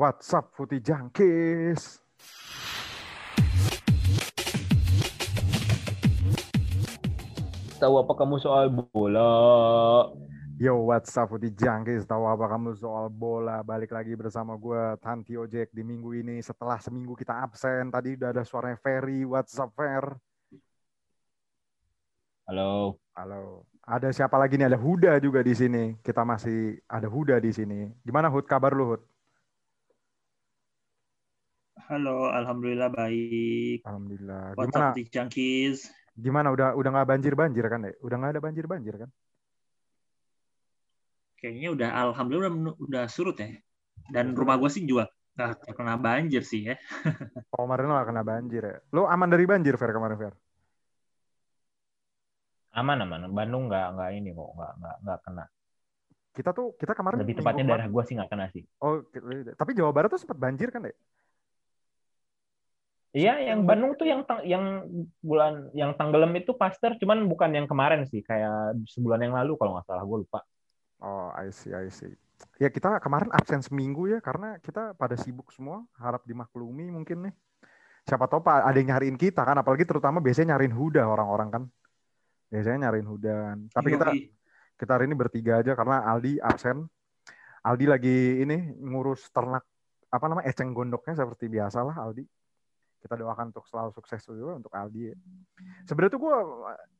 What's 0.00 0.32
up, 0.32 0.56
Putih 0.56 0.80
Jangkis? 0.80 2.00
Tahu 7.76 7.94
apa 8.00 8.12
kamu 8.16 8.40
soal 8.40 8.72
bola? 8.72 9.28
Yo, 10.56 10.88
what's 10.88 11.12
up, 11.20 11.28
Putih 11.28 11.52
Jangkis? 11.52 12.08
Tahu 12.08 12.24
apa 12.32 12.48
kamu 12.48 12.80
soal 12.80 13.12
bola? 13.12 13.60
Balik 13.60 13.92
lagi 13.92 14.16
bersama 14.16 14.56
gue, 14.56 14.96
Tanti 15.04 15.36
Ojek, 15.36 15.68
di 15.68 15.84
minggu 15.84 16.16
ini. 16.16 16.40
Setelah 16.40 16.80
seminggu 16.80 17.12
kita 17.12 17.36
absen, 17.36 17.92
tadi 17.92 18.16
udah 18.16 18.32
ada 18.32 18.40
suaranya 18.40 18.80
Ferry. 18.80 19.28
What's 19.28 19.52
up, 19.60 19.76
Fer? 19.76 20.16
Halo. 22.48 22.96
Halo. 23.12 23.68
Ada 23.84 24.16
siapa 24.16 24.40
lagi 24.40 24.56
nih? 24.56 24.64
Ada 24.64 24.80
Huda 24.80 25.20
juga 25.20 25.44
di 25.44 25.52
sini. 25.52 25.92
Kita 26.00 26.24
masih 26.24 26.80
ada 26.88 27.04
Huda 27.04 27.36
di 27.36 27.52
sini. 27.52 27.92
Gimana 28.00 28.32
Hud? 28.32 28.48
Kabar 28.48 28.72
lu 28.72 28.96
Hud? 28.96 29.09
Halo, 31.90 32.30
alhamdulillah 32.30 32.86
baik. 32.94 33.82
Alhamdulillah. 33.82 34.54
What's 34.54 34.70
Gimana? 34.70 34.94
up, 34.94 35.10
Jangkis? 35.10 35.90
Gimana? 36.14 36.54
Udah 36.54 36.78
udah 36.78 36.90
nggak 36.94 37.08
banjir 37.10 37.34
banjir 37.34 37.66
kan? 37.66 37.82
Ya? 37.82 37.90
Udah 37.98 38.14
nggak 38.14 38.32
ada 38.38 38.42
banjir 38.46 38.64
banjir 38.70 38.94
kan? 38.94 39.10
Kayaknya 41.42 41.68
udah 41.74 41.88
alhamdulillah 41.90 42.50
udah, 42.54 42.74
udah 42.78 43.04
surut 43.10 43.34
ya. 43.42 43.58
Dan 44.06 44.38
rumah 44.38 44.54
gue 44.62 44.70
sih 44.70 44.86
juga 44.86 45.10
nggak 45.34 45.66
terkena 45.66 45.98
banjir 45.98 46.46
sih 46.46 46.70
ya. 46.70 46.78
Oh, 47.58 47.66
kemarin 47.66 47.90
lo 47.90 47.92
nggak 47.98 48.08
kena 48.14 48.22
banjir 48.22 48.62
ya? 48.62 48.76
Lo 48.94 49.10
aman 49.10 49.26
dari 49.26 49.42
banjir 49.50 49.74
Fer 49.74 49.90
kemarin 49.90 50.14
Fer? 50.14 50.34
Aman 52.70 53.02
aman. 53.02 53.26
Bandung 53.34 53.66
nggak 53.66 53.98
nggak 53.98 54.10
ini 54.14 54.30
kok 54.30 54.50
nggak 54.54 54.72
nggak 54.78 54.96
nggak 55.02 55.18
kena. 55.26 55.44
Kita 56.38 56.54
tuh 56.54 56.78
kita 56.78 56.94
kemarin 56.94 57.26
Lebih 57.26 57.42
tepatnya 57.42 57.74
daerah 57.74 57.90
gua 57.90 58.06
sih 58.06 58.14
nggak 58.14 58.30
kena 58.30 58.46
sih. 58.54 58.62
Oh, 58.78 59.02
tapi 59.58 59.74
Jawa 59.74 59.90
Barat 59.90 60.14
tuh 60.14 60.22
sempat 60.22 60.38
banjir 60.38 60.70
kan 60.70 60.86
ya? 60.86 60.94
Iya, 63.10 63.42
yang 63.42 63.66
Bandung 63.66 63.98
tuh 63.98 64.06
yang 64.06 64.22
tang- 64.22 64.46
yang 64.46 64.86
bulan 65.18 65.66
yang 65.74 65.98
tenggelam 65.98 66.30
itu 66.38 66.54
Pasteur, 66.54 66.94
cuman 66.94 67.26
bukan 67.26 67.50
yang 67.50 67.66
kemarin 67.66 68.06
sih, 68.06 68.22
kayak 68.22 68.78
sebulan 68.86 69.26
yang 69.26 69.34
lalu 69.34 69.58
kalau 69.58 69.74
nggak 69.74 69.86
salah, 69.90 70.06
gue 70.06 70.18
lupa. 70.22 70.40
Oh, 71.02 71.34
I 71.34 71.50
see, 71.50 71.74
I 71.74 71.90
see. 71.90 72.14
Ya 72.62 72.70
kita 72.70 73.02
kemarin 73.02 73.34
absen 73.34 73.66
seminggu 73.66 74.06
ya 74.06 74.22
karena 74.22 74.62
kita 74.62 74.94
pada 74.94 75.18
sibuk 75.18 75.50
semua, 75.50 75.82
harap 75.98 76.22
dimaklumi 76.22 76.86
mungkin 76.94 77.28
nih. 77.28 77.34
Siapa 78.06 78.30
tahu 78.30 78.40
Pak 78.46 78.64
ada 78.64 78.78
yang 78.78 78.94
nyariin 78.94 79.18
kita 79.18 79.42
kan, 79.42 79.58
apalagi 79.58 79.84
terutama 79.84 80.22
biasanya 80.22 80.54
nyariin 80.56 80.72
Huda 80.72 81.02
orang-orang 81.04 81.48
kan. 81.50 81.62
Biasanya 82.48 82.88
nyariin 82.88 83.08
Huda. 83.10 83.34
kan. 83.52 83.58
Tapi 83.74 83.88
kita 83.90 84.06
kita 84.80 84.90
hari 84.96 85.04
ini 85.10 85.16
bertiga 85.18 85.60
aja 85.60 85.72
karena 85.74 86.06
Aldi 86.06 86.38
absen. 86.40 86.86
Aldi 87.60 87.86
lagi 87.90 88.40
ini 88.40 88.56
ngurus 88.80 89.28
ternak 89.34 89.66
apa 90.08 90.24
namanya 90.30 90.48
eceng 90.48 90.72
gondoknya 90.72 91.12
seperti 91.18 91.50
biasa 91.50 91.84
lah 91.84 91.96
Aldi. 92.00 92.24
Kita 93.00 93.16
doakan 93.16 93.48
untuk 93.50 93.64
selalu 93.64 93.90
sukses 93.96 94.20
juga 94.28 94.60
untuk 94.60 94.68
Aldi. 94.70 95.00
ya. 95.08 95.16
Sebenarnya 95.88 96.12
tuh 96.14 96.20
gue 96.20 96.36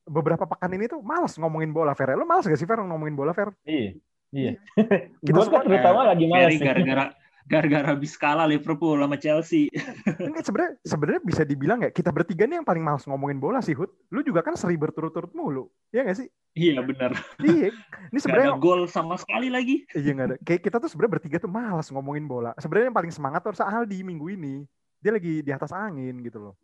beberapa 0.09 0.49
pekan 0.49 0.73
ini 0.73 0.89
tuh 0.89 1.05
malas 1.05 1.37
ngomongin 1.37 1.71
bola 1.71 1.93
Fer. 1.93 2.17
Lo 2.17 2.25
malas 2.25 2.49
gak 2.49 2.57
sih 2.57 2.65
Fer 2.65 2.81
ngomongin 2.81 3.13
bola 3.13 3.37
Fer? 3.37 3.53
Iya. 3.69 4.01
Iya. 4.33 4.53
Kita 5.27 5.37
Gue 5.37 5.47
kan 5.53 5.63
terutama 5.69 6.09
lagi 6.09 6.25
malas 6.25 6.57
gara-gara 6.57 7.05
gara-gara 7.51 7.83
habis 7.91 8.15
kalah 8.15 8.47
Liverpool 8.47 8.95
sama 9.03 9.19
Chelsea. 9.19 9.67
Enggak 10.23 10.47
sebenarnya 10.47 10.73
sebenarnya 10.87 11.21
bisa 11.27 11.43
dibilang 11.43 11.83
ya 11.83 11.91
kita 11.91 12.15
bertiga 12.15 12.47
nih 12.47 12.63
yang 12.63 12.69
paling 12.69 12.79
malas 12.79 13.03
ngomongin 13.11 13.43
bola 13.43 13.59
sih 13.59 13.75
Hud. 13.75 13.91
Lu 14.15 14.23
juga 14.23 14.41
kan 14.47 14.55
seri 14.55 14.79
berturut-turut 14.79 15.35
mulu. 15.35 15.67
Iya 15.91 16.07
gak 16.07 16.19
sih? 16.23 16.29
Iya 16.55 16.79
benar. 16.81 17.11
Iya. 17.43 17.75
Ini 18.15 18.17
Gak 18.17 18.23
sebenarnya 18.23 18.51
ada 18.55 18.63
gol 18.63 18.87
sama 18.87 19.19
sekali 19.19 19.51
lagi. 19.51 19.83
iya 19.99 20.11
nggak 20.15 20.29
ada. 20.31 20.37
Kayak 20.47 20.61
kita 20.63 20.77
tuh 20.79 20.89
sebenarnya 20.95 21.13
bertiga 21.19 21.37
tuh 21.43 21.51
malas 21.51 21.91
ngomongin 21.91 22.25
bola. 22.31 22.55
Sebenarnya 22.57 22.87
yang 22.89 22.97
paling 22.97 23.13
semangat 23.13 23.43
tuh 23.43 23.51
harusnya 23.51 23.67
Aldi 23.67 23.99
minggu 24.07 24.27
ini. 24.31 24.55
Dia 25.01 25.13
lagi 25.17 25.41
di 25.41 25.51
atas 25.51 25.73
angin 25.73 26.21
gitu 26.21 26.39
loh. 26.39 26.55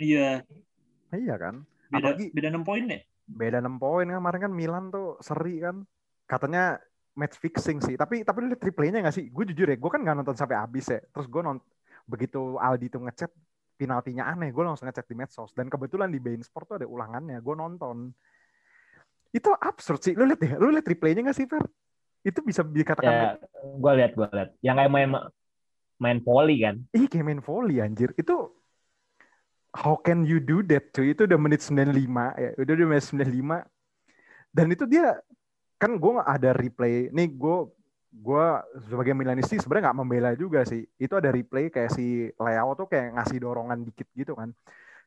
Iya. 0.00 0.40
Iya 1.12 1.34
kan? 1.36 1.62
Beda 1.92 2.16
Apalagi- 2.16 2.32
beda 2.32 2.48
6 2.48 2.64
poin 2.64 2.82
deh. 2.88 3.00
Beda 3.28 3.58
6 3.60 3.76
poin 3.76 4.04
kan 4.08 4.16
kemarin 4.18 4.40
kan 4.48 4.52
Milan 4.52 4.84
tuh 4.88 5.20
seri 5.20 5.60
kan. 5.60 5.84
Katanya 6.24 6.80
match 7.12 7.36
fixing 7.36 7.84
sih. 7.84 7.94
Tapi 8.00 8.24
tapi 8.24 8.44
lu 8.44 8.56
lihat 8.56 8.64
replaynya 8.64 9.04
nggak 9.04 9.16
sih? 9.16 9.28
Gue 9.28 9.44
jujur 9.44 9.68
ya, 9.68 9.76
gue 9.76 9.90
kan 9.92 10.00
nggak 10.00 10.16
nonton 10.24 10.36
sampai 10.36 10.56
habis 10.56 10.88
ya. 10.88 11.00
Terus 11.12 11.28
gue 11.28 11.42
nonton 11.44 11.64
begitu 12.08 12.56
Aldi 12.58 12.88
tuh 12.88 13.04
ngechat 13.04 13.30
penaltinya 13.76 14.30
aneh, 14.30 14.54
gue 14.54 14.62
langsung 14.64 14.88
ngechat 14.88 15.06
di 15.06 15.14
medsos. 15.14 15.52
Dan 15.52 15.68
kebetulan 15.68 16.08
di 16.08 16.18
Bein 16.22 16.40
Sport 16.40 16.64
tuh 16.72 16.76
ada 16.80 16.88
ulangannya, 16.88 17.36
gue 17.44 17.54
nonton. 17.54 18.10
Itu 19.32 19.52
absurd 19.52 20.00
sih. 20.00 20.14
Lu 20.16 20.24
lihat 20.24 20.40
deh, 20.40 20.52
lu 20.56 20.72
lihat 20.72 20.86
replaynya 20.88 21.28
nggak 21.28 21.36
sih, 21.36 21.44
Fer? 21.48 21.64
Itu 22.22 22.40
bisa 22.46 22.62
dikatakan 22.62 23.12
Ya, 23.12 23.28
gue 23.60 23.92
lihat, 23.98 24.12
gue 24.14 24.28
lihat. 24.32 24.50
Yang 24.62 24.76
kayak 24.78 24.92
main 24.92 25.10
main 26.02 26.18
volley 26.18 26.66
kan. 26.66 26.82
Ih, 26.90 27.06
kayak 27.06 27.22
main 27.22 27.38
volley 27.38 27.78
anjir. 27.78 28.10
Itu 28.18 28.50
how 29.70 29.94
can 30.02 30.26
you 30.26 30.42
do 30.42 30.60
that 30.66 30.90
cuy? 30.90 31.14
Itu 31.14 31.24
udah 31.24 31.38
menit 31.38 31.62
95 31.62 32.34
ya. 32.34 32.50
Udah 32.58 32.72
udah 32.74 32.86
menit 32.90 33.04
95. 33.06 33.62
Dan 34.52 34.66
itu 34.74 34.84
dia 34.84 35.16
kan 35.78 35.94
gue 35.96 36.12
ada 36.18 36.50
replay. 36.52 37.08
Nih 37.14 37.30
gue 37.30 37.70
gue 38.12 38.46
sebagai 38.84 39.16
Milanisti 39.16 39.56
sebenarnya 39.56 39.88
nggak 39.88 39.98
membela 39.98 40.30
juga 40.36 40.66
sih. 40.68 40.84
Itu 41.00 41.16
ada 41.16 41.32
replay 41.32 41.72
kayak 41.72 41.90
si 41.96 42.28
Leo 42.28 42.70
tuh 42.76 42.86
kayak 42.90 43.16
ngasih 43.16 43.38
dorongan 43.40 43.80
dikit 43.88 44.10
gitu 44.12 44.36
kan. 44.36 44.52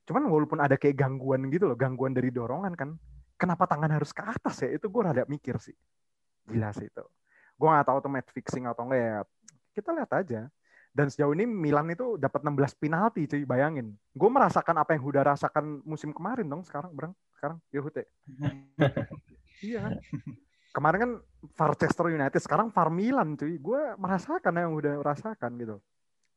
Cuman 0.09 0.25
walaupun 0.25 0.57
ada 0.61 0.77
kayak 0.77 0.97
gangguan 0.97 1.45
gitu 1.53 1.69
loh, 1.69 1.77
gangguan 1.77 2.17
dari 2.17 2.33
dorongan 2.33 2.73
kan. 2.73 2.97
Kenapa 3.35 3.67
tangan 3.67 3.91
harus 3.91 4.15
ke 4.15 4.23
atas 4.23 4.63
ya? 4.63 4.73
Itu 4.73 4.89
gue 4.89 5.01
rada 5.05 5.27
mikir 5.29 5.59
sih. 5.61 5.75
Gila 6.49 6.71
sih 6.73 6.89
itu. 6.89 7.03
Gue 7.55 7.67
nggak 7.69 7.85
tahu 7.85 7.97
tuh 8.01 8.11
match 8.11 8.31
fixing 8.33 8.65
atau 8.65 8.89
enggak 8.89 9.01
ya. 9.01 9.17
Kita 9.75 9.89
lihat 9.93 10.11
aja. 10.15 10.41
Dan 10.95 11.11
sejauh 11.11 11.35
ini 11.35 11.43
Milan 11.43 11.91
itu 11.91 12.15
dapat 12.15 12.39
16 12.39 12.79
penalti 12.79 13.27
cuy, 13.27 13.43
bayangin. 13.43 13.91
Gue 14.15 14.31
merasakan 14.31 14.79
apa 14.79 14.95
yang 14.95 15.03
Huda 15.03 15.27
rasakan 15.27 15.83
musim 15.83 16.15
kemarin 16.15 16.47
dong 16.47 16.63
sekarang, 16.63 16.95
Bang. 16.95 17.11
Sekarang, 17.35 17.59
ya 17.69 17.83
Hute. 17.83 18.07
Iya 19.63 19.87
kan? 19.87 19.93
Kemarin 20.75 20.99
kan 20.99 21.11
Manchester 21.55 22.11
United, 22.11 22.41
sekarang 22.43 22.67
Far 22.67 22.91
Milan 22.91 23.39
cuy. 23.39 23.55
Gue 23.55 23.95
merasakan 23.95 24.51
yang 24.51 24.75
udah 24.75 24.99
rasakan 24.99 25.55
gitu. 25.55 25.79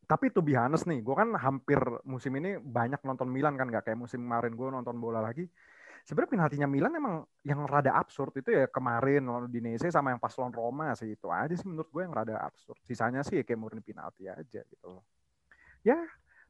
Tapi 0.07 0.31
to 0.31 0.39
be 0.39 0.55
honest 0.55 0.87
nih, 0.87 1.03
gue 1.03 1.15
kan 1.19 1.35
hampir 1.35 1.83
musim 2.07 2.33
ini 2.39 2.57
banyak 2.63 3.03
nonton 3.03 3.27
Milan 3.27 3.59
kan, 3.59 3.67
gak 3.69 3.91
kayak 3.91 3.99
musim 3.99 4.23
kemarin 4.23 4.55
gue 4.55 4.69
nonton 4.71 4.97
bola 5.03 5.19
lagi. 5.19 5.51
Sebenarnya 6.09 6.41
penaltinya 6.41 6.65
Milan 6.65 6.97
emang 6.97 7.21
yang 7.45 7.69
rada 7.69 7.93
absurd 7.93 8.33
itu 8.41 8.49
ya 8.49 8.65
kemarin 8.73 9.29
lawan 9.29 9.45
Udinese 9.45 9.93
sama 9.93 10.09
yang 10.09 10.17
pas 10.17 10.33
lawan 10.41 10.57
Roma 10.57 10.97
sih 10.97 11.13
itu 11.13 11.29
aja 11.29 11.53
sih 11.53 11.69
menurut 11.69 11.93
gue 11.93 12.01
yang 12.01 12.17
rada 12.17 12.41
absurd. 12.41 12.81
Sisanya 12.89 13.21
sih 13.21 13.37
ya 13.37 13.45
kayak 13.45 13.61
murni 13.61 13.85
penalti 13.85 14.25
aja 14.25 14.65
gitu 14.65 14.87
loh. 14.89 15.05
Ya, 15.85 16.01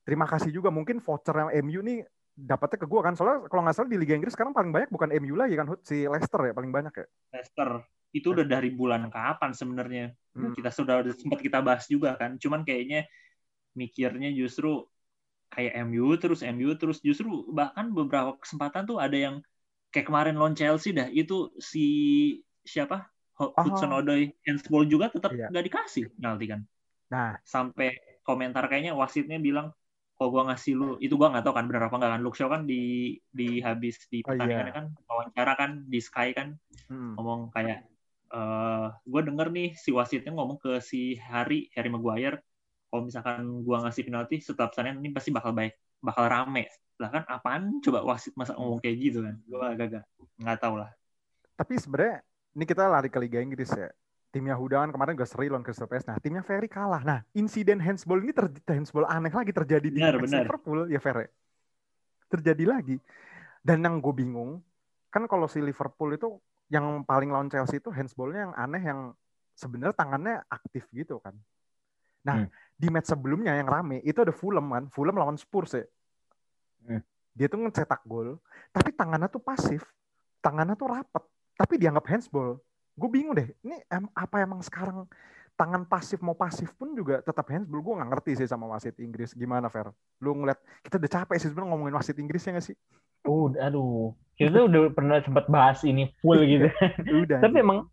terima 0.07 0.31
kasih 0.31 0.55
juga 0.55 0.71
mungkin 0.71 1.03
voucher 1.03 1.35
yang 1.35 1.51
MU 1.67 1.83
nih 1.83 2.07
dapatnya 2.39 2.79
ke 2.79 2.87
gue 2.87 3.01
kan 3.03 3.19
soalnya 3.19 3.51
kalau 3.51 3.67
nggak 3.67 3.75
salah 3.75 3.91
di 3.91 3.99
Liga 3.99 4.15
Inggris 4.15 4.39
sekarang 4.39 4.55
paling 4.55 4.71
banyak 4.71 4.95
bukan 4.95 5.11
MU 5.19 5.35
lagi 5.35 5.59
kan 5.59 5.67
si 5.83 6.07
Leicester 6.07 6.39
ya 6.39 6.55
paling 6.55 6.71
banyak 6.71 6.95
ya. 6.95 7.07
Leicester 7.35 7.83
itu 8.15 8.31
udah 8.31 8.47
dari 8.47 8.71
bulan 8.71 9.11
kapan 9.11 9.51
sebenarnya? 9.59 10.15
Hmm. 10.39 10.55
Kita 10.55 10.71
sudah 10.71 11.03
sempat 11.19 11.43
kita 11.43 11.59
bahas 11.67 11.91
juga 11.91 12.15
kan. 12.15 12.39
Cuman 12.39 12.63
kayaknya 12.63 13.11
mikirnya 13.75 14.31
justru 14.31 14.87
kayak 15.49 15.73
MU 15.89 16.15
terus 16.21 16.41
MU 16.45 16.77
terus 16.77 17.01
justru 17.01 17.49
bahkan 17.53 17.89
beberapa 17.91 18.37
kesempatan 18.41 18.85
tuh 18.85 19.01
ada 19.01 19.17
yang 19.17 19.37
kayak 19.89 20.07
kemarin 20.09 20.37
lawan 20.37 20.53
Chelsea 20.53 20.93
dah 20.93 21.09
itu 21.09 21.53
si 21.59 21.87
siapa 22.65 23.09
Oh. 23.39 23.55
Hudson 23.55 23.95
Odoi 23.95 24.35
handsball 24.43 24.83
juga 24.91 25.15
tetap 25.15 25.31
Iya. 25.31 25.47
nggak 25.47 25.65
dikasih 25.71 26.11
penalti 26.19 26.47
kan 26.51 26.61
Nah, 27.09 27.39
sampai 27.47 27.95
komentar 28.27 28.67
kayaknya 28.67 28.99
wasitnya 28.99 29.39
bilang 29.39 29.71
kok 30.19 30.29
gua 30.35 30.51
ngasih 30.51 30.75
lu 30.75 30.89
itu 30.99 31.15
gua 31.15 31.31
nggak 31.31 31.47
tahu 31.47 31.55
kan 31.55 31.65
benar 31.71 31.87
apa 31.87 31.95
enggak 32.03 32.13
kan 32.19 32.23
Luke 32.27 32.35
Shaw 32.35 32.51
kan 32.51 32.67
di 32.67 33.15
di 33.31 33.63
habis 33.63 34.11
di 34.11 34.27
Oh, 34.27 34.35
iya. 34.35 34.75
kan 34.75 34.91
wawancara 35.07 35.55
kan 35.55 35.87
di 35.87 36.03
Sky 36.03 36.35
kan 36.35 36.59
hmm. 36.91 37.15
ngomong 37.15 37.55
kayak 37.55 37.87
eh 38.29 38.87
gue 39.09 39.21
denger 39.25 39.49
nih 39.49 39.69
si 39.73 39.89
wasitnya 39.89 40.35
ngomong 40.37 40.61
ke 40.61 40.85
si 40.85 41.17
Harry 41.17 41.71
Harry 41.73 41.89
Maguire 41.89 42.45
kalau 42.89 43.03
misalkan 43.05 43.45
gua 43.63 43.85
ngasih 43.87 44.03
penalti 44.09 44.41
setelah 44.41 44.73
pertandingan 44.73 45.05
ini 45.05 45.11
pasti 45.13 45.31
bakal 45.31 45.53
baik 45.53 45.77
bakal 46.01 46.25
rame 46.27 46.67
lah 46.99 47.11
kan 47.15 47.23
apaan 47.31 47.79
coba 47.79 48.03
wasit 48.03 48.35
masa 48.35 48.59
ngomong 48.59 48.83
kayak 48.83 48.97
gitu 48.99 49.23
kan 49.23 49.37
gua 49.47 49.73
agak-agak 49.73 50.05
nggak 50.41 50.59
tahu 50.59 50.75
lah 50.83 50.91
tapi 51.59 51.75
sebenarnya 51.75 52.23
ini 52.55 52.65
kita 52.67 52.87
lari 52.87 53.11
ke 53.11 53.19
Liga 53.19 53.39
Inggris 53.43 53.71
ya. 53.75 53.91
Timnya 54.29 54.55
Huda 54.55 54.85
kan 54.85 54.91
kemarin 54.93 55.17
gak 55.17 55.31
seri 55.31 55.49
lawan 55.49 55.65
Crystal 55.65 55.89
Palace. 55.89 56.05
Nah, 56.05 56.21
timnya 56.21 56.45
Ferry 56.45 56.69
kalah. 56.69 57.01
Nah, 57.01 57.25
insiden 57.33 57.81
handsball 57.81 58.21
ini 58.21 58.31
ter 58.31 58.47
handsball 58.69 59.09
aneh 59.09 59.33
lagi 59.33 59.51
terjadi 59.57 59.89
di 59.89 59.99
Benar, 59.99 60.21
match 60.21 60.29
benar. 60.29 60.43
Liverpool 60.45 60.79
ya 60.93 61.01
Ferry. 61.01 61.27
Terjadi 62.29 62.65
lagi. 62.69 62.97
Dan 63.65 63.81
yang 63.83 63.99
gue 64.05 64.13
bingung, 64.13 64.61
kan 65.09 65.25
kalau 65.27 65.49
si 65.49 65.65
Liverpool 65.65 66.13
itu 66.13 66.37
yang 66.69 67.03
paling 67.09 67.33
lawan 67.33 67.49
Chelsea 67.49 67.81
itu 67.81 67.89
handsballnya 67.89 68.53
yang 68.53 68.55
aneh 68.55 68.83
yang 68.85 69.01
sebenarnya 69.57 69.97
tangannya 69.97 70.37
aktif 70.53 70.85
gitu 70.93 71.19
kan. 71.25 71.35
Nah, 72.23 72.45
Hmm. 72.45 72.53
Di 72.79 72.87
match 72.95 73.11
sebelumnya 73.11 73.59
yang 73.59 73.67
rame 73.67 73.99
itu 74.07 74.23
ada 74.23 74.31
Fulham 74.31 74.71
kan, 74.71 74.87
Fulham 74.95 75.19
lawan 75.19 75.35
Spurs 75.35 75.75
ya. 75.75 75.85
Hmm. 76.87 77.03
Dia 77.35 77.51
tuh 77.51 77.59
ngecetak 77.67 78.07
gol, 78.07 78.39
tapi 78.71 78.95
tangannya 78.95 79.27
tuh 79.27 79.43
pasif, 79.43 79.83
tangannya 80.39 80.79
tuh 80.79 80.87
rapet, 80.87 81.27
tapi 81.59 81.75
dianggap 81.75 82.07
handsball. 82.07 82.63
Gue 82.95 83.11
bingung 83.11 83.35
deh, 83.35 83.51
ini 83.67 83.83
em- 83.91 84.11
apa 84.15 84.43
emang 84.43 84.63
sekarang 84.63 85.07
tangan 85.59 85.83
pasif 85.91 86.23
mau 86.23 86.39
pasif 86.39 86.71
pun 86.79 86.95
juga 86.95 87.19
tetap 87.19 87.51
handsball. 87.51 87.83
Gue 87.83 87.95
nggak 87.99 88.11
ngerti 88.15 88.33
sih 88.43 88.49
sama 88.51 88.71
wasit 88.71 88.95
Inggris. 89.03 89.35
Gimana, 89.35 89.67
Fer? 89.67 89.91
Lu 90.23 90.39
ngeliat, 90.39 90.59
kita 90.87 91.03
udah 91.03 91.11
capek 91.11 91.37
sih 91.43 91.51
sebenarnya 91.51 91.71
ngomongin 91.75 91.95
wasit 91.99 92.17
Inggris 92.23 92.47
ya 92.47 92.55
nggak 92.55 92.67
sih? 92.71 92.77
Uh, 93.27 93.51
aduh, 93.59 94.15
kita 94.39 94.71
udah 94.71 94.95
pernah 94.95 95.19
sempat 95.19 95.51
bahas 95.51 95.83
ini 95.83 96.15
full 96.23 96.39
gitu. 96.55 96.71
udah. 97.27 97.43
Tapi 97.43 97.59
emang 97.59 97.91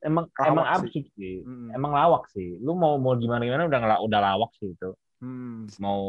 emang 0.00 0.24
Lawak 0.32 0.48
emang 0.48 0.66
absurd 0.66 1.06
sih. 1.16 1.44
Mm. 1.44 1.68
Emang 1.76 1.92
lawak 1.92 2.24
sih. 2.32 2.56
Lu 2.60 2.72
mau 2.76 2.96
mau 2.96 3.14
gimana 3.16 3.44
gimana 3.44 3.68
udah 3.68 3.78
ngela- 3.80 4.02
udah 4.04 4.20
lawak 4.20 4.50
sih 4.56 4.72
itu. 4.72 4.90
Hmm. 5.20 5.68
Mau 5.76 6.00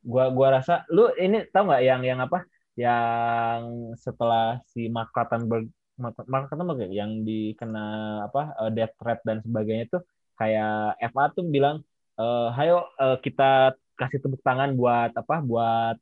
gua 0.00 0.32
gua 0.32 0.48
rasa 0.60 0.88
lu 0.88 1.12
ini 1.20 1.44
tahu 1.52 1.68
nggak 1.68 1.84
yang 1.84 2.02
yang 2.04 2.20
apa? 2.24 2.48
Yang 2.72 3.60
setelah 4.00 4.64
si 4.72 4.88
Mark 4.88 5.12
Clattenburg 5.12 5.68
Mark 6.00 6.48
Clattenburg 6.48 6.88
ya, 6.88 7.04
yang 7.04 7.20
dikena 7.20 8.20
apa 8.24 8.56
eh, 8.64 8.70
death 8.72 8.96
threat 8.96 9.20
dan 9.28 9.44
sebagainya 9.44 9.92
tuh 9.92 10.02
kayak 10.40 10.96
FA 11.12 11.28
tuh 11.36 11.44
bilang 11.44 11.84
eh 12.16 12.48
hayo 12.56 12.88
eh, 12.96 13.20
kita 13.20 13.76
kasih 14.00 14.24
tepuk 14.24 14.40
tangan 14.40 14.72
buat 14.72 15.12
apa 15.12 15.44
buat 15.44 15.96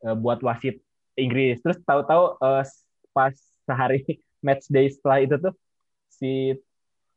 buat 0.00 0.40
wasit 0.42 0.82
Inggris 1.14 1.60
terus 1.62 1.78
tahu-tahu 1.86 2.40
pas 3.14 3.36
sehari 3.68 4.02
match 4.40 4.66
day 4.66 4.86
setelah 4.86 5.18
itu 5.20 5.36
tuh 5.38 5.54
si 6.08 6.56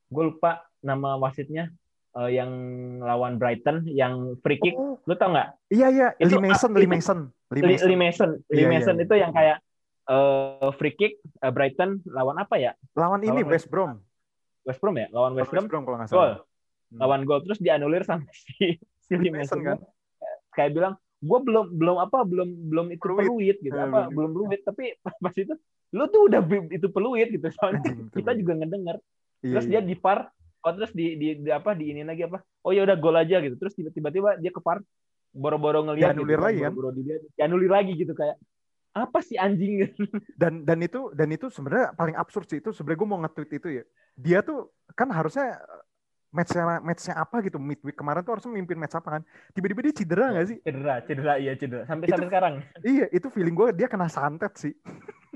gue 0.07 0.23
lupa 0.23 0.51
nama 0.79 1.15
wasitnya 1.15 1.71
eh, 2.13 2.29
yang 2.31 2.51
lawan 2.99 3.35
Brighton 3.35 3.83
yang 3.85 4.35
free 4.39 4.57
kick 4.57 4.73
Oh, 4.73 4.99
lu 5.01 5.13
tau 5.13 5.31
nggak 5.31 5.49
iya 5.69 5.87
iya, 5.89 6.07
Itu- 6.15 6.35
Lee 6.35 6.43
Mason, 6.45 6.69
ah, 6.69 6.75
Lee 6.75 6.83
itu- 6.83 6.93
Mason, 6.93 7.19
Lee 7.49 7.63
Mason. 7.63 7.87
Lee 7.87 7.97
Mason 7.97 8.29
Lee 8.29 8.41
Iya, 8.49 8.59
iya, 8.59 8.67
Mason 8.69 8.95
iya. 8.95 9.03
itu 9.03 9.15
yang 9.15 9.31
kayak 9.31 9.57
eh, 10.05 10.69
free 10.73 10.93
kick 10.93 11.13
eh, 11.19 11.49
Brighton 11.49 12.03
lawan 12.05 12.37
apa 12.37 12.55
ya 12.55 12.71
Lawan 12.93 13.21
ini 13.21 13.39
lawan 13.39 13.49
West 13.49 13.67
Brom. 13.67 13.91
West 14.63 14.79
Brom 14.79 14.95
ya 14.95 15.07
lawan 15.09 15.31
West 15.33 15.49
Brom 15.49 15.65
kalau 15.81 15.97
nggak 15.97 16.07
gol 16.07 16.19
salah. 16.19 16.39
Hmm. 16.87 16.99
lawan 16.99 17.21
gol 17.23 17.39
terus 17.41 17.57
dianulir 17.57 18.03
sama 18.03 18.23
si 18.53 18.77
si 18.99 19.13
Lee 19.13 19.27
Mason, 19.27 19.57
Mason 19.57 19.59
kan? 19.65 19.77
kayak 20.51 20.71
bilang 20.71 20.93
gue 21.17 21.39
belum 21.39 21.65
belum 21.73 21.97
apa 21.97 22.21
belum 22.21 22.49
belum 22.67 22.85
itu 22.91 22.99
Peluit. 23.01 23.23
peluit 23.23 23.57
gitu 23.59 23.73
apa 23.73 24.05
belum. 24.05 24.13
belum 24.13 24.29
peluit 24.37 24.61
tapi 24.61 24.91
pas 25.23 25.33
itu 25.33 25.55
lu 25.94 26.10
tuh 26.10 26.25
udah 26.25 26.42
itu 26.74 26.88
peluit 26.90 27.30
gitu 27.30 27.48
soalnya 27.54 27.81
itu 27.94 28.10
kita 28.12 28.34
peluit. 28.34 28.42
juga 28.42 28.54
ngedenger 28.60 28.98
Iya, 29.44 29.60
terus 29.60 29.66
iya. 29.68 29.72
dia 29.84 29.92
di 29.92 29.95
par 30.00 30.31
oh 30.63 30.72
terus 30.72 30.95
di, 30.95 31.19
di, 31.19 31.28
di 31.44 31.51
apa 31.51 31.75
di 31.75 31.92
ini 31.92 32.07
lagi 32.07 32.24
apa 32.24 32.40
oh 32.63 32.72
ya 32.72 32.88
udah 32.88 32.95
gol 32.95 33.12
aja 33.19 33.44
gitu 33.44 33.60
terus 33.60 33.75
tiba- 33.75 33.92
tiba-tiba 33.92 34.40
dia 34.40 34.56
ke 34.56 34.63
par 34.63 34.80
boro-boro 35.36 35.84
Dianulir 35.92 36.40
gitu, 36.40 36.48
lagi 36.48 36.60
kan? 36.63 36.72
boro-boro 36.72 36.95
dilihat 36.95 37.22
dianulir 37.36 37.68
lagi 37.68 37.92
gitu 38.00 38.16
kayak 38.16 38.40
apa 38.95 39.19
sih 39.19 39.36
anjing 39.36 39.84
dan 40.42 40.63
dan 40.63 40.80
itu 40.80 41.12
dan 41.12 41.28
itu 41.36 41.51
sebenarnya 41.51 41.92
paling 41.92 42.16
absurd 42.16 42.48
sih 42.48 42.63
itu 42.63 42.72
sebenarnya 42.72 43.00
gue 43.04 43.10
mau 43.12 43.19
nge-tweet 43.28 43.51
itu 43.60 43.68
ya 43.68 43.84
dia 44.16 44.40
tuh 44.40 44.72
kan 44.95 45.12
harusnya 45.12 45.60
matchnya 46.33 46.81
matchnya 46.81 47.13
apa 47.15 47.39
gitu? 47.45 47.62
Midweek 47.62 47.94
kemarin 47.94 48.25
tuh 48.25 48.33
harusnya 48.33 48.50
memimpin 48.51 48.81
match 48.81 48.97
apa 48.97 49.09
kan? 49.15 49.21
Tiba-tiba 49.53 49.85
dia 49.85 49.94
cedera 49.94 50.25
nggak 50.33 50.47
sih? 50.50 50.57
Cedera 50.65 50.94
cedera 51.06 51.33
iya 51.38 51.53
cedera. 51.53 51.85
Sampai 51.85 52.09
Itu- 52.09 52.18
sampai 52.18 52.27
sekarang. 52.27 52.53
iya 52.81 53.06
itu 53.13 53.27
feeling 53.30 53.53
gue 53.53 53.68
dia 53.77 53.88
kena 53.88 54.09
santet 54.09 54.53
sih. 54.57 54.74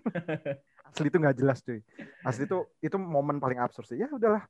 Asli 0.89 1.07
itu 1.13 1.17
nggak 1.21 1.37
jelas 1.37 1.61
cuy. 1.61 1.79
Asli 2.25 2.49
itu 2.49 2.57
itu 2.81 2.97
momen 2.97 3.37
paling 3.37 3.61
absurd 3.61 3.85
sih. 3.85 4.01
Ya 4.01 4.09
udahlah. 4.09 4.43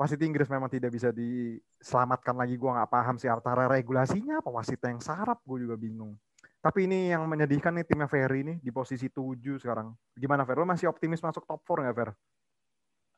Wasit 0.00 0.16
Inggris 0.24 0.48
memang 0.48 0.72
tidak 0.72 0.96
bisa 0.96 1.12
diselamatkan 1.12 2.32
lagi. 2.32 2.56
Gue 2.56 2.72
nggak 2.72 2.88
paham 2.88 3.20
sih 3.20 3.28
antara 3.28 3.68
regulasinya 3.68 4.40
apa 4.40 4.48
wasitnya 4.48 4.96
yang 4.96 5.02
sarap 5.04 5.44
gue 5.44 5.68
juga 5.68 5.76
bingung. 5.76 6.16
Tapi 6.60 6.88
ini 6.88 7.12
yang 7.12 7.28
menyedihkan 7.28 7.76
nih 7.76 7.84
timnya 7.84 8.08
Ferry 8.08 8.40
ini 8.40 8.54
di 8.64 8.72
posisi 8.72 9.12
7 9.12 9.60
sekarang. 9.60 9.92
Gimana 10.16 10.48
Fer? 10.48 10.56
Lo 10.56 10.64
masih 10.64 10.88
optimis 10.88 11.20
masuk 11.20 11.44
top 11.44 11.60
4 11.68 11.84
nggak 11.84 11.96
Fer? 11.96 12.10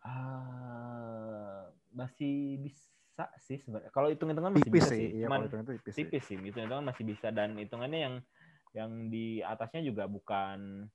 Ah, 0.02 0.81
masih 1.92 2.58
bisa 2.58 3.24
sih 3.38 3.60
sebenarnya 3.60 3.92
kalau 3.92 4.08
hitung-hitungan 4.08 4.52
masih 4.52 4.66
tipis 4.66 4.82
bisa 4.82 4.92
sih 4.92 5.08
iya 5.12 5.26
cuman 5.28 5.40
itu 5.44 5.56
tipis, 5.76 5.92
sih. 5.92 5.98
tipis 6.04 6.22
sih 6.26 6.36
hitung-hitungan 6.40 6.84
masih 6.84 7.04
bisa 7.04 7.28
dan 7.28 7.54
hitungannya 7.54 8.00
yang 8.00 8.14
yang 8.72 8.90
di 9.12 9.44
atasnya 9.44 9.84
juga 9.84 10.08
bukan 10.08 10.88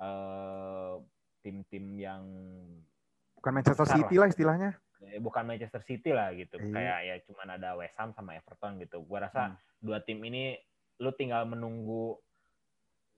eh, 0.00 0.94
tim-tim 1.40 1.84
yang 1.96 2.24
bukan 3.36 3.52
Manchester 3.52 3.86
City 3.86 4.14
lah 4.16 4.28
istilahnya 4.28 4.70
eh, 5.04 5.20
bukan 5.20 5.44
Manchester 5.44 5.82
City 5.84 6.10
lah 6.10 6.32
gitu 6.32 6.56
Iya. 6.58 6.72
kayak 6.72 6.98
ya 7.04 7.14
cuman 7.28 7.48
ada 7.60 7.76
West 7.76 7.96
Ham 8.00 8.10
sama 8.16 8.34
Everton 8.34 8.80
gitu 8.80 9.04
gua 9.04 9.28
rasa 9.28 9.52
Hmm. 9.52 9.56
dua 9.78 10.00
tim 10.02 10.18
ini 10.24 10.56
lu 10.98 11.12
tinggal 11.12 11.44
menunggu 11.44 12.16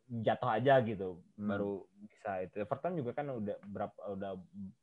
jatuh 0.08 0.50
aja 0.50 0.80
gitu 0.80 1.20
Hmm. 1.36 1.52
baru 1.52 1.72
bisa 2.00 2.40
itu. 2.40 2.56
Everton 2.58 2.96
juga 2.96 3.12
kan 3.12 3.28
udah 3.28 3.56
berapa 3.62 4.00
udah 4.16 4.32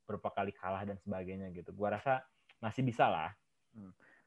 berapa 0.06 0.28
kali 0.30 0.54
kalah 0.54 0.86
dan 0.86 0.96
sebagainya 1.02 1.50
gitu. 1.50 1.74
Gua 1.74 1.98
rasa 1.98 2.22
masih 2.62 2.86
bisa 2.86 3.10
lah. 3.10 3.34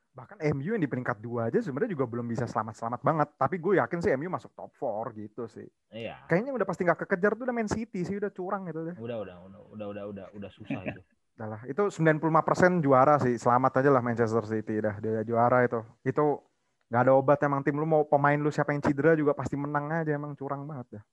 Bahkan 0.10 0.42
MU 0.52 0.76
yang 0.76 0.84
di 0.84 0.90
peringkat 0.90 1.22
dua 1.24 1.48
aja 1.48 1.64
sebenarnya 1.64 1.96
juga 1.96 2.04
belum 2.10 2.28
bisa 2.28 2.44
selamat-selamat 2.50 3.02
banget. 3.06 3.30
Tapi 3.40 3.56
gue 3.62 3.74
yakin 3.80 4.00
sih 4.04 4.12
MU 4.20 4.28
masuk 4.28 4.52
top 4.52 4.74
4 4.76 5.16
gitu 5.16 5.48
sih. 5.48 5.64
Iya. 5.94 6.20
Kayaknya 6.28 6.52
udah 6.60 6.68
pasti 6.68 6.82
nggak 6.84 7.00
kekejar 7.06 7.40
tuh 7.40 7.46
udah 7.48 7.56
Man 7.56 7.70
City 7.72 8.04
sih 8.04 8.20
udah 8.20 8.34
curang 8.34 8.68
gitu 8.68 8.84
deh. 8.90 8.96
Udah 9.00 9.18
udah 9.24 9.36
udah 9.48 9.62
udah 9.72 9.88
udah 9.88 10.04
udah 10.12 10.26
udah 10.36 10.50
susah 10.52 10.82
itu. 10.84 11.00
Udah 11.40 11.56
lah, 11.56 11.62
itu 11.72 11.88
95% 11.88 12.84
juara 12.84 13.16
sih. 13.16 13.40
Selamat 13.40 13.80
aja 13.80 13.88
lah 13.88 14.04
Manchester 14.04 14.44
City 14.44 14.84
dah. 14.84 15.00
Dia 15.00 15.24
juara 15.24 15.64
itu. 15.64 15.80
Itu 16.04 16.44
nggak 16.90 17.02
ada 17.06 17.14
obat 17.14 17.40
emang 17.46 17.62
tim 17.62 17.78
lu 17.78 17.86
mau 17.86 18.02
pemain 18.06 18.36
lu 18.36 18.50
siapa 18.50 18.74
yang 18.74 18.82
cedera 18.82 19.14
juga 19.14 19.38
pasti 19.38 19.54
menang 19.54 19.94
aja 19.94 20.12
emang 20.18 20.34
curang 20.34 20.66
banget 20.66 21.00
dah. 21.00 21.04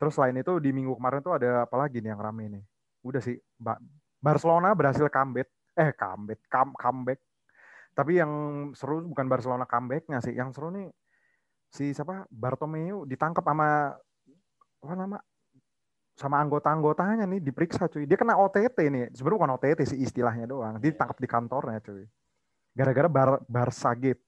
Terus 0.00 0.12
selain 0.16 0.36
itu 0.36 0.52
di 0.58 0.70
minggu 0.74 0.96
kemarin 0.96 1.20
tuh 1.22 1.36
ada 1.38 1.68
apa 1.68 1.76
lagi 1.78 2.00
nih 2.02 2.10
yang 2.16 2.20
rame 2.20 2.44
nih. 2.50 2.64
Udah 3.04 3.20
sih, 3.22 3.36
Ba- 3.54 3.80
Barcelona 4.18 4.72
berhasil 4.72 5.06
comeback. 5.12 5.48
Eh, 5.76 5.92
comeback, 5.94 6.40
come, 6.48 6.72
comeback. 6.74 7.20
Tapi 7.94 8.18
yang 8.18 8.32
seru 8.74 9.04
bukan 9.06 9.28
Barcelona 9.30 9.68
comebacknya 9.68 10.18
sih. 10.24 10.34
Yang 10.34 10.58
seru 10.58 10.74
nih 10.74 10.88
si 11.70 11.94
siapa? 11.94 12.26
Bartomeu 12.32 13.06
ditangkap 13.06 13.44
sama 13.44 13.94
apa 14.82 14.94
nama? 14.96 15.18
sama 16.14 16.38
anggota-anggotanya 16.38 17.26
nih 17.26 17.42
diperiksa 17.42 17.90
cuy. 17.90 18.06
Dia 18.06 18.14
kena 18.14 18.38
OTT 18.38 18.78
nih. 18.86 19.10
Sebenarnya 19.10 19.38
bukan 19.42 19.52
OTT 19.58 19.80
sih 19.82 19.98
istilahnya 19.98 20.46
doang. 20.46 20.78
Dia 20.78 20.94
ditangkap 20.94 21.18
di 21.18 21.26
kantornya 21.26 21.82
cuy. 21.82 22.06
Gara-gara 22.70 23.08
bar, 23.10 23.30
Barca 23.50 23.90
Gate. 23.98 24.22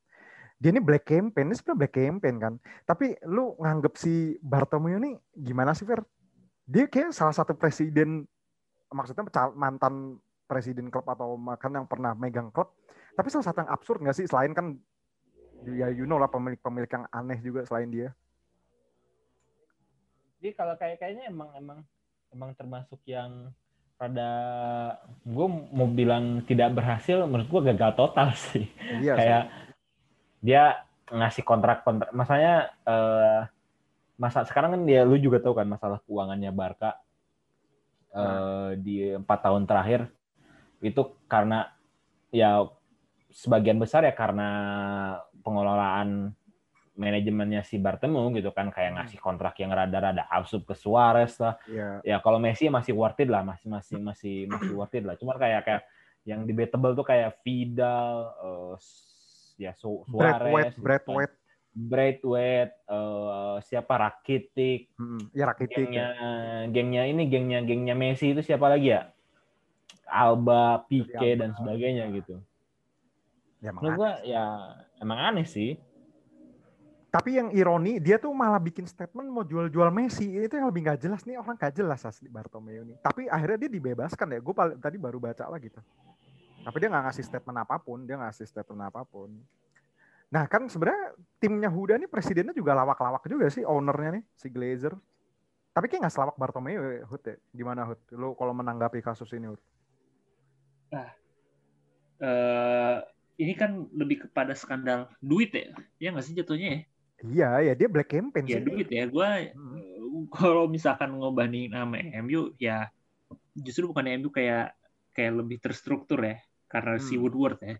Dia 0.56 0.72
ini 0.72 0.80
black 0.80 1.04
campaign, 1.04 1.52
ini 1.52 1.56
sebenarnya 1.56 1.80
black 1.84 1.94
campaign 1.94 2.36
kan. 2.40 2.54
Tapi 2.88 3.12
lu 3.28 3.52
nganggep 3.60 3.92
si 4.00 4.40
Bartomeu 4.40 4.96
ini 4.96 5.12
gimana 5.36 5.76
sih 5.76 5.84
Fer? 5.84 6.00
Dia 6.64 6.88
kayak 6.88 7.12
salah 7.12 7.36
satu 7.36 7.52
presiden, 7.52 8.24
maksudnya 8.88 9.28
mantan 9.52 10.16
presiden 10.48 10.88
klub 10.88 11.04
atau 11.06 11.36
makan 11.36 11.82
yang 11.82 11.86
pernah 11.86 12.16
megang 12.16 12.48
klub. 12.48 12.72
Tapi 13.14 13.28
salah 13.28 13.46
satu 13.52 13.62
yang 13.62 13.70
absurd 13.70 14.00
nggak 14.00 14.16
sih? 14.16 14.26
Selain 14.26 14.56
kan, 14.56 14.74
ya 15.68 15.92
you 15.92 16.08
know 16.08 16.16
lah 16.16 16.32
pemilik-pemilik 16.32 16.88
yang 16.88 17.04
aneh 17.12 17.38
juga 17.44 17.64
selain 17.68 17.92
dia. 17.92 18.10
jadi 20.40 20.52
kalau 20.54 20.78
kayak 20.78 21.02
kayaknya 21.02 21.26
emang 21.26 21.50
emang 21.58 21.78
emang 22.30 22.54
termasuk 22.54 23.00
yang 23.02 23.50
rada 23.96 24.30
gue 25.24 25.46
mau 25.72 25.88
bilang 25.88 26.44
tidak 26.44 26.76
berhasil 26.76 27.24
menurut 27.24 27.48
gue 27.48 27.60
gagal 27.72 27.92
total 27.96 28.28
sih 28.36 28.68
Iya 29.00 29.16
kayak 29.16 29.44
dia 30.46 30.86
ngasih 31.10 31.42
kontrak 31.42 31.82
kontrak. 31.82 32.14
Masanya 32.14 32.70
eh, 32.86 33.40
masa 34.14 34.46
sekarang 34.46 34.78
kan 34.78 34.82
dia 34.86 35.02
lu 35.02 35.18
juga 35.18 35.42
tahu 35.42 35.58
kan 35.58 35.66
masalah 35.66 35.98
keuangannya 36.06 36.54
Barca. 36.54 36.94
Eh, 38.16 38.70
di 38.80 39.12
empat 39.12 39.44
tahun 39.44 39.68
terakhir 39.68 40.08
itu 40.80 41.02
karena 41.28 41.68
ya 42.32 42.64
sebagian 43.28 43.76
besar 43.76 44.08
ya 44.08 44.14
karena 44.16 44.48
pengelolaan 45.44 46.32
manajemennya 46.96 47.60
si 47.60 47.76
Bartomeu 47.76 48.32
gitu 48.32 48.48
kan 48.56 48.72
kayak 48.72 48.96
ngasih 48.96 49.20
kontrak 49.20 49.52
yang 49.60 49.68
rada-rada 49.68 50.24
absurd 50.32 50.64
ke 50.64 50.72
Suarez 50.72 51.36
lah. 51.36 51.60
Iya. 51.68 52.00
ya 52.00 52.16
kalau 52.24 52.40
Messi 52.40 52.72
masih 52.72 52.96
worth 52.96 53.20
it 53.20 53.28
lah 53.28 53.44
masih 53.44 53.68
masih 53.68 54.00
masih 54.00 54.36
masih 54.48 54.72
worth 54.72 54.96
it 54.96 55.04
lah. 55.04 55.14
Cuman 55.20 55.36
kayak 55.36 55.60
kayak 55.68 55.82
yang 56.24 56.48
debatable 56.48 56.96
tuh 56.96 57.04
kayak 57.04 57.36
Vidal 57.44 58.32
eh, 58.32 58.74
ya 59.56 59.72
Su- 59.76 60.04
Brad 60.08 60.40
Suarez 60.40 60.52
White, 60.52 60.72
gitu 60.76 60.82
Brad. 60.84 61.02
White. 62.24 62.74
Eh, 62.88 63.56
siapa 63.68 63.94
Rakitic, 64.00 64.96
Hmm, 64.96 65.28
ya 65.36 65.44
Rakitic. 65.52 65.76
gengnya, 65.76 66.06
ya. 66.16 66.68
gengnya 66.72 67.02
ini, 67.04 67.22
gengnya, 67.28 67.60
gengnya 67.60 67.92
Messi 67.92 68.32
itu 68.32 68.40
siapa 68.40 68.72
lagi 68.72 68.96
ya? 68.96 69.12
Alba, 70.08 70.86
Pique 70.88 71.12
Alba. 71.12 71.36
dan 71.36 71.50
sebagainya 71.52 72.08
gitu. 72.16 72.40
Ya, 73.60 73.72
emang 73.74 73.82
Menurut 73.82 73.98
gua 73.98 74.12
ya 74.24 74.44
emang 75.02 75.18
aneh 75.18 75.44
sih. 75.44 75.76
Tapi 77.10 77.40
yang 77.40 77.48
ironi, 77.48 77.96
dia 77.96 78.20
tuh 78.20 78.28
malah 78.36 78.60
bikin 78.60 78.84
statement 78.84 79.32
mau 79.32 79.40
jual-jual 79.40 79.88
Messi. 79.88 80.36
Itu 80.36 80.60
yang 80.60 80.68
lebih 80.68 80.84
nggak 80.84 81.00
jelas 81.00 81.24
nih, 81.24 81.40
orang 81.40 81.56
nggak 81.56 81.72
jelas 81.72 82.04
asli 82.04 82.28
Bartomeu 82.28 82.84
ini. 82.84 82.92
Tapi 83.00 83.24
akhirnya 83.24 83.64
dia 83.64 83.70
dibebaskan 83.72 84.36
ya. 84.36 84.38
Gue 84.44 84.52
tadi 84.76 84.96
baru 85.00 85.16
baca 85.16 85.48
lah 85.48 85.56
gitu. 85.56 85.80
Tapi 86.66 86.82
dia 86.82 86.90
nggak 86.90 87.04
ngasih 87.06 87.22
statement 87.22 87.58
apa 87.62 87.78
pun. 87.78 88.02
Dia 88.02 88.18
nggak 88.18 88.34
ngasih 88.34 88.46
statement 88.50 88.82
apa 88.90 89.06
pun. 89.06 89.30
Nah 90.34 90.50
kan 90.50 90.66
sebenarnya 90.66 91.14
timnya 91.38 91.70
Huda 91.70 91.94
nih 91.94 92.10
presidennya 92.10 92.50
juga 92.50 92.74
lawak-lawak 92.74 93.22
juga 93.30 93.46
sih 93.46 93.62
ownernya 93.62 94.18
nih, 94.18 94.24
si 94.34 94.50
Glazer. 94.50 94.98
Tapi 95.70 95.86
kayak 95.86 96.08
nggak 96.08 96.14
selawak 96.18 96.34
Bartomeu 96.34 96.82
ya, 96.82 97.06
Hud 97.06 97.22
ya. 97.22 97.38
Gimana 97.54 97.86
Hud? 97.86 98.02
Lu 98.18 98.34
kalau 98.34 98.50
menanggapi 98.50 98.98
kasus 98.98 99.30
ini 99.38 99.46
Hud? 99.46 99.62
uh, 100.96 102.98
ini 103.36 103.52
kan 103.54 103.86
lebih 103.92 104.26
kepada 104.26 104.56
skandal 104.56 105.12
duit 105.20 105.52
ya, 105.52 105.68
ya 106.00 106.08
nggak 106.10 106.26
sih 106.26 106.34
jatuhnya 106.34 106.66
ya? 106.66 106.80
Iya, 107.16 107.48
ya 107.70 107.72
dia 107.78 107.88
black 107.88 108.10
campaign 108.10 108.44
ya, 108.48 108.58
sih. 108.58 108.66
duit 108.66 108.88
ya. 108.90 109.06
Gue 109.06 109.54
hmm. 109.54 110.28
kalau 110.36 110.66
misalkan 110.66 111.14
ngebandingin 111.14 111.76
sama 111.76 112.02
MU 112.26 112.50
ya 112.58 112.90
justru 113.56 113.88
bukan 113.88 114.04
MU 114.20 114.28
kayak 114.32 114.76
kayak 115.16 115.32
lebih 115.32 115.56
terstruktur 115.60 116.20
ya 116.20 116.36
karena 116.66 116.98
hmm. 116.98 117.04
si 117.04 117.14
Woodward 117.16 117.58
ya. 117.62 117.76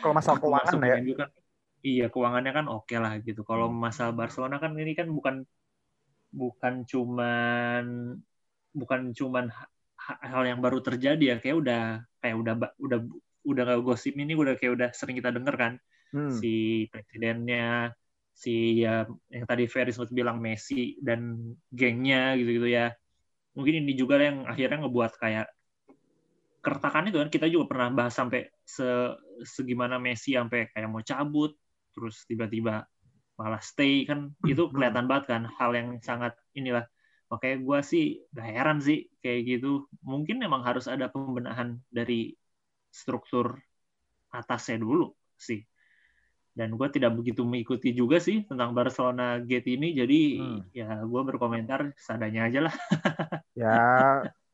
kalau 0.00 0.14
masalah 0.16 0.38
keuangan 0.44 0.80
ya. 0.80 0.96
Kan, 1.14 1.30
iya 1.84 2.06
keuangannya 2.08 2.52
kan 2.52 2.66
oke 2.72 2.88
okay 2.88 2.98
lah 3.00 3.20
gitu. 3.20 3.44
Kalau 3.44 3.68
hmm. 3.68 3.76
masalah 3.76 4.12
Barcelona 4.16 4.56
kan 4.56 4.72
ini 4.76 4.92
kan 4.96 5.08
bukan 5.12 5.44
bukan 6.34 6.82
cuman 6.88 7.84
bukan 8.74 9.00
cuman 9.14 9.54
hal 10.04 10.42
yang 10.44 10.58
baru 10.58 10.82
terjadi 10.82 11.24
ya 11.24 11.36
kayak 11.38 11.56
udah 11.62 11.82
kayak 12.18 12.36
udah 12.36 12.54
udah 12.82 12.98
udah 13.46 13.64
gosip 13.80 14.18
ini 14.18 14.34
udah 14.34 14.58
kayak 14.58 14.72
udah 14.74 14.88
sering 14.90 15.16
kita 15.16 15.30
denger 15.30 15.54
kan 15.54 15.72
hmm. 16.10 16.34
si 16.42 16.84
presidennya 16.90 17.94
si 18.34 18.82
ya 18.82 19.06
yang 19.30 19.46
tadi 19.46 19.70
Ferry 19.70 19.94
sempat 19.94 20.10
bilang 20.10 20.42
Messi 20.42 20.98
dan 20.98 21.54
gengnya 21.70 22.34
gitu-gitu 22.34 22.66
ya 22.66 22.90
mungkin 23.54 23.86
ini 23.86 23.94
juga 23.94 24.18
yang 24.18 24.42
akhirnya 24.44 24.84
ngebuat 24.84 25.12
kayak 25.22 25.46
keretakan 26.64 27.12
itu 27.12 27.20
kan 27.20 27.28
kita 27.28 27.46
juga 27.52 27.76
pernah 27.76 27.88
bahas 27.92 28.16
sampai 28.16 28.48
se 28.64 28.88
segimana 29.44 30.00
Messi 30.00 30.32
sampai 30.32 30.72
kayak 30.72 30.88
mau 30.88 31.04
cabut 31.04 31.52
terus 31.92 32.24
tiba-tiba 32.24 32.88
malah 33.36 33.60
stay 33.60 34.08
kan 34.08 34.32
itu 34.48 34.64
hmm. 34.64 34.72
kelihatan 34.72 35.04
banget 35.04 35.24
kan 35.36 35.42
hal 35.60 35.70
yang 35.76 36.00
sangat 36.00 36.32
inilah 36.56 36.88
Oke, 37.32 37.58
gue 37.58 37.78
sih 37.82 38.22
gak 38.30 38.46
heran 38.46 38.78
sih 38.78 39.10
kayak 39.18 39.40
gitu. 39.48 39.90
Mungkin 40.06 40.38
memang 40.38 40.62
harus 40.62 40.86
ada 40.86 41.10
pembenahan 41.10 41.80
dari 41.90 42.30
struktur 42.92 43.58
atasnya 44.30 44.78
dulu 44.78 45.10
sih. 45.34 45.58
Dan 46.54 46.78
gue 46.78 46.88
tidak 46.94 47.18
begitu 47.18 47.42
mengikuti 47.42 47.90
juga 47.90 48.22
sih 48.22 48.46
tentang 48.46 48.70
Barcelona 48.78 49.42
Gate 49.42 49.74
ini, 49.74 49.90
jadi 49.90 50.20
hmm. 50.38 50.60
ya 50.70 51.02
gue 51.02 51.22
berkomentar 51.26 51.90
sadanya 51.98 52.46
aja 52.46 52.60
lah. 52.70 52.74
ya 53.58 53.74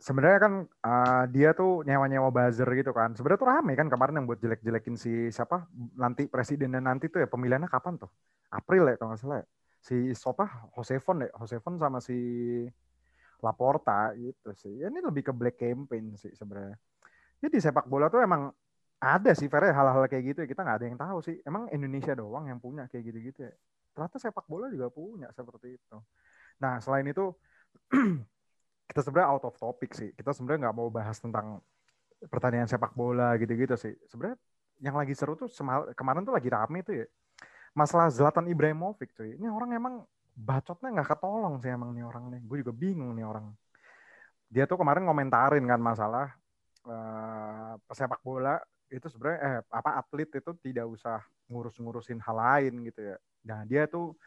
sebenarnya 0.00 0.40
kan 0.40 0.54
uh, 0.64 1.25
dia 1.28 1.52
tuh 1.52 1.85
nyewa-nyewa 1.85 2.33
buzzer 2.33 2.66
gitu 2.73 2.90
kan. 2.97 3.12
Sebenarnya 3.12 3.40
tuh 3.40 3.50
rame 3.52 3.73
kan 3.76 3.87
kemarin 3.92 4.14
yang 4.19 4.26
buat 4.26 4.40
jelek-jelekin 4.40 4.97
si 4.97 5.12
siapa 5.28 5.69
nanti 6.00 6.25
presidennya 6.26 6.80
nanti 6.80 7.12
tuh 7.12 7.21
ya 7.21 7.28
pemilihannya 7.28 7.69
kapan 7.69 8.00
tuh? 8.00 8.11
April 8.50 8.88
ya 8.90 8.97
kalau 8.97 9.12
nggak 9.12 9.21
salah 9.21 9.38
ya. 9.45 9.47
Si 9.80 9.97
siapa? 10.16 10.73
Josefon 10.73 11.25
ya, 11.25 11.28
Josefon 11.37 11.76
sama 11.76 12.00
si 12.00 12.16
Laporta 13.45 14.16
gitu 14.16 14.50
sih. 14.57 14.80
Ya, 14.80 14.88
ini 14.88 15.00
lebih 15.04 15.28
ke 15.28 15.33
black 15.37 15.61
campaign 15.61 16.16
sih 16.16 16.33
sebenarnya. 16.33 16.76
Jadi 17.40 17.57
sepak 17.61 17.88
bola 17.88 18.12
tuh 18.12 18.21
emang 18.21 18.52
ada 19.00 19.33
sih 19.33 19.49
Fer 19.49 19.73
hal-hal 19.73 20.04
kayak 20.09 20.25
gitu 20.33 20.38
ya. 20.45 20.49
Kita 20.49 20.61
nggak 20.64 20.76
ada 20.80 20.87
yang 20.88 20.99
tahu 21.00 21.19
sih. 21.25 21.37
Emang 21.45 21.69
Indonesia 21.73 22.12
doang 22.12 22.49
yang 22.49 22.61
punya 22.61 22.88
kayak 22.88 23.04
gitu-gitu 23.12 23.49
ya. 23.49 23.54
Ternyata 23.97 24.16
sepak 24.21 24.45
bola 24.49 24.69
juga 24.69 24.92
punya 24.92 25.33
seperti 25.33 25.76
itu. 25.80 25.97
Nah 26.61 26.76
selain 26.85 27.09
itu 27.09 27.33
kita 28.90 29.06
sebenarnya 29.06 29.30
out 29.30 29.47
of 29.47 29.54
topic 29.54 29.94
sih. 29.94 30.11
Kita 30.18 30.35
sebenarnya 30.35 30.66
nggak 30.66 30.76
mau 30.76 30.90
bahas 30.90 31.23
tentang 31.23 31.62
pertandingan 32.26 32.66
sepak 32.66 32.90
bola 32.99 33.38
gitu-gitu 33.38 33.78
sih. 33.78 33.94
Sebenarnya 34.11 34.35
yang 34.82 34.99
lagi 34.99 35.14
seru 35.14 35.38
tuh 35.38 35.47
kemarin 35.94 36.26
tuh 36.26 36.35
lagi 36.35 36.50
rame 36.50 36.82
tuh 36.82 37.06
ya. 37.06 37.06
Masalah 37.70 38.11
Zlatan 38.11 38.50
Ibrahimovic 38.50 39.14
tuh. 39.14 39.30
Ini 39.30 39.47
orang 39.47 39.70
emang 39.78 39.94
bacotnya 40.35 40.90
nggak 40.90 41.09
ketolong 41.14 41.62
sih 41.62 41.70
emang 41.70 41.94
nih 41.94 42.02
orang 42.02 42.35
nih. 42.35 42.40
Gue 42.42 42.66
juga 42.66 42.75
bingung 42.75 43.14
nih 43.14 43.23
orang. 43.23 43.47
Dia 44.50 44.66
tuh 44.66 44.82
kemarin 44.82 45.06
ngomentarin 45.06 45.62
kan 45.70 45.78
masalah 45.78 46.35
uh, 46.82 47.78
pesepak 47.87 48.18
bola 48.26 48.59
itu 48.90 49.06
sebenarnya 49.06 49.38
eh 49.38 49.56
apa 49.70 50.02
atlet 50.02 50.26
itu 50.26 50.50
tidak 50.66 50.90
usah 50.90 51.23
ngurus-ngurusin 51.47 52.18
hal 52.18 52.35
lain 52.35 52.82
gitu 52.90 53.14
ya. 53.14 53.16
Nah, 53.47 53.62
dia 53.62 53.87
tuh 53.87 54.18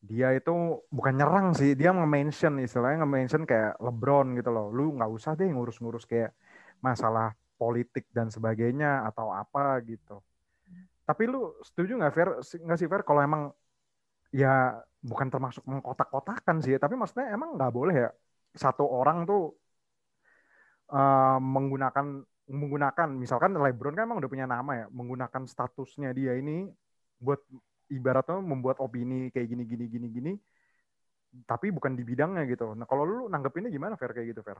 dia 0.00 0.32
itu 0.32 0.80
bukan 0.88 1.12
nyerang 1.12 1.52
sih, 1.52 1.76
dia 1.76 1.92
nge-mention 1.92 2.56
istilahnya 2.64 3.04
nge-mention 3.04 3.44
kayak 3.44 3.76
LeBron 3.84 4.32
gitu 4.40 4.48
loh. 4.48 4.72
Lu 4.72 4.96
nggak 4.96 5.10
usah 5.12 5.36
deh 5.36 5.48
ngurus-ngurus 5.52 6.08
kayak 6.08 6.32
masalah 6.80 7.36
politik 7.60 8.08
dan 8.08 8.32
sebagainya 8.32 9.04
atau 9.12 9.28
apa 9.28 9.76
gitu. 9.84 10.24
Tapi 11.04 11.22
lu 11.28 11.52
setuju 11.60 12.00
nggak 12.00 12.12
Fair 12.16 12.30
nggak 12.40 12.78
sih 12.80 12.88
Fair 12.88 13.02
kalau 13.04 13.20
emang 13.20 13.42
ya 14.32 14.80
bukan 15.04 15.28
termasuk 15.28 15.64
mengkotak-kotakan 15.68 16.64
sih, 16.64 16.80
tapi 16.80 16.96
maksudnya 16.96 17.36
emang 17.36 17.60
nggak 17.60 17.72
boleh 17.72 17.96
ya 18.08 18.10
satu 18.56 18.82
orang 18.88 19.28
tuh 19.28 19.52
uh, 20.90 21.38
menggunakan 21.38 22.24
menggunakan 22.50 23.08
misalkan 23.14 23.54
LeBron 23.54 23.94
kan 23.94 24.04
emang 24.10 24.18
udah 24.18 24.30
punya 24.30 24.46
nama 24.48 24.72
ya 24.74 24.86
menggunakan 24.90 25.46
statusnya 25.46 26.10
dia 26.10 26.34
ini 26.34 26.66
buat 27.22 27.38
ibaratnya 27.90 28.38
membuat 28.38 28.78
opini 28.78 29.28
kayak 29.34 29.50
gini 29.50 29.62
gini 29.66 29.84
gini 29.90 30.06
gini 30.08 30.32
tapi 31.46 31.70
bukan 31.70 31.94
di 31.94 32.02
bidangnya 32.02 32.42
gitu. 32.50 32.74
Nah 32.74 32.86
kalau 32.90 33.06
lu 33.06 33.18
nanggepinnya 33.30 33.70
gimana 33.70 33.94
Fer 33.94 34.10
kayak 34.10 34.34
gitu 34.34 34.42
Fer? 34.42 34.58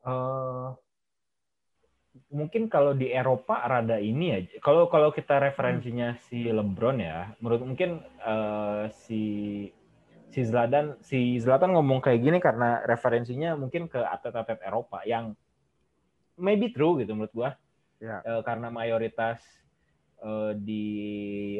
Uh, 0.00 0.76
mungkin 2.32 2.68
kalau 2.68 2.92
di 2.92 3.12
Eropa 3.12 3.64
rada 3.64 3.96
ini 3.96 4.26
ya. 4.32 4.38
Kalau 4.60 4.92
kalau 4.92 5.08
kita 5.12 5.40
referensinya 5.40 6.16
hmm. 6.16 6.20
si 6.28 6.48
LeBron 6.48 6.98
ya, 7.00 7.32
menurut 7.40 7.64
mungkin 7.64 8.04
uh, 8.20 8.92
si 8.92 9.22
si 10.30 10.40
Zlatan 10.46 11.00
si 11.02 11.40
Zlatan 11.42 11.74
ngomong 11.74 12.04
kayak 12.04 12.20
gini 12.22 12.38
karena 12.38 12.84
referensinya 12.86 13.58
mungkin 13.58 13.90
ke 13.90 13.98
atlet-atlet 13.98 14.62
Eropa 14.62 15.02
yang 15.02 15.34
maybe 16.38 16.70
true 16.70 17.00
gitu 17.02 17.12
menurut 17.16 17.34
gua. 17.34 17.50
Ya. 18.00 18.24
E, 18.24 18.40
karena 18.46 18.72
mayoritas 18.72 19.44
e, 20.20 20.30
di 20.60 20.84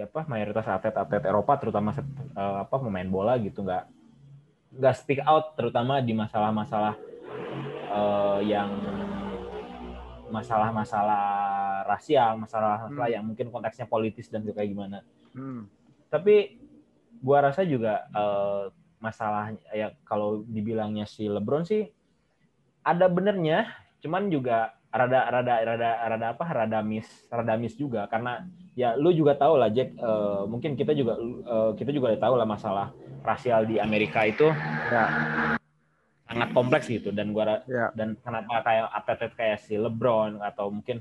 apa 0.05 0.29
mayoritas 0.29 0.69
atlet-atlet 0.69 1.25
Eropa 1.25 1.57
terutama 1.57 1.97
e, 1.97 2.43
apa 2.65 2.77
pemain 2.77 3.09
bola 3.09 3.41
gitu 3.41 3.65
nggak 3.65 3.85
nggak 4.79 4.95
speak 4.95 5.21
out 5.27 5.59
terutama 5.59 5.99
di 6.05 6.15
masalah-masalah 6.15 6.95
e, 7.91 8.01
yang 8.47 8.71
masalah-masalah 10.31 11.27
rasial, 11.91 12.39
masalah-masalah 12.39 13.09
hmm. 13.11 13.17
yang 13.19 13.25
mungkin 13.27 13.51
konteksnya 13.51 13.91
politis 13.91 14.31
dan 14.31 14.47
juga 14.47 14.63
gimana. 14.63 15.03
Hmm. 15.35 15.67
Tapi 16.07 16.57
gua 17.19 17.51
rasa 17.51 17.67
juga 17.67 18.07
uh, 18.15 18.71
masalah 19.03 19.53
ya 19.75 19.93
kalau 20.07 20.47
dibilangnya 20.47 21.05
si 21.05 21.27
LeBron 21.27 21.67
sih 21.67 21.91
ada 22.87 23.11
benernya, 23.11 23.69
cuman 24.01 24.31
juga 24.33 24.73
rada 24.91 25.21
rada 25.31 25.55
rada 25.63 25.91
rada 26.11 26.27
apa? 26.35 26.45
Rada 26.51 26.79
miss 26.83 27.07
rada 27.31 27.55
miss 27.55 27.79
juga. 27.79 28.11
Karena 28.11 28.43
ya 28.75 28.99
lu 28.99 29.15
juga 29.15 29.39
tahu 29.39 29.55
lah 29.59 29.71
Jack 29.71 29.95
uh, 30.03 30.45
mungkin 30.51 30.75
kita 30.75 30.93
juga 30.93 31.17
uh, 31.47 31.73
kita 31.79 31.95
juga 31.95 32.15
tahu 32.19 32.35
lah 32.35 32.47
masalah 32.47 32.91
rasial 33.23 33.67
di 33.67 33.79
Amerika 33.79 34.27
itu 34.27 34.51
ya. 34.91 35.07
sangat 36.27 36.49
kompleks 36.55 36.87
gitu. 36.91 37.15
Dan 37.15 37.31
gua 37.31 37.63
ya. 37.67 37.95
dan 37.95 38.19
kenapa 38.19 38.63
kayak 38.67 38.87
atlet 38.91 39.33
kayak 39.39 39.59
si 39.63 39.79
LeBron 39.79 40.43
atau 40.43 40.71
mungkin 40.75 40.99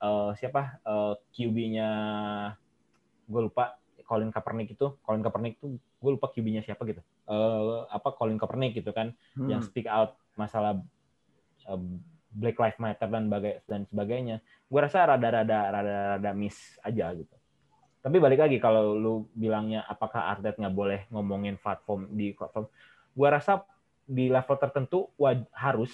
uh, 0.00 0.32
siapa 0.36 0.80
uh, 0.84 1.14
QB-nya 1.32 1.90
gue 3.26 3.40
lupa 3.42 3.76
Colin 4.06 4.30
Kaepernick 4.30 4.78
itu. 4.78 4.86
Colin 5.02 5.22
Kaepernick 5.24 5.58
itu 5.58 5.76
gue 5.76 6.10
lupa 6.12 6.30
QB-nya 6.30 6.62
siapa 6.62 6.86
gitu. 6.86 7.02
Uh, 7.26 7.84
apa 7.90 8.14
Colin 8.14 8.38
Kaepernick 8.38 8.78
gitu 8.78 8.94
kan 8.94 9.12
hmm. 9.34 9.48
yang 9.50 9.60
speak 9.60 9.90
out 9.90 10.14
masalah 10.38 10.78
uh, 11.66 11.80
Black 12.36 12.60
Lives 12.60 12.76
Matter 12.76 13.08
dan 13.08 13.32
bagai 13.32 13.64
dan 13.64 13.88
sebagainya 13.88 14.44
gue 14.44 14.80
rasa 14.80 15.08
rada-rada 15.08 15.72
rada-rada 15.72 16.30
miss 16.36 16.76
aja 16.84 17.16
gitu. 17.16 17.32
Tapi 18.04 18.16
balik 18.22 18.44
lagi 18.44 18.60
kalau 18.60 18.94
lu 18.94 19.14
bilangnya 19.32 19.82
apakah 19.88 20.30
atlet 20.30 20.54
nggak 20.54 20.76
boleh 20.76 21.00
ngomongin 21.10 21.56
platform 21.56 22.12
di 22.12 22.36
platform 22.36 22.68
gue 23.16 23.28
rasa 23.32 23.64
di 24.06 24.28
level 24.28 24.56
tertentu 24.60 25.08
harus. 25.56 25.90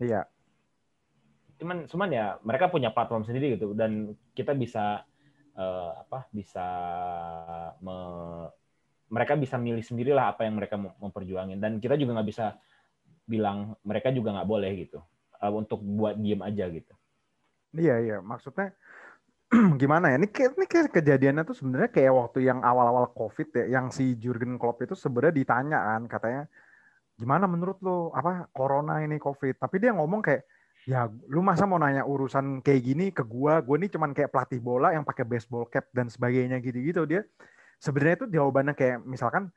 Iya. 0.00 0.24
Cuman 1.60 1.86
cuman 1.86 2.08
ya 2.10 2.40
mereka 2.42 2.72
punya 2.72 2.90
platform 2.90 3.28
sendiri 3.28 3.60
gitu 3.60 3.76
dan 3.76 4.16
kita 4.32 4.56
bisa 4.56 5.04
uh, 5.54 5.92
apa 6.00 6.26
bisa 6.34 6.66
me, 7.78 7.96
mereka 9.12 9.38
bisa 9.38 9.54
milih 9.60 9.84
sendirilah 9.84 10.34
apa 10.34 10.48
yang 10.48 10.58
mereka 10.58 10.74
mau 10.74 10.96
memperjuangin 10.98 11.62
dan 11.62 11.78
kita 11.78 11.94
juga 11.94 12.18
nggak 12.18 12.28
bisa 12.28 12.58
bilang 13.24 13.78
mereka 13.86 14.10
juga 14.10 14.34
nggak 14.36 14.48
boleh 14.48 14.70
gitu 14.84 14.98
uh, 15.40 15.52
untuk 15.54 15.80
buat 15.82 16.18
diem 16.18 16.40
aja 16.42 16.68
gitu. 16.70 16.94
Iya 17.74 17.96
iya 18.02 18.16
maksudnya 18.22 18.74
gimana 19.80 20.14
ya? 20.14 20.16
Ini 20.18 20.28
kayak, 20.30 20.50
ini 20.58 20.66
kayak 20.66 20.90
kejadiannya 20.94 21.42
tuh 21.46 21.56
sebenarnya 21.56 21.90
kayak 21.90 22.12
waktu 22.14 22.38
yang 22.46 22.62
awal-awal 22.62 23.10
COVID 23.14 23.48
ya, 23.54 23.64
yang 23.78 23.90
si 23.94 24.18
Jurgen 24.18 24.58
Klopp 24.58 24.82
itu 24.82 24.94
sebenarnya 24.98 25.34
ditanya 25.34 25.78
kan 25.94 26.02
katanya 26.10 26.42
gimana 27.14 27.46
menurut 27.46 27.78
lo 27.84 28.10
apa 28.10 28.50
corona 28.50 29.02
ini 29.02 29.18
COVID? 29.18 29.58
Tapi 29.58 29.76
dia 29.78 29.94
ngomong 29.94 30.22
kayak 30.22 30.42
ya 30.84 31.08
lu 31.32 31.40
masa 31.40 31.64
mau 31.64 31.80
nanya 31.80 32.04
urusan 32.04 32.60
kayak 32.60 32.82
gini 32.84 33.06
ke 33.08 33.24
gua 33.24 33.64
gua 33.64 33.80
nih 33.80 33.88
cuman 33.88 34.12
kayak 34.12 34.28
pelatih 34.28 34.60
bola 34.60 34.92
yang 34.92 35.00
pakai 35.00 35.24
baseball 35.24 35.64
cap 35.64 35.88
dan 35.96 36.12
sebagainya 36.12 36.60
gitu-gitu 36.60 37.08
dia 37.08 37.24
sebenarnya 37.80 38.24
itu 38.24 38.26
jawabannya 38.36 38.74
kayak 38.76 39.00
misalkan 39.00 39.48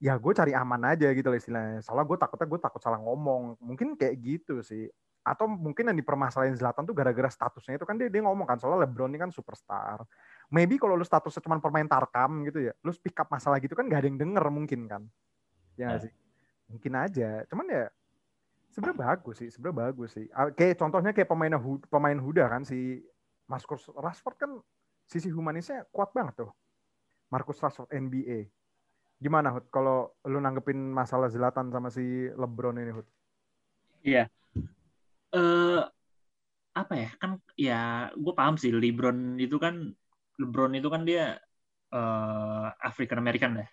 ya 0.00 0.16
gue 0.16 0.32
cari 0.32 0.56
aman 0.56 0.96
aja 0.96 1.12
gitu 1.12 1.28
loh 1.28 1.36
istilahnya 1.36 1.84
soalnya 1.84 2.08
gue 2.08 2.16
takutnya 2.16 2.48
gue 2.48 2.60
takut 2.64 2.80
salah 2.80 2.96
ngomong 2.96 3.60
mungkin 3.60 4.00
kayak 4.00 4.16
gitu 4.24 4.64
sih 4.64 4.88
atau 5.20 5.44
mungkin 5.44 5.92
yang 5.92 5.98
dipermasalahin 6.00 6.56
Zlatan 6.56 6.88
tuh 6.88 6.96
gara-gara 6.96 7.28
statusnya 7.28 7.76
itu 7.76 7.84
kan 7.84 8.00
dia 8.00 8.08
dia 8.08 8.24
ngomong 8.24 8.48
kan 8.48 8.56
soalnya 8.56 8.88
LeBron 8.88 9.12
ini 9.12 9.20
kan 9.20 9.30
superstar. 9.30 10.00
Maybe 10.48 10.80
kalau 10.80 10.96
lu 10.96 11.04
statusnya 11.04 11.44
cuma 11.44 11.60
pemain 11.60 11.86
tarkam 11.86 12.42
gitu 12.48 12.70
ya, 12.70 12.72
lu 12.82 12.90
speak 12.90 13.14
up 13.20 13.28
masalah 13.28 13.60
gitu 13.60 13.76
kan 13.76 13.86
gak 13.86 14.02
ada 14.02 14.08
yang 14.08 14.18
denger 14.18 14.44
mungkin 14.48 14.80
kan. 14.88 15.02
Ya 15.76 15.92
nggak 15.92 16.08
sih? 16.08 16.12
Mungkin 16.72 16.92
aja. 16.96 17.44
Cuman 17.46 17.66
ya 17.68 17.84
sebenarnya 18.72 18.98
bagus 18.98 19.36
sih, 19.44 19.48
sebenarnya 19.52 19.78
bagus 19.92 20.10
sih. 20.16 20.26
Ah, 20.32 20.48
Kayak 20.50 20.80
contohnya 20.80 21.12
kayak 21.12 21.28
pemain 21.28 21.54
pemain 21.86 22.18
Huda 22.18 22.48
kan 22.48 22.62
si 22.64 23.04
Marcus 23.46 23.90
Rashford 23.92 24.36
kan 24.40 24.50
sisi 25.04 25.28
humanisnya 25.28 25.84
kuat 25.92 26.14
banget 26.16 26.46
tuh. 26.46 26.50
Marcus 27.28 27.60
Rashford 27.60 27.90
NBA. 27.92 28.48
Gimana 29.20 29.52
Hud 29.52 29.68
kalau 29.68 30.16
lu 30.24 30.40
nanggepin 30.40 30.80
masalah 30.80 31.28
Zlatan 31.28 31.68
sama 31.68 31.92
si 31.92 32.30
LeBron 32.32 32.80
ini 32.80 32.94
Hud? 32.94 33.06
Iya. 34.00 34.32
Eh 35.32 35.80
apa 36.80 36.94
ya? 37.02 37.08
Kan 37.20 37.30
ya 37.66 37.72
gue 38.22 38.32
paham 38.38 38.54
sih 38.62 38.70
LeBron 38.80 39.18
itu 39.44 39.56
kan 39.64 39.74
LeBron 40.40 40.72
itu 40.78 40.88
kan 40.94 41.02
dia 41.08 41.20
eh 41.94 42.64
African 42.88 43.18
American 43.22 43.52
dah, 43.58 43.68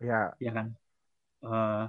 Ya, 0.00 0.34
ya 0.44 0.50
kan? 0.58 0.66
Eh 1.46 1.82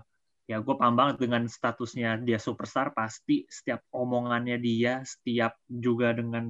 ya 0.52 0.56
gue 0.66 0.76
paham 0.80 0.96
banget 1.00 1.18
dengan 1.24 1.44
statusnya 1.58 2.08
dia 2.28 2.40
superstar 2.48 2.88
pasti 3.00 3.34
setiap 3.58 3.82
omongannya 4.02 4.56
dia, 4.68 4.92
setiap 5.14 5.54
juga 5.86 6.08
dengan 6.20 6.46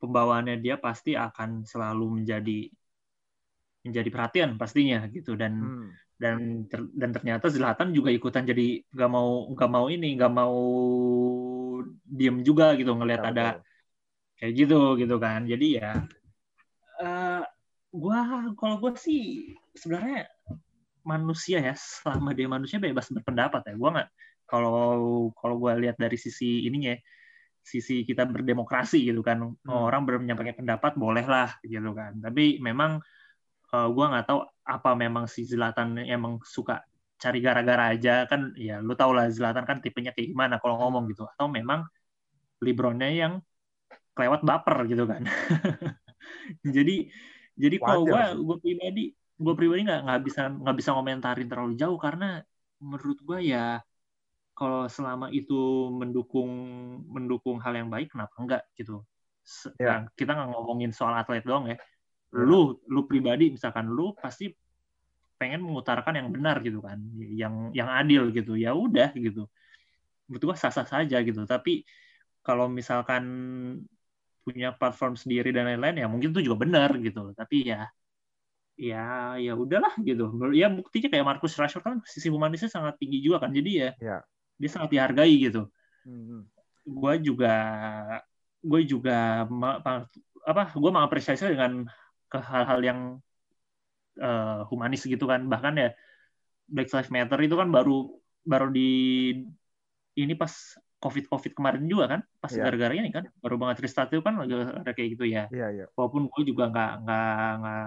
pembawaannya 0.00 0.56
dia 0.64 0.76
pasti 0.86 1.10
akan 1.26 1.50
selalu 1.72 2.04
menjadi 2.18 2.52
menjadi 3.86 4.08
perhatian 4.14 4.50
pastinya 4.60 4.98
gitu 5.10 5.34
dan 5.34 5.52
hmm, 5.60 5.98
dan 6.22 6.66
ter- 6.70 6.92
dan 6.94 7.10
ternyata 7.10 7.46
Zlatan 7.50 7.90
juga 7.90 8.10
ikutan 8.14 8.46
jadi 8.46 8.62
nggak 8.94 9.10
mau 9.10 9.28
nggak 9.52 9.70
mau 9.74 9.86
ini 9.90 10.06
nggak 10.14 10.32
mau 10.38 10.54
diem 12.06 12.40
juga 12.46 12.74
gitu 12.78 12.92
ngelihat 12.94 13.22
ada 13.34 13.46
kayak 14.38 14.52
gitu 14.58 14.98
gitu 14.98 15.16
kan. 15.22 15.46
Jadi 15.46 15.78
ya 15.78 16.02
eh 17.02 17.42
gua 17.92 18.18
kalau 18.58 18.76
gua 18.80 18.92
sih 18.96 19.52
sebenarnya 19.74 20.30
manusia 21.02 21.58
ya 21.58 21.74
selama 21.74 22.30
dia 22.34 22.46
manusia 22.46 22.78
bebas 22.82 23.10
berpendapat 23.10 23.62
ya. 23.68 23.74
Gua 23.78 23.90
nggak 23.98 24.08
kalau 24.46 25.30
kalau 25.38 25.54
gua 25.58 25.78
lihat 25.78 25.96
dari 25.98 26.18
sisi 26.18 26.66
ininya 26.66 26.94
ya, 26.94 27.00
sisi 27.62 28.02
kita 28.02 28.26
berdemokrasi 28.26 29.02
gitu 29.06 29.22
kan. 29.22 29.42
Orang 29.66 30.04
menyampaikan 30.06 30.58
pendapat 30.58 30.98
boleh 30.98 31.26
lah 31.26 31.54
gitu 31.62 31.94
kan. 31.94 32.18
Tapi 32.18 32.58
memang 32.58 32.98
eh, 33.74 33.88
gua 33.90 34.04
nggak 34.10 34.26
tahu 34.26 34.40
apa 34.62 34.90
memang 34.94 35.26
si 35.26 35.42
Zlatan 35.42 35.98
emang 36.02 36.38
suka 36.46 36.82
cari 37.22 37.38
gara-gara 37.46 37.84
aja 37.94 38.26
kan 38.30 38.40
ya 38.58 38.82
lu 38.86 38.92
tau 38.98 39.12
lah 39.16 39.30
Zlatan 39.30 39.64
kan 39.70 39.78
tipenya 39.84 40.10
kayak 40.14 40.28
gimana 40.32 40.54
kalau 40.62 40.74
ngomong 40.82 41.04
gitu. 41.12 41.22
Atau 41.32 41.46
memang 41.58 41.80
Lebronnya 42.62 43.10
yang 43.10 43.32
kelewat 44.14 44.40
baper 44.48 44.76
gitu 44.90 45.04
kan. 45.06 45.22
Jadi 46.76 47.10
jadi 47.52 47.76
kalau 47.78 48.02
gue 48.08 48.22
gue 48.48 48.56
pribadi 48.64 49.02
gue 49.12 49.54
pribadi 49.58 49.80
nggak 49.84 50.00
nggak 50.08 50.20
bisa 50.24 50.42
nggak 50.48 50.76
bisa 50.78 50.90
komentarin 50.96 51.48
terlalu 51.50 51.74
jauh 51.76 51.98
karena 52.00 52.40
menurut 52.80 53.18
gue 53.20 53.38
ya 53.52 53.82
kalau 54.56 54.86
selama 54.86 55.28
itu 55.32 55.90
mendukung 55.90 56.50
mendukung 57.08 57.58
hal 57.60 57.74
yang 57.76 57.88
baik 57.92 58.12
kenapa 58.12 58.34
enggak 58.40 58.62
gitu? 58.76 59.04
Se- 59.42 59.74
Ya. 59.80 60.06
kita 60.14 60.32
nggak 60.38 60.48
ngomongin 60.54 60.92
soal 60.94 61.12
atlet 61.18 61.42
doang 61.42 61.66
ya. 61.66 61.76
Ya. 62.32 62.48
lu 62.48 62.80
lu 62.88 63.04
pribadi 63.04 63.52
misalkan 63.52 63.92
lu 63.92 64.16
pasti 64.16 64.48
pengen 65.42 65.60
mengutarakan 65.66 66.14
yang 66.22 66.28
benar 66.36 66.56
gitu 66.66 66.78
kan 66.86 66.98
yang 67.42 67.54
yang 67.78 67.88
adil 67.98 68.22
gitu 68.36 68.52
ya 68.64 68.70
udah 68.84 69.10
gitu. 69.26 69.40
Menurut 70.30 70.42
gua 70.48 70.56
sah 70.62 70.72
sah 70.76 70.86
saja 70.94 71.16
gitu. 71.28 71.40
Tapi 71.52 71.72
kalau 72.46 72.66
misalkan 72.78 73.24
punya 74.46 74.68
platform 74.78 75.14
sendiri 75.14 75.54
dan 75.54 75.70
lain-lain 75.70 76.02
ya 76.02 76.06
mungkin 76.10 76.34
itu 76.34 76.50
juga 76.50 76.66
benar 76.66 76.90
gitu 76.98 77.30
tapi 77.38 77.56
ya 77.70 77.86
ya 78.74 78.98
ya 79.38 79.52
udahlah 79.54 79.94
gitu. 80.08 80.24
Ya 80.56 80.66
buktinya 80.72 81.08
kayak 81.12 81.26
Marcus 81.28 81.54
Rashford 81.60 81.84
kan 81.86 81.94
sisi 82.08 82.28
humanisnya 82.32 82.70
sangat 82.72 82.94
tinggi 82.98 83.18
juga 83.26 83.46
kan. 83.46 83.50
Jadi 83.58 83.70
ya 83.82 83.90
Ya. 84.02 84.16
dia 84.60 84.70
sangat 84.70 84.90
dihargai 84.94 85.34
gitu. 85.38 85.70
Hmm, 86.06 86.42
gue 86.82 87.14
juga 87.22 87.54
gue 88.62 88.80
juga 88.86 89.46
ma- 89.50 89.80
ma- 89.82 90.06
apa 90.42 90.62
gue 90.74 90.90
mengapresiasi 90.90 91.46
dengan 91.54 91.86
ke 92.30 92.38
hal-hal 92.42 92.80
yang 92.82 93.00
eh, 94.18 94.60
humanis 94.70 95.02
gitu 95.12 95.24
kan. 95.30 95.40
Bahkan 95.52 95.72
ya 95.82 95.88
Black 96.74 96.88
Lives 96.94 97.10
Matter 97.14 97.38
itu 97.46 97.56
kan 97.60 97.68
baru 97.76 97.92
baru 98.46 98.66
di 98.76 98.80
ini 100.18 100.34
pas 100.36 100.52
covid 101.02 101.24
covid 101.32 101.52
kemarin 101.56 101.82
juga 101.88 102.04
kan? 102.12 102.20
Pas 102.38 102.52
Iya. 102.52 102.62
gara-gara 102.68 102.92
ini 102.94 103.08
kan? 103.10 103.24
Baru 103.42 103.56
banget 103.60 103.76
restart 103.84 104.08
itu 104.12 104.22
kan 104.22 104.34
lagi 104.40 104.54
ada 104.54 104.92
kayak 104.94 105.08
gitu 105.18 105.24
ya. 105.26 105.42
Iya, 105.50 105.66
iya. 105.74 105.84
walaupun 105.96 106.22
gue 106.32 106.42
juga 106.50 106.62
nggak 106.72 106.90
nggak 107.02 107.24
nggak 107.60 107.82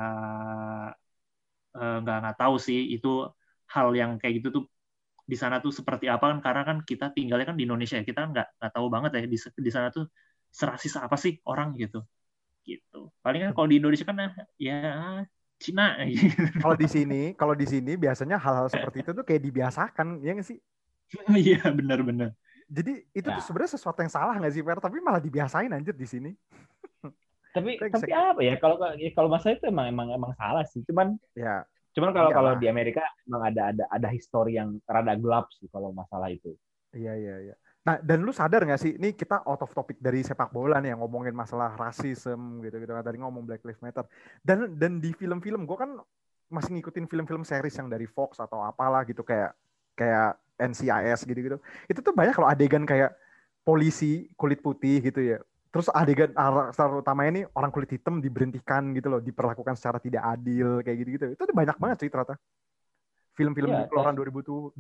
eh, 1.78 1.96
nggak 2.04 2.16
nggak 2.22 2.36
tahu 2.42 2.56
sih 2.68 2.80
itu 2.96 3.08
hal 3.74 3.88
yang 4.00 4.12
kayak 4.22 4.34
gitu 4.40 4.50
tuh 4.56 4.64
di 5.32 5.36
sana 5.42 5.56
tuh 5.64 5.72
seperti 5.80 6.06
apa 6.14 6.26
kan? 6.32 6.40
Karena 6.46 6.62
kan 6.70 6.78
kita 6.90 7.06
tinggalnya 7.16 7.46
kan 7.50 7.58
di 7.60 7.64
Indonesia 7.68 7.96
ya. 8.00 8.06
Kita 8.10 8.22
nggak 8.32 8.48
nggak 8.60 8.72
tahu 8.76 8.88
banget 8.94 9.10
ya 9.18 9.22
di 9.34 9.38
di 9.68 9.72
sana 9.76 9.88
tuh 9.96 10.06
serasis 10.60 10.94
apa 11.06 11.16
sih 11.24 11.34
orang 11.50 11.68
gitu. 11.82 11.98
Gitu. 12.70 12.98
Paling 13.24 13.40
kan 13.46 13.52
kalau 13.58 13.68
di 13.72 13.78
Indonesia 13.82 14.06
kan 14.10 14.18
ya 14.60 14.74
Cina 15.66 15.98
gitu. 16.10 16.30
Kalau 16.62 16.76
di 16.78 16.88
sini, 16.88 17.22
kalau 17.34 17.56
di 17.58 17.66
sini 17.66 17.92
biasanya 17.98 18.38
hal-hal 18.38 18.68
seperti 18.70 19.02
itu 19.02 19.12
tuh 19.18 19.26
kayak 19.26 19.42
dibiasakan, 19.42 20.08
ya 20.22 20.32
nggak 20.38 20.48
sih? 20.48 20.60
iya 21.38 21.62
benar-benar 21.70 22.34
Jadi 22.66 23.06
itu 23.14 23.28
Ya. 23.30 23.38
tuh 23.38 23.44
sebenarnya 23.46 23.78
sesuatu 23.78 24.00
yang 24.02 24.10
salah 24.10 24.34
nggak 24.42 24.54
sih, 24.54 24.62
Fer? 24.66 24.80
Tapi 24.82 24.98
malah 24.98 25.22
dibiasain 25.22 25.70
anjir 25.70 25.94
di 25.94 26.08
sini. 26.10 26.32
Tapi 27.56 27.80
tapi 27.80 28.12
apa 28.12 28.42
ya 28.44 28.60
kalau 28.60 28.76
ya, 29.00 29.10
kalau 29.16 29.30
masa 29.32 29.56
itu 29.56 29.64
emang 29.70 29.88
emang 29.88 30.12
emang 30.12 30.34
salah 30.36 30.66
sih. 30.68 30.84
Cuman 30.84 31.16
Ya, 31.38 31.64
cuman 31.96 32.12
kalau 32.12 32.30
Iyalah. 32.36 32.36
kalau 32.36 32.52
di 32.60 32.68
Amerika 32.68 33.00
emang 33.24 33.48
ada 33.48 33.62
ada 33.72 33.84
ada 33.88 34.08
histori 34.12 34.60
yang 34.60 34.76
rada 34.84 35.16
gelap 35.16 35.48
sih 35.56 35.72
kalau 35.72 35.96
masalah 35.96 36.28
itu. 36.28 36.52
iya, 36.92 37.16
iya, 37.16 37.36
iya. 37.52 37.56
Nah, 37.86 38.02
dan 38.02 38.26
lu 38.26 38.34
sadar 38.34 38.66
nggak 38.66 38.82
sih, 38.82 38.98
ini 38.98 39.14
kita 39.14 39.46
out 39.46 39.62
of 39.62 39.70
topic 39.70 40.02
dari 40.02 40.26
sepak 40.26 40.50
bola 40.50 40.82
nih 40.82 40.98
yang 40.98 41.06
ngomongin 41.06 41.38
masalah 41.38 41.78
rasisme 41.78 42.66
gitu-gitu. 42.66 42.90
kan. 42.98 43.06
Tadi 43.06 43.22
ngomong 43.22 43.46
Black 43.46 43.62
Lives 43.62 43.82
Matter. 43.86 44.10
Dan 44.42 44.74
dan 44.82 44.98
di 44.98 45.14
film-film, 45.14 45.70
gue 45.70 45.78
kan 45.78 46.02
masih 46.50 46.78
ngikutin 46.78 47.06
film-film 47.06 47.46
series 47.46 47.78
yang 47.78 47.86
dari 47.86 48.10
Fox 48.10 48.42
atau 48.42 48.66
apalah 48.66 49.06
gitu 49.06 49.22
kayak 49.22 49.54
kayak 49.94 50.34
NCIS 50.58 51.30
gitu-gitu. 51.30 51.58
Itu 51.86 52.02
tuh 52.02 52.14
banyak 52.18 52.34
kalau 52.34 52.50
adegan 52.50 52.90
kayak 52.90 53.14
polisi 53.62 54.30
kulit 54.34 54.66
putih 54.66 55.06
gitu 55.06 55.22
ya. 55.22 55.38
Terus 55.70 55.92
adegan 55.92 56.32
star 56.72 56.90
utamanya 56.90 57.30
ini 57.38 57.42
orang 57.54 57.70
kulit 57.70 57.92
hitam 57.94 58.18
diberhentikan 58.18 58.96
gitu 58.98 59.12
loh, 59.14 59.22
diperlakukan 59.22 59.76
secara 59.78 60.02
tidak 60.02 60.24
adil 60.24 60.82
kayak 60.82 60.98
gitu-gitu. 61.06 61.26
Itu 61.38 61.44
banyak 61.54 61.78
banget 61.78 61.98
sih 62.02 62.10
ternyata. 62.10 62.40
Film-film 63.36 63.68
Iya, 63.68 63.84
di 63.84 63.92
keluaran 63.92 64.16
2020, 64.16 64.80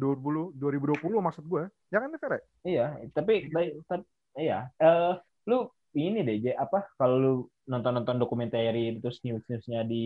2020 0.55 0.95
maksud 1.19 1.43
gue. 1.43 1.67
Ya 1.91 1.99
kan, 1.99 2.09
Fer? 2.15 2.39
Iya, 2.63 2.85
tapi 3.11 3.51
tapi, 3.51 3.83
tapi- 3.83 4.07
iya. 4.39 4.71
Eh 4.79 5.13
lu 5.45 5.67
ini 5.93 6.23
deh, 6.23 6.39
J, 6.39 6.45
apa 6.55 6.87
kalau 6.95 7.15
lu 7.15 7.33
nonton-nonton 7.67 8.15
dokumenter 8.15 8.71
terus 8.99 9.19
news-newsnya 9.21 9.83
di 9.83 10.05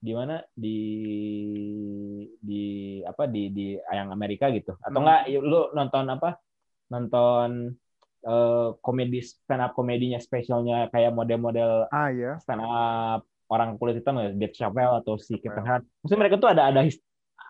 di 0.00 0.12
mana 0.16 0.40
di 0.52 0.78
di 2.40 2.64
apa 3.04 3.28
di 3.28 3.52
di 3.52 3.66
yang 3.76 4.08
Amerika 4.10 4.48
gitu 4.48 4.72
atau 4.80 4.88
Hmm. 4.96 5.04
enggak 5.04 5.20
ya, 5.28 5.38
lu 5.40 5.60
nonton 5.72 6.04
apa 6.08 6.30
nonton 6.88 7.48
eh, 8.20 8.68
komedi 8.80 9.20
stand 9.24 9.60
up 9.60 9.72
komedinya 9.72 10.20
spesialnya 10.20 10.88
kayak 10.88 11.12
model-model 11.12 11.88
Ah 11.88 12.12
iya. 12.12 12.36
stand 12.40 12.60
up 12.60 13.24
orang 13.48 13.74
kulit 13.76 13.98
hitam 13.98 14.20
ya 14.20 14.30
Dave 14.30 14.52
Chappelle 14.52 15.00
atau 15.00 15.16
si 15.16 15.34
Kevin. 15.40 15.64
Hart. 15.64 15.84
Maksudnya 16.04 16.20
mereka 16.20 16.36
tuh 16.38 16.50
ada 16.52 16.68
ada 16.68 16.80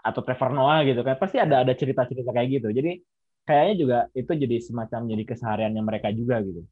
atau 0.00 0.20
Trevor 0.24 0.50
Noah 0.56 0.80
gitu 0.88 1.00
kan. 1.04 1.16
Pasti 1.20 1.36
ada 1.36 1.62
ada 1.62 1.72
cerita-cerita 1.76 2.30
kayak 2.32 2.48
gitu. 2.60 2.68
Jadi 2.72 3.00
kayaknya 3.44 3.74
juga 3.76 3.98
itu 4.16 4.32
jadi 4.32 4.56
semacam 4.60 5.00
jadi 5.08 5.24
kesehariannya 5.26 5.82
mereka 5.84 6.08
juga 6.12 6.40
gitu. 6.44 6.62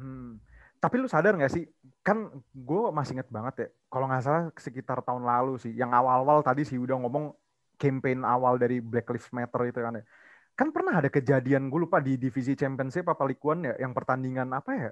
Hmm. 0.00 0.40
Tapi 0.80 0.96
lu 0.96 1.08
sadar 1.12 1.36
nggak 1.36 1.52
sih? 1.52 1.68
Kan 2.00 2.40
gue 2.56 2.82
masih 2.88 3.20
inget 3.20 3.28
banget 3.28 3.54
ya. 3.60 3.68
Kalau 3.92 4.08
nggak 4.08 4.22
salah 4.24 4.44
sekitar 4.56 5.04
tahun 5.04 5.28
lalu 5.28 5.60
sih. 5.60 5.72
Yang 5.76 5.92
awal-awal 5.92 6.40
tadi 6.40 6.64
sih 6.64 6.80
udah 6.80 6.96
ngomong 7.04 7.36
campaign 7.76 8.24
awal 8.24 8.56
dari 8.56 8.80
Black 8.80 9.08
Lives 9.12 9.28
Matter 9.32 9.60
itu 9.68 9.80
kan 9.80 10.00
ya. 10.00 10.04
Kan 10.56 10.72
pernah 10.72 11.00
ada 11.00 11.08
kejadian 11.12 11.68
gue 11.68 11.80
lupa 11.84 12.00
di 12.00 12.16
divisi 12.16 12.56
championship 12.56 13.04
apa 13.12 13.28
One 13.28 13.72
ya. 13.72 13.74
Yang 13.76 13.92
pertandingan 13.92 14.48
apa 14.56 14.72
ya? 14.72 14.90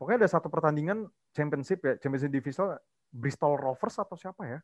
Pokoknya 0.00 0.24
ada 0.24 0.30
satu 0.32 0.48
pertandingan 0.48 1.04
championship 1.36 1.84
ya. 1.84 1.92
Championship 2.00 2.32
divisional 2.32 2.80
Bristol 3.12 3.60
Rovers 3.60 3.96
atau 4.00 4.16
siapa 4.16 4.48
ya. 4.48 4.60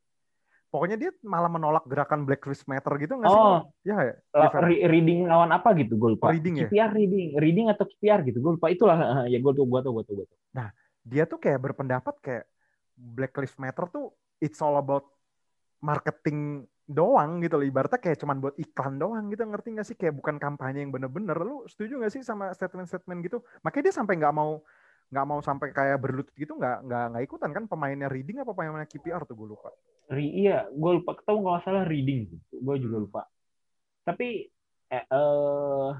Pokoknya 0.73 0.97
dia 0.97 1.13
malah 1.21 1.53
menolak 1.53 1.85
gerakan 1.85 2.25
Black 2.25 2.49
Lives 2.49 2.65
Matter 2.65 2.97
gitu 2.97 3.21
nggak 3.21 3.29
sih? 3.29 3.45
Oh, 3.45 3.61
Ya 3.85 3.97
ya. 4.09 4.15
River. 4.33 4.61
re- 4.73 4.85
reading 4.89 5.29
lawan 5.29 5.53
apa 5.53 5.77
gitu 5.77 6.01
gue 6.01 6.17
lupa. 6.17 6.33
Reading 6.33 6.65
ya? 6.65 6.69
KPR 6.73 6.91
reading, 6.97 7.27
reading 7.37 7.67
atau 7.69 7.85
KPR 7.85 8.25
gitu. 8.25 8.41
Gue 8.41 8.57
lupa 8.57 8.73
itulah 8.73 8.97
ya 9.33 9.37
gue 9.37 9.53
tuh 9.53 9.69
gue 9.69 9.81
tuh 9.85 9.93
gue 9.93 10.05
tuh 10.09 10.15
gue 10.25 10.27
tuh. 10.33 10.39
dia 11.05 11.29
tuh 11.29 11.37
kayak 11.37 11.61
berpendapat 11.61 12.15
kayak 12.25 12.45
Black 12.97 13.37
Lives 13.37 13.61
Matter 13.61 13.85
tuh 13.93 14.17
it's 14.41 14.65
all 14.65 14.81
about 14.81 15.13
marketing 15.85 16.65
doang 16.89 17.45
gitu 17.45 17.61
loh. 17.61 17.69
Ibaratnya 17.69 18.01
kayak 18.01 18.25
cuman 18.25 18.41
buat 18.41 18.57
iklan 18.57 18.97
doang 18.97 19.29
gitu. 19.29 19.45
Ngerti 19.45 19.69
gak 19.77 19.87
sih? 19.93 19.97
Kayak 20.01 20.17
bukan 20.25 20.41
kampanye 20.41 20.89
yang 20.89 20.89
bener-bener. 20.89 21.37
Lu 21.37 21.69
setuju 21.69 22.01
gak 22.01 22.17
sih 22.17 22.25
sama 22.25 22.49
statement-statement 22.57 23.21
gitu? 23.29 23.45
Makanya 23.61 23.93
dia 23.93 23.95
sampai 24.01 24.17
nggak 24.17 24.33
mau 24.33 24.65
nggak 25.13 25.27
mau 25.29 25.45
sampai 25.45 25.77
kayak 25.77 26.01
berlutut 26.01 26.33
gitu 26.33 26.57
nggak 26.57 26.89
nggak 26.89 27.05
nggak 27.13 27.25
ikutan 27.29 27.53
kan 27.53 27.69
pemainnya 27.69 28.09
reading 28.09 28.41
apa 28.41 28.57
pemainnya 28.57 28.89
KPR 28.89 29.29
tuh 29.29 29.37
gue 29.37 29.53
lupa. 29.53 29.69
Ri, 30.11 30.27
iya, 30.35 30.67
gue 30.73 30.91
lupa 30.99 31.15
ketemu 31.15 31.39
kalau 31.39 31.53
nggak 31.55 31.65
salah 31.65 31.85
reading, 31.87 32.27
gue 32.51 32.77
juga 32.83 32.97
Hmm. 32.99 33.05
lupa. 33.07 33.23
Tapi 34.03 34.51
eh, 34.93 35.05
eh 35.07 35.91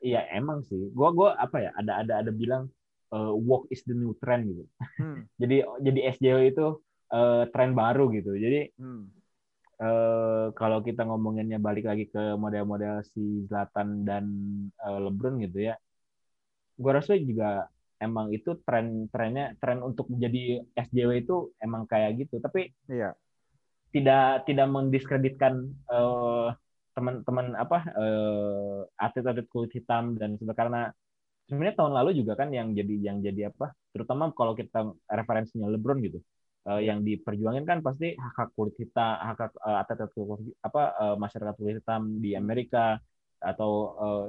iya 0.00 0.24
emang 0.32 0.64
sih, 0.64 0.88
gue 0.90 1.08
gua 1.12 1.36
apa 1.36 1.60
ya 1.60 1.70
ada 1.76 2.00
ada 2.00 2.12
ada 2.24 2.32
bilang 2.32 2.72
eh, 3.12 3.32
walk 3.36 3.68
is 3.68 3.84
the 3.84 3.94
new 3.94 4.16
trend 4.18 4.48
gitu. 4.48 4.64
Hmm. 4.98 5.28
Jadi 5.40 5.62
jadi 5.84 6.00
SJW 6.16 6.40
itu 6.50 6.66
eh, 7.12 7.44
tren 7.52 7.76
baru 7.76 8.08
gitu. 8.10 8.32
Jadi 8.34 8.72
Hmm. 8.80 9.12
eh, 9.80 10.46
kalau 10.56 10.80
kita 10.80 11.04
ngomonginnya 11.04 11.60
balik 11.60 11.86
lagi 11.86 12.08
ke 12.08 12.34
model-model 12.40 13.04
si 13.12 13.44
Zlatan 13.46 14.02
dan 14.08 14.24
eh, 14.74 14.98
LeBron 15.06 15.38
gitu 15.44 15.70
ya, 15.70 15.76
gue 16.80 16.92
rasa 16.92 17.14
juga 17.20 17.68
emang 18.00 18.26
itu 18.36 18.50
tren-trennya 18.66 19.56
tren 19.60 19.78
untuk 19.84 20.06
menjadi 20.12 20.64
SJW 20.76 21.10
itu 21.24 21.34
emang 21.64 21.84
kayak 21.90 22.10
gitu. 22.20 22.40
Tapi 22.40 22.72
Iya. 22.90 23.14
tidak 23.94 24.46
tidak 24.46 24.66
mendiskreditkan 24.70 25.54
eh, 25.90 26.48
teman-teman 26.94 27.46
apa 27.58 27.78
eh, 27.98 28.80
atlet-atlet 28.98 29.46
kulit 29.50 29.70
hitam 29.74 30.14
dan 30.20 30.38
sebagainya 30.38 30.58
karena 30.60 30.80
sebenarnya 31.48 31.76
tahun 31.78 31.94
lalu 31.98 32.10
juga 32.22 32.32
kan 32.40 32.48
yang 32.54 32.68
jadi 32.78 32.94
yang 33.10 33.18
jadi 33.26 33.50
apa 33.50 33.74
terutama 33.94 34.30
kalau 34.38 34.54
kita 34.54 34.90
referensinya 35.10 35.66
LeBron 35.74 35.98
gitu 36.06 36.18
eh, 36.70 36.80
yang 36.88 37.02
diperjuangin 37.06 37.64
kan 37.66 37.78
pasti 37.86 38.14
hak 38.14 38.34
hak 38.38 38.50
kulit 38.58 38.74
hitam 38.78 39.14
hak 39.26 39.38
hak 39.42 39.52
eh, 39.58 39.78
atlet-atlet 39.82 40.12
kulit 40.14 40.54
apa 40.62 40.82
eh, 41.02 41.16
masyarakat 41.18 41.54
kulit 41.58 41.74
hitam 41.82 42.02
di 42.22 42.30
Amerika 42.38 42.98
atau 43.42 43.70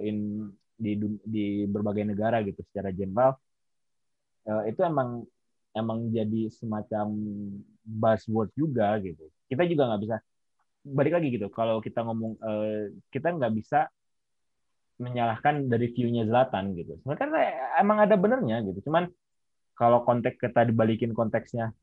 eh, 0.02 0.10
in 0.10 0.18
di 0.82 0.98
di 1.22 1.46
berbagai 1.70 2.06
negara 2.10 2.42
gitu 2.42 2.62
secara 2.74 2.90
general 2.90 3.38
Eh, 4.50 4.64
itu 4.74 4.82
emang 4.82 5.22
emang 5.78 6.10
jadi 6.12 6.50
semacam 6.52 7.08
buzzword 7.86 8.50
juga 8.58 8.98
gitu. 9.02 9.30
Kita 9.48 9.64
juga 9.70 9.92
nggak 9.94 10.02
bisa 10.04 10.18
balik 10.82 11.14
lagi 11.18 11.28
gitu. 11.38 11.48
Kalau 11.54 11.78
kita 11.80 12.00
ngomong 12.06 12.34
eh, 12.42 12.82
kita 13.14 13.28
nggak 13.38 13.54
bisa 13.54 13.80
menyalahkan 15.02 15.66
dari 15.66 15.90
view-nya 15.90 16.24
Zlatan 16.30 16.78
gitu. 16.78 16.94
Sebenarnya 17.02 17.78
emang 17.82 17.98
ada 18.06 18.16
benernya 18.18 18.62
gitu. 18.66 18.86
Cuman 18.90 19.10
kalau 19.74 20.06
konteks 20.06 20.38
kita 20.38 20.66
dibalikin 20.70 21.14
konteksnya 21.14 21.74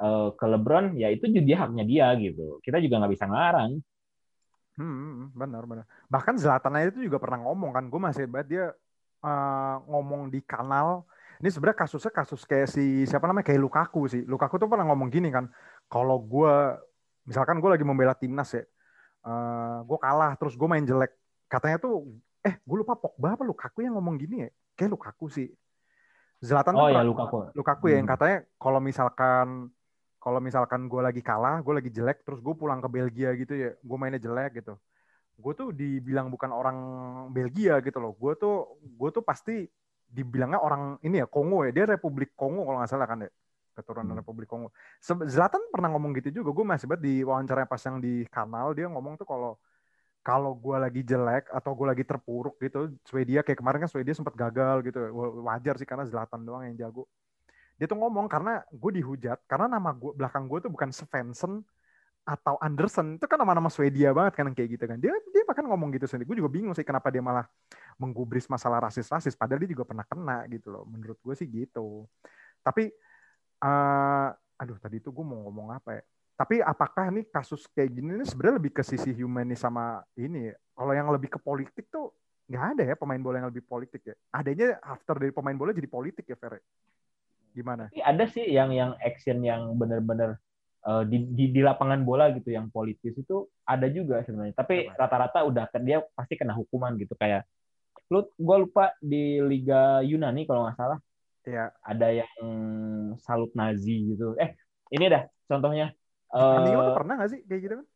eh, 0.00 0.28
ke 0.36 0.46
LeBron, 0.48 0.96
ya 1.00 1.08
itu 1.12 1.28
juga 1.28 1.68
haknya 1.68 1.84
dia 1.84 2.06
gitu. 2.20 2.60
Kita 2.64 2.80
juga 2.84 3.04
nggak 3.04 3.12
bisa 3.16 3.26
ngarang. 3.28 3.72
Hmm, 4.74 5.30
benar 5.38 5.62
benar. 5.70 5.86
Bahkan 6.10 6.34
Zlatan 6.34 6.74
aja 6.74 6.90
itu 6.90 7.06
juga 7.06 7.22
pernah 7.22 7.38
ngomong 7.46 7.70
kan, 7.70 7.84
gue 7.86 8.00
masih 8.02 8.26
banget 8.26 8.46
dia 8.50 8.64
eh, 9.22 9.74
ngomong 9.90 10.32
di 10.34 10.40
kanal. 10.42 11.06
Ini 11.42 11.48
sebenarnya 11.50 11.78
kasusnya 11.82 12.12
kasus 12.12 12.42
kayak 12.44 12.68
si 12.70 13.04
siapa 13.04 13.26
namanya 13.26 13.46
kayak 13.46 13.60
Lukaku 13.60 14.06
sih. 14.06 14.22
Lukaku 14.24 14.58
tuh 14.58 14.68
pernah 14.70 14.86
ngomong 14.86 15.10
gini 15.10 15.28
kan, 15.30 15.50
kalau 15.86 16.22
gue 16.22 16.54
misalkan 17.24 17.58
gue 17.58 17.70
lagi 17.72 17.84
membela 17.84 18.14
timnas 18.14 18.52
ya, 18.52 18.62
eh 18.62 19.76
gue 19.82 19.98
kalah 19.98 20.36
terus 20.38 20.54
gue 20.54 20.68
main 20.68 20.84
jelek. 20.84 21.10
Katanya 21.48 21.78
tuh, 21.80 22.06
eh 22.40 22.60
gue 22.60 22.76
lupa 22.76 22.94
Pogba 22.94 23.34
apa 23.34 23.42
Lukaku 23.42 23.82
yang 23.82 23.98
ngomong 23.98 24.14
gini 24.16 24.46
ya? 24.46 24.50
Kayak 24.74 24.94
Lukaku 24.94 25.26
sih. 25.28 25.48
Zlatan 26.44 26.76
Oh 26.76 26.86
tuh 26.86 26.92
ya 26.92 27.00
pernah- 27.00 27.08
Lukaku. 27.08 27.36
Lukaku 27.56 27.84
ya 27.88 27.96
yang 27.98 28.06
Hmm. 28.06 28.14
katanya 28.18 28.38
kalau 28.60 28.80
misalkan 28.82 29.48
kalau 30.20 30.40
misalkan 30.40 30.88
gue 30.88 31.00
lagi 31.04 31.20
kalah, 31.20 31.60
gue 31.60 31.74
lagi 31.76 31.90
jelek, 31.92 32.24
terus 32.24 32.40
gue 32.40 32.54
pulang 32.56 32.80
ke 32.80 32.88
Belgia 32.88 33.36
gitu 33.36 33.52
ya, 33.52 33.76
gue 33.76 33.96
mainnya 34.00 34.16
jelek 34.16 34.64
gitu. 34.64 34.72
Gue 35.36 35.52
tuh 35.52 35.68
dibilang 35.68 36.32
bukan 36.32 36.48
orang 36.48 36.78
Belgia 37.28 37.76
gitu 37.84 38.00
loh. 38.00 38.16
Gue 38.16 38.32
tuh 38.32 38.72
gue 38.80 39.10
tuh 39.12 39.20
pasti 39.20 39.68
dibilangnya 40.08 40.60
orang 40.60 40.98
ini 41.06 41.20
ya 41.22 41.26
Kongo 41.26 41.64
ya. 41.66 41.70
Dia 41.74 41.84
Republik 41.94 42.32
Kongo 42.36 42.64
kalau 42.68 42.78
nggak 42.80 42.90
salah 42.90 43.08
kan 43.08 43.24
ya. 43.26 43.30
Keturunan 43.74 44.14
Hmm. 44.14 44.20
Republik 44.22 44.48
Kongo. 44.48 44.70
Zlatan 45.02 45.62
pernah 45.72 45.90
ngomong 45.92 46.14
gitu 46.18 46.42
juga. 46.42 46.50
Gue 46.54 46.66
masih 46.66 46.86
banget 46.86 47.02
di 47.04 47.14
wawancara 47.26 47.66
pas 47.66 47.82
yang 47.82 47.98
di 47.98 48.22
kanal 48.30 48.70
dia 48.76 48.86
ngomong 48.86 49.18
tuh 49.18 49.26
kalau 49.26 49.58
kalau 50.24 50.56
gue 50.56 50.76
lagi 50.80 51.04
jelek 51.04 51.52
atau 51.52 51.76
gue 51.76 51.84
lagi 51.84 52.04
terpuruk 52.08 52.56
gitu, 52.56 52.96
Swedia 53.04 53.44
kayak 53.44 53.60
kemarin 53.60 53.84
kan 53.84 53.90
Swedia 53.92 54.16
sempat 54.16 54.32
gagal 54.32 54.80
gitu. 54.88 54.98
Wajar 55.44 55.76
sih 55.76 55.84
karena 55.84 56.08
Zlatan 56.08 56.46
doang 56.48 56.64
yang 56.64 56.76
jago 56.80 57.04
dia 57.74 57.86
tuh 57.90 57.98
ngomong 57.98 58.30
karena 58.30 58.62
gue 58.70 58.90
dihujat 59.02 59.38
karena 59.50 59.66
nama 59.66 59.90
gue 59.90 60.14
belakang 60.14 60.46
gue 60.46 60.58
tuh 60.62 60.70
bukan 60.70 60.94
Svensson 60.94 61.66
atau 62.24 62.56
Anderson 62.56 63.20
itu 63.20 63.28
kan 63.28 63.36
nama-nama 63.36 63.68
Swedia 63.68 64.16
banget 64.16 64.40
kan 64.40 64.48
kayak 64.56 64.68
gitu 64.80 64.84
kan. 64.88 64.96
Dia 64.96 65.12
dia 65.28 65.44
bahkan 65.44 65.68
ngomong 65.68 65.92
gitu 65.92 66.08
sendiri. 66.08 66.24
Gue 66.24 66.38
juga 66.40 66.50
bingung 66.50 66.72
sih 66.72 66.82
kenapa 66.82 67.12
dia 67.12 67.20
malah 67.20 67.44
menggubris 68.00 68.48
masalah 68.48 68.88
rasis-rasis. 68.88 69.36
Padahal 69.36 69.60
dia 69.60 69.76
juga 69.76 69.84
pernah 69.84 70.08
kena 70.08 70.48
gitu 70.48 70.72
loh. 70.72 70.88
Menurut 70.88 71.20
gue 71.20 71.34
sih 71.36 71.44
gitu. 71.44 72.08
Tapi 72.64 72.88
eh 73.60 74.28
aduh 74.32 74.78
tadi 74.80 75.04
itu 75.04 75.12
gue 75.12 75.24
mau 75.24 75.44
ngomong 75.44 75.76
apa 75.76 76.00
ya? 76.00 76.02
Tapi 76.34 76.64
apakah 76.64 77.12
nih 77.12 77.28
kasus 77.28 77.68
kayak 77.70 77.92
gini 77.92 78.18
ini 78.18 78.26
sebenarnya 78.26 78.56
lebih 78.58 78.72
ke 78.74 78.82
sisi 78.82 79.14
humanis 79.14 79.62
sama 79.62 80.02
ini 80.18 80.50
ya? 80.50 80.56
kalau 80.74 80.90
yang 80.90 81.06
lebih 81.14 81.30
ke 81.30 81.38
politik 81.38 81.86
tuh 81.86 82.10
nggak 82.50 82.64
ada 82.74 82.82
ya 82.82 82.94
pemain 82.98 83.22
bola 83.22 83.38
yang 83.38 83.48
lebih 83.52 83.62
politik 83.62 84.02
ya? 84.02 84.14
Adanya 84.32 84.80
after 84.82 85.20
dari 85.20 85.30
pemain 85.30 85.54
bola 85.54 85.70
jadi 85.76 85.86
politik 85.86 86.24
ya 86.26 86.36
Fer? 86.40 86.58
Gimana? 87.54 87.92
Tapi 87.92 88.02
ada 88.02 88.24
sih 88.26 88.48
yang 88.48 88.74
yang 88.74 88.96
action 88.98 89.44
yang 89.44 89.76
benar-benar 89.78 90.40
eh, 90.84 91.02
di, 91.08 91.18
di 91.32 91.44
di 91.50 91.60
lapangan 91.64 92.00
bola 92.04 92.28
gitu 92.32 92.52
yang 92.52 92.68
politis 92.68 93.16
itu 93.16 93.48
ada 93.64 93.88
juga 93.88 94.20
sebenarnya. 94.22 94.54
Tapi 94.56 94.92
rata-rata 94.92 95.42
udah 95.44 95.64
dia 95.80 96.04
pasti 96.12 96.36
kena 96.36 96.52
hukuman 96.52 96.94
gitu 97.00 97.16
kayak 97.16 97.44
lu 98.12 98.20
gue 98.36 98.56
lupa 98.68 98.92
di 99.00 99.40
Liga 99.40 100.04
Yunani 100.04 100.44
kalau 100.44 100.68
nggak 100.68 100.76
salah 100.76 101.00
ya 101.44 101.72
ada 101.84 102.08
yang 102.12 102.32
salut 103.20 103.52
Nazi 103.56 104.12
gitu. 104.12 104.36
Eh 104.36 104.56
ini 104.92 105.08
dah 105.08 105.24
contohnya. 105.48 105.92
Kanio 106.34 106.80
Eh, 106.82 106.94
pernah 106.96 107.14
gak 107.20 107.30
sih 107.30 107.40
kayak 107.46 107.60
gitu 107.62 107.74
kan? 107.78 107.86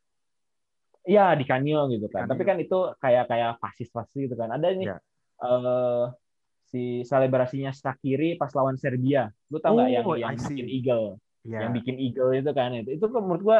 Iya 1.09 1.25
di 1.35 1.45
Kanio 1.49 1.89
gitu 1.91 2.07
kan. 2.07 2.23
Kanio. 2.23 2.31
Tapi 2.31 2.43
kan 2.45 2.57
itu 2.61 2.77
kayak 3.01 3.25
kayak 3.27 3.51
fasis-fasis 3.59 4.29
gitu 4.29 4.35
kan. 4.37 4.53
Ada 4.53 4.67
nih 4.77 4.87
Iya. 4.87 4.97
eh, 5.43 6.05
si 6.69 7.01
selebrasinya 7.03 7.73
Shakiri 7.73 8.37
pas 8.37 8.53
lawan 8.53 8.77
Serbia. 8.77 9.33
Lu 9.49 9.57
tau 9.57 9.75
nggak 9.75 9.89
yang 9.89 10.05
Oh, 10.05 10.15
yang 10.15 10.37
bikin 10.37 10.69
eagle? 10.69 11.17
Iya. 11.47 11.65
yang 11.67 11.71
bikin 11.71 11.95
eagle 11.95 12.35
itu 12.35 12.51
kan 12.51 12.75
itu 12.75 12.89
itu 12.99 13.05
kan 13.07 13.21
menurut 13.23 13.43
gua 13.43 13.59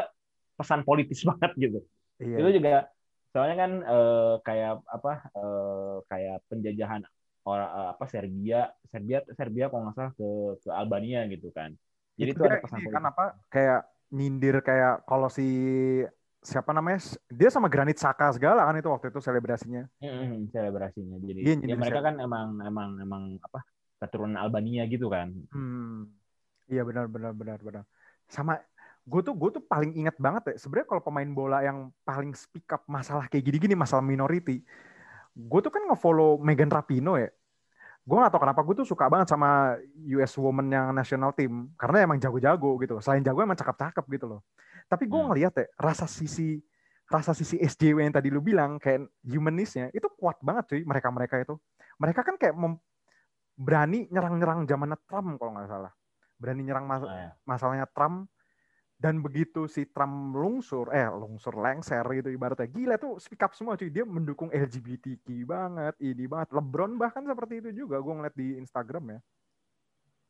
pesan 0.60 0.84
politis 0.84 1.24
banget 1.30 1.52
gitu 1.56 1.80
iya. 2.20 2.38
itu 2.44 2.50
juga 2.60 2.92
soalnya 3.30 3.56
kan 3.56 3.72
eh, 3.86 4.34
kayak 4.42 4.74
apa 4.90 5.14
eh, 5.38 5.96
kayak 6.10 6.38
penjajahan 6.50 7.02
orang 7.48 7.70
eh, 7.72 7.88
apa 7.96 8.06
Serbia 8.10 8.60
Serbia 8.90 9.20
Serbia 9.32 9.66
kalau 9.72 9.88
nggak 9.88 9.96
salah 9.96 10.14
ke 10.18 10.30
ke 10.60 10.70
Albania 10.74 11.24
gitu 11.32 11.54
kan 11.56 11.72
jadi 12.20 12.36
itu, 12.36 12.42
dia 12.42 12.50
ada 12.52 12.60
pesan 12.60 12.78
ini 12.82 12.86
politis 12.90 12.98
kan 13.00 13.06
apa 13.08 13.26
kayak 13.48 13.82
nyindir 14.10 14.56
kayak 14.66 15.06
kalau 15.06 15.30
si 15.30 15.48
siapa 16.40 16.72
namanya 16.72 17.04
dia 17.28 17.50
sama 17.52 17.68
Granit 17.68 18.00
Saka 18.00 18.32
segala 18.32 18.64
kan 18.64 18.80
itu 18.80 18.88
waktu 18.88 19.12
itu 19.12 19.20
selebrasinya. 19.20 19.84
Mm-mm, 20.00 20.48
selebrasinya 20.56 21.20
jadi 21.20 21.40
ya 21.68 21.76
mereka 21.76 22.00
kan 22.00 22.16
emang 22.16 22.64
emang 22.64 22.90
emang 23.04 23.24
apa 23.44 23.60
keturunan 24.00 24.40
Albania 24.40 24.88
gitu 24.88 25.12
kan 25.12 25.36
Hmm. 25.52 26.08
Iya 26.70 26.82
benar 26.86 27.06
benar 27.10 27.34
benar 27.34 27.60
benar. 27.60 27.84
Sama 28.30 28.62
gue 29.10 29.22
tuh 29.26 29.34
gue 29.34 29.50
tuh 29.58 29.64
paling 29.66 29.92
ingat 29.98 30.16
banget 30.22 30.54
ya 30.54 30.56
sebenarnya 30.62 30.88
kalau 30.88 31.02
pemain 31.02 31.30
bola 31.34 31.66
yang 31.66 31.90
paling 32.06 32.32
speak 32.38 32.70
up 32.70 32.86
masalah 32.86 33.26
kayak 33.26 33.42
gini-gini 33.42 33.74
masalah 33.74 34.06
minority. 34.06 34.62
Gue 35.34 35.60
tuh 35.66 35.74
kan 35.74 35.82
ngefollow 35.90 36.38
Megan 36.38 36.70
Rapinoe 36.70 37.26
ya. 37.26 37.30
Gue 38.06 38.18
gak 38.18 38.34
tau 38.34 38.42
kenapa 38.42 38.62
gue 38.66 38.76
tuh 38.82 38.88
suka 38.90 39.06
banget 39.06 39.30
sama 39.30 39.78
US 40.14 40.34
Women 40.38 40.68
yang 40.74 40.88
national 40.94 41.30
team 41.34 41.70
karena 41.78 42.06
emang 42.10 42.18
jago-jago 42.18 42.78
gitu. 42.82 42.98
Selain 43.02 43.22
jago 43.22 43.42
emang 43.42 43.58
cakep-cakep 43.58 44.06
gitu 44.14 44.26
loh. 44.26 44.42
Tapi 44.90 45.06
gue 45.06 45.20
Hmm. 45.20 45.30
ngeliat 45.30 45.54
ya 45.58 45.66
rasa 45.78 46.06
sisi 46.10 46.58
rasa 47.10 47.34
sisi 47.34 47.58
SJW 47.58 48.06
yang 48.06 48.14
tadi 48.14 48.30
lu 48.30 48.38
bilang 48.42 48.78
kayak 48.78 49.10
humanisnya 49.26 49.90
itu 49.94 50.06
kuat 50.14 50.38
banget 50.46 50.74
cuy 50.74 50.82
mereka-mereka 50.86 51.42
itu. 51.42 51.58
Mereka 51.98 52.22
kan 52.22 52.38
kayak 52.38 52.54
mem- 52.54 52.82
berani 53.60 54.06
nyerang-nyerang 54.14 54.64
zamannya 54.70 54.98
Trump 55.10 55.36
kalau 55.38 55.52
nggak 55.58 55.70
salah. 55.70 55.92
Berani 56.40 56.64
nyerang 56.64 56.88
mas- 56.88 57.04
Nah, 57.04 57.30
ya. 57.30 57.32
masalahnya 57.44 57.86
Trump 57.92 58.32
dan 59.00 59.24
begitu 59.24 59.68
si 59.68 59.88
Trump 59.88 60.36
lungsur, 60.36 60.92
eh 60.92 61.08
lungsur 61.08 61.56
lengser 61.56 62.04
gitu 62.20 62.32
ibaratnya 62.32 62.68
gila 62.68 62.96
tuh 63.00 63.16
speak 63.16 63.40
up 63.44 63.56
semua 63.56 63.80
cuy 63.80 63.88
dia 63.88 64.04
mendukung 64.04 64.52
LGBTQ 64.52 65.48
banget, 65.48 65.96
ini 66.04 66.28
banget. 66.28 66.52
LeBron 66.52 67.00
bahkan 67.00 67.24
seperti 67.24 67.64
itu 67.64 67.88
juga 67.88 68.00
gue 68.00 68.14
ngeliat 68.16 68.36
di 68.36 68.60
Instagram 68.60 69.16
ya. 69.16 69.20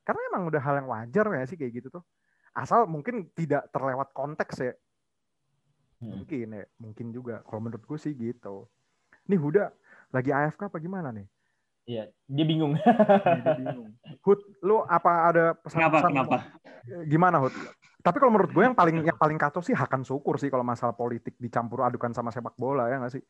Karena 0.06 0.22
emang 0.34 0.50
udah 0.50 0.62
hal 0.62 0.76
yang 0.82 0.90
wajar 0.90 1.26
ya 1.34 1.46
sih 1.46 1.58
kayak 1.58 1.82
gitu 1.82 2.02
tuh. 2.02 2.04
Asal 2.54 2.90
mungkin 2.90 3.30
tidak 3.34 3.70
terlewat 3.70 4.10
konteks 4.14 4.58
ya. 4.58 4.74
Hmm. 6.02 6.22
Mungkin 6.22 6.48
ya, 6.54 6.66
mungkin 6.82 7.08
juga. 7.14 7.42
Kalau 7.46 7.62
menurut 7.62 7.86
gue 7.86 8.00
sih 8.02 8.14
gitu. 8.18 8.66
Nih 9.30 9.38
Huda 9.38 9.70
lagi 10.10 10.34
AFK 10.34 10.70
apa 10.70 10.78
gimana 10.82 11.14
nih? 11.14 11.30
Iya, 11.90 12.04
dia 12.30 12.46
bingung. 12.46 12.78
Dia 12.78 13.54
bingung. 13.58 13.90
Hud, 14.30 14.40
lu 14.62 14.86
apa 14.86 15.12
ada 15.34 15.46
Kenapa? 15.66 16.06
pesan-pesan? 16.06 16.12
Kenapa? 16.14 16.38
Gimana 17.10 17.42
Hud? 17.42 17.54
Tapi 18.00 18.16
kalau 18.22 18.32
menurut 18.32 18.54
gue 18.54 18.64
yang 18.64 18.78
paling 18.78 19.02
yang 19.02 19.18
paling 19.18 19.36
kacau 19.36 19.60
sih 19.60 19.74
Hakan 19.74 20.06
Syukur 20.06 20.38
sih 20.38 20.48
kalau 20.48 20.64
masalah 20.64 20.94
politik 20.94 21.34
dicampur 21.36 21.82
adukan 21.82 22.14
sama 22.14 22.30
sepak 22.32 22.54
bola 22.56 22.88
ya 22.88 23.02
nggak 23.02 23.14
sih? 23.18 23.24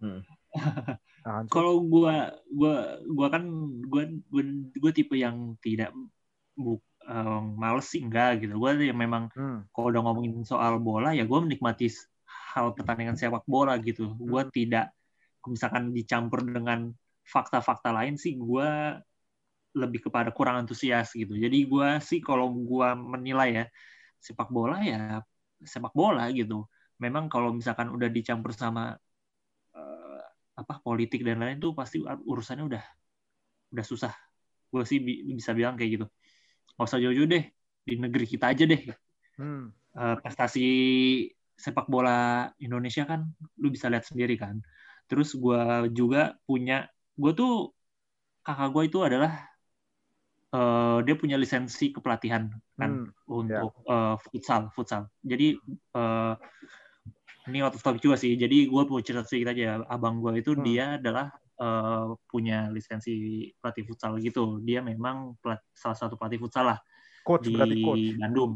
Hmm. 0.00 0.22
Kalau 1.54 1.78
gua 1.86 2.34
gua 2.50 2.98
gua 3.06 3.26
kan 3.30 3.46
gua 3.86 4.02
gua, 4.26 4.42
gua 4.82 4.90
tipe 4.90 5.14
yang 5.14 5.54
tidak 5.62 5.94
bu, 6.58 6.82
eh, 7.06 7.40
males 7.54 7.86
sih 7.86 8.02
enggak 8.02 8.42
gitu. 8.42 8.58
Gua 8.58 8.74
yang 8.74 8.98
memang 8.98 9.30
Hmm. 9.30 9.62
kalau 9.70 9.94
udah 9.94 10.02
ngomongin 10.02 10.42
soal 10.42 10.82
bola 10.82 11.14
ya 11.14 11.22
gua 11.22 11.38
menikmati 11.46 11.86
hal 12.52 12.74
pertandingan 12.74 13.14
sepak 13.14 13.46
bola 13.46 13.78
gitu. 13.78 14.10
Gua 14.18 14.42
Hmm. 14.42 14.50
tidak 14.50 14.90
misalkan 15.46 15.94
dicampur 15.94 16.42
dengan 16.42 16.90
fakta-fakta 17.22 17.94
lain 17.94 18.18
sih 18.18 18.34
gua 18.34 18.98
lebih 19.80 20.00
kepada 20.08 20.30
kurang 20.36 20.56
antusias 20.64 21.12
gitu. 21.16 21.32
Jadi 21.36 21.56
gua 21.70 21.98
sih 22.02 22.20
kalau 22.20 22.52
gua 22.52 22.92
menilai 22.94 23.48
ya 23.58 23.64
sepak 24.26 24.48
bola 24.52 24.76
ya 24.84 25.20
sepak 25.72 25.92
bola 25.96 26.28
gitu. 26.34 26.68
Memang 27.02 27.26
kalau 27.32 27.50
misalkan 27.56 27.88
udah 27.90 28.08
dicampur 28.12 28.52
sama 28.54 28.94
eh, 29.76 30.20
apa 30.60 30.74
politik 30.84 31.20
dan 31.26 31.40
lain 31.42 31.56
tuh 31.64 31.72
pasti 31.78 31.96
urusannya 32.04 32.64
udah 32.70 32.84
udah 33.72 33.84
susah. 33.86 34.12
Gue 34.72 34.84
sih 34.88 34.98
bi- 35.00 35.24
bisa 35.38 35.52
bilang 35.56 35.74
kayak 35.78 35.90
gitu. 36.00 36.06
Gak 36.76 36.86
usah 36.88 37.00
jauh-jauh 37.02 37.28
deh 37.28 37.44
di 37.88 37.94
negeri 38.00 38.24
kita 38.28 38.52
aja 38.52 38.64
deh. 38.68 38.80
Hmm. 39.36 39.72
Eh, 39.92 40.16
prestasi 40.24 40.60
sepak 41.52 41.86
bola 41.86 42.48
Indonesia 42.58 43.04
kan 43.06 43.28
lu 43.60 43.68
bisa 43.72 43.86
lihat 43.92 44.04
sendiri 44.08 44.34
kan. 44.40 44.60
Terus 45.08 45.36
gue 45.36 45.92
juga 45.92 46.36
punya 46.48 46.88
gue 47.16 47.32
tuh 47.36 47.50
kakak 48.42 48.68
gue 48.74 48.82
itu 48.88 48.98
adalah 49.04 49.51
eh, 50.52 50.98
dia 51.02 51.14
punya 51.16 51.40
lisensi 51.40 51.90
kepelatihan 51.90 52.52
kan 52.76 53.08
Hmm. 53.08 53.08
untuk 53.24 53.72
eh, 53.88 54.16
futsal 54.20 54.68
futsal. 54.70 55.08
Jadi 55.24 55.56
eh, 55.96 56.34
ini 57.50 57.58
out 57.58 57.74
of 57.74 57.82
topic 57.82 57.98
juga 57.98 58.14
sih. 58.14 58.38
Jadi 58.38 58.70
gue 58.70 58.82
mau 58.86 59.02
cerita 59.02 59.26
sedikit 59.26 59.50
aja. 59.50 59.82
Abang 59.90 60.22
gue 60.22 60.38
itu 60.38 60.54
Hmm. 60.54 60.62
dia 60.62 60.84
adalah 61.00 61.32
eh, 61.62 62.06
punya 62.26 62.66
lisensi 62.74 63.46
pelatih 63.58 63.86
futsal 63.86 64.18
gitu. 64.18 64.58
Dia 64.60 64.82
memang 64.82 65.38
pelat- 65.38 65.62
salah 65.72 65.94
satu 65.94 66.18
pelatih 66.18 66.42
futsal 66.42 66.74
lah 66.74 66.78
Coach 67.22 67.46
di 67.46 67.54
coach. 67.86 68.18
Bandung. 68.18 68.52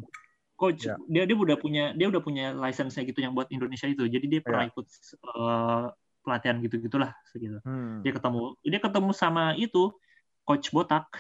Coach, 0.57 0.89
Ya. 0.89 0.97
dia 1.07 1.23
dia 1.29 1.37
udah 1.37 1.55
punya 1.61 1.93
dia 1.93 2.09
udah 2.09 2.19
punya 2.19 2.51
lisensinya 2.57 3.05
gitu 3.05 3.21
yang 3.23 3.37
buat 3.37 3.47
Indonesia 3.53 3.87
itu. 3.87 4.09
Jadi 4.09 4.27
dia 4.27 4.41
pernah 4.43 4.67
Ya. 4.67 4.71
ikut 4.75 4.87
eh, 5.23 5.87
pelatihan 6.27 6.57
gitu 6.59 6.83
gitulah 6.83 7.15
segitu. 7.31 7.63
Hmm. 7.63 8.03
Dia 8.03 8.11
ketemu 8.17 8.59
dia 8.67 8.81
ketemu 8.83 9.11
sama 9.15 9.55
itu 9.55 9.95
coach 10.47 10.71
botak. 10.71 11.11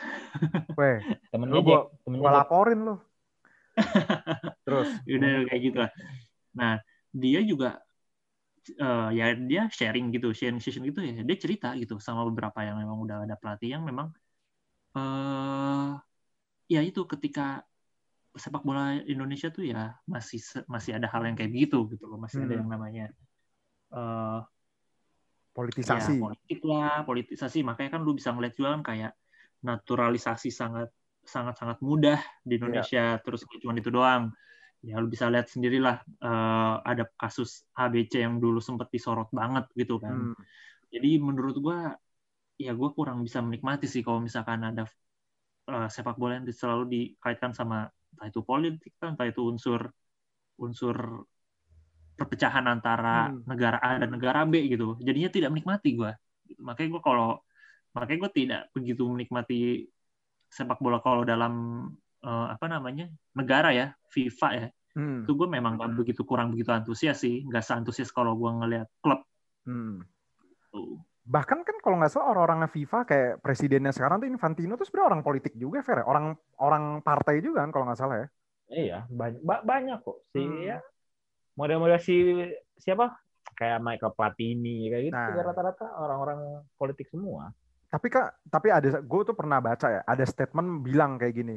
Weh, 0.78 0.98
Temennya 1.34 1.58
lu 1.58 1.66
gua, 1.66 1.80
temennya 2.06 2.22
gua 2.22 2.32
laporin 2.38 2.80
lu. 2.86 2.94
Terus. 4.64 4.88
udah 5.04 5.32
kayak 5.50 5.60
gitu 5.66 5.78
lah. 5.82 5.90
Nah, 6.56 6.72
dia 7.12 7.40
juga 7.44 7.68
eh, 8.70 9.08
ya 9.18 9.24
dia 9.50 9.62
sharing 9.68 10.06
gitu, 10.14 10.32
sharing 10.32 10.60
session 10.62 10.84
gitu 10.86 11.00
ya. 11.02 11.22
Dia 11.26 11.36
cerita 11.38 11.68
gitu 11.76 11.98
sama 12.00 12.22
beberapa 12.28 12.62
yang 12.62 12.76
memang 12.82 12.98
udah 13.04 13.16
ada 13.26 13.34
pelatih 13.38 13.76
yang 13.76 13.82
memang 13.84 14.08
eh 14.96 15.90
ya 16.72 16.80
itu 16.80 17.04
ketika 17.04 17.60
sepak 18.36 18.62
bola 18.68 18.96
Indonesia 19.08 19.48
tuh 19.52 19.64
ya 19.72 19.96
masih 20.08 20.40
masih 20.68 20.92
ada 20.96 21.08
hal 21.12 21.22
yang 21.28 21.36
kayak 21.38 21.52
gitu 21.52 21.88
gitu 21.92 22.04
loh, 22.08 22.18
masih 22.20 22.44
ada 22.44 22.52
Hmm. 22.56 22.60
yang 22.64 22.70
namanya 22.74 23.04
eh 23.96 24.38
Politisasi. 25.56 26.20
ya, 26.20 26.20
politik 26.20 26.60
lah, 26.68 26.96
politisasi. 27.08 27.58
Makanya 27.64 27.96
kan 27.96 28.00
lu 28.04 28.12
bisa 28.12 28.28
ngeliat 28.36 28.52
juga 28.52 28.76
kan 28.76 28.82
kayak 28.92 29.12
naturalisasi 29.64 30.52
sangat 30.52 30.92
sangat 31.24 31.56
sangat 31.56 31.80
mudah 31.80 32.20
di 32.44 32.60
Indonesia. 32.60 33.16
Terus 33.24 33.48
nggak 33.48 33.60
cuma 33.64 33.72
itu 33.72 33.88
doang. 33.88 34.28
Ya 34.84 35.00
lu 35.00 35.08
bisa 35.08 35.32
lihat 35.32 35.48
sendirilah 35.48 36.04
eh, 36.04 36.74
ada 36.84 37.08
kasus 37.16 37.64
ABC 37.72 38.20
yang 38.20 38.36
dulu 38.36 38.60
sempat 38.60 38.92
disorot 38.92 39.32
banget 39.32 39.64
gitu 39.72 39.96
kan. 39.96 40.36
Hmm. 40.36 40.36
Jadi 40.92 41.16
menurut 41.16 41.56
gua 41.56 41.96
ya 42.60 42.76
gua 42.76 42.92
kurang 42.92 43.24
bisa 43.24 43.40
menikmati 43.40 43.88
sih 43.88 44.04
kalau 44.04 44.20
misalkan 44.20 44.60
ada 44.60 44.84
eh, 45.72 45.88
sepak 45.88 46.20
bola 46.20 46.36
yang 46.36 46.46
selalu 46.52 46.84
dikaitkan 46.92 47.56
sama 47.56 47.88
entah 48.12 48.28
itu 48.28 48.40
politik 48.44 48.92
entah 49.00 49.28
itu 49.28 49.40
unsur 49.44 49.92
unsur 50.56 51.24
perpecahan 52.16 52.64
antara 52.64 53.28
Hmm. 53.30 53.44
negara 53.44 53.78
A 53.78 54.00
dan 54.00 54.10
negara 54.10 54.42
B 54.48 54.66
gitu. 54.72 54.96
Jadinya 55.04 55.28
tidak 55.28 55.52
menikmati 55.52 55.92
gua. 55.94 56.16
Gitu. 56.48 56.60
Makanya 56.64 56.88
gua 56.96 57.02
kalau 57.04 57.28
makanya 57.92 58.18
gua 58.26 58.32
tidak 58.32 58.60
begitu 58.72 59.04
menikmati 59.08 59.84
sepak 60.48 60.80
bola 60.80 60.98
kalau 61.04 61.22
dalam 61.22 61.86
eh, 62.24 62.46
apa 62.50 62.66
namanya 62.66 63.06
negara 63.36 63.70
ya 63.70 63.92
FIFA 64.10 64.50
ya 64.56 64.68
Hmm. 64.96 65.28
itu 65.28 65.36
gue 65.36 65.44
memang 65.44 65.76
nggak 65.76 65.92
begitu 65.92 66.24
kurang 66.24 66.56
begitu 66.56 66.72
antusias 66.72 67.20
sih 67.20 67.44
nggak 67.44 67.60
seantusias 67.60 68.08
kalau 68.08 68.32
gue 68.32 68.48
ngelihat 68.48 68.88
klub 69.04 69.20
Hmm. 69.68 70.00
tuh 70.72 71.04
Bahkan 71.26 71.66
kan 71.68 71.76
kalau 71.84 72.00
nggak 72.00 72.16
salah 72.16 72.32
orang-orangnya 72.32 72.70
FIFA 72.70 72.98
kayak 73.04 73.32
presidennya 73.44 73.92
sekarang 73.92 74.22
tuh 74.22 74.30
Infantino 74.30 74.78
tuh 74.78 74.86
sebenarnya 74.88 75.10
orang 75.10 75.22
politik 75.26 75.52
juga, 75.58 75.82
Fer. 75.82 76.00
ya? 76.00 76.04
Orang 76.06 76.38
orang 76.62 77.02
partai 77.02 77.42
juga 77.42 77.66
kan 77.66 77.74
kalau 77.74 77.84
nggak 77.90 77.98
salah 77.98 78.16
ya. 78.22 78.28
Iya, 78.70 78.98
banyak, 79.10 79.42
banyak 79.42 79.98
kok. 80.06 80.16
Si 80.30 80.38
Hmm. 80.38 80.64
ya, 80.64 80.78
model-model 81.56 81.98
si 81.98 82.16
siapa? 82.78 83.16
Kayak 83.56 83.80
Michael 83.80 84.12
Platini 84.12 84.92
kayak 84.92 85.04
gitu. 85.10 85.16
Nah. 85.16 85.32
Rata-rata 85.40 85.86
orang-orang 85.96 86.40
politik 86.76 87.08
semua. 87.08 87.50
Tapi 87.86 88.12
kak, 88.12 88.44
tapi 88.52 88.68
ada 88.68 89.00
gue 89.00 89.20
tuh 89.24 89.32
pernah 89.32 89.62
baca 89.62 89.88
ya, 89.88 90.00
ada 90.04 90.24
statement 90.26 90.84
bilang 90.84 91.16
kayak 91.16 91.34
gini. 91.34 91.56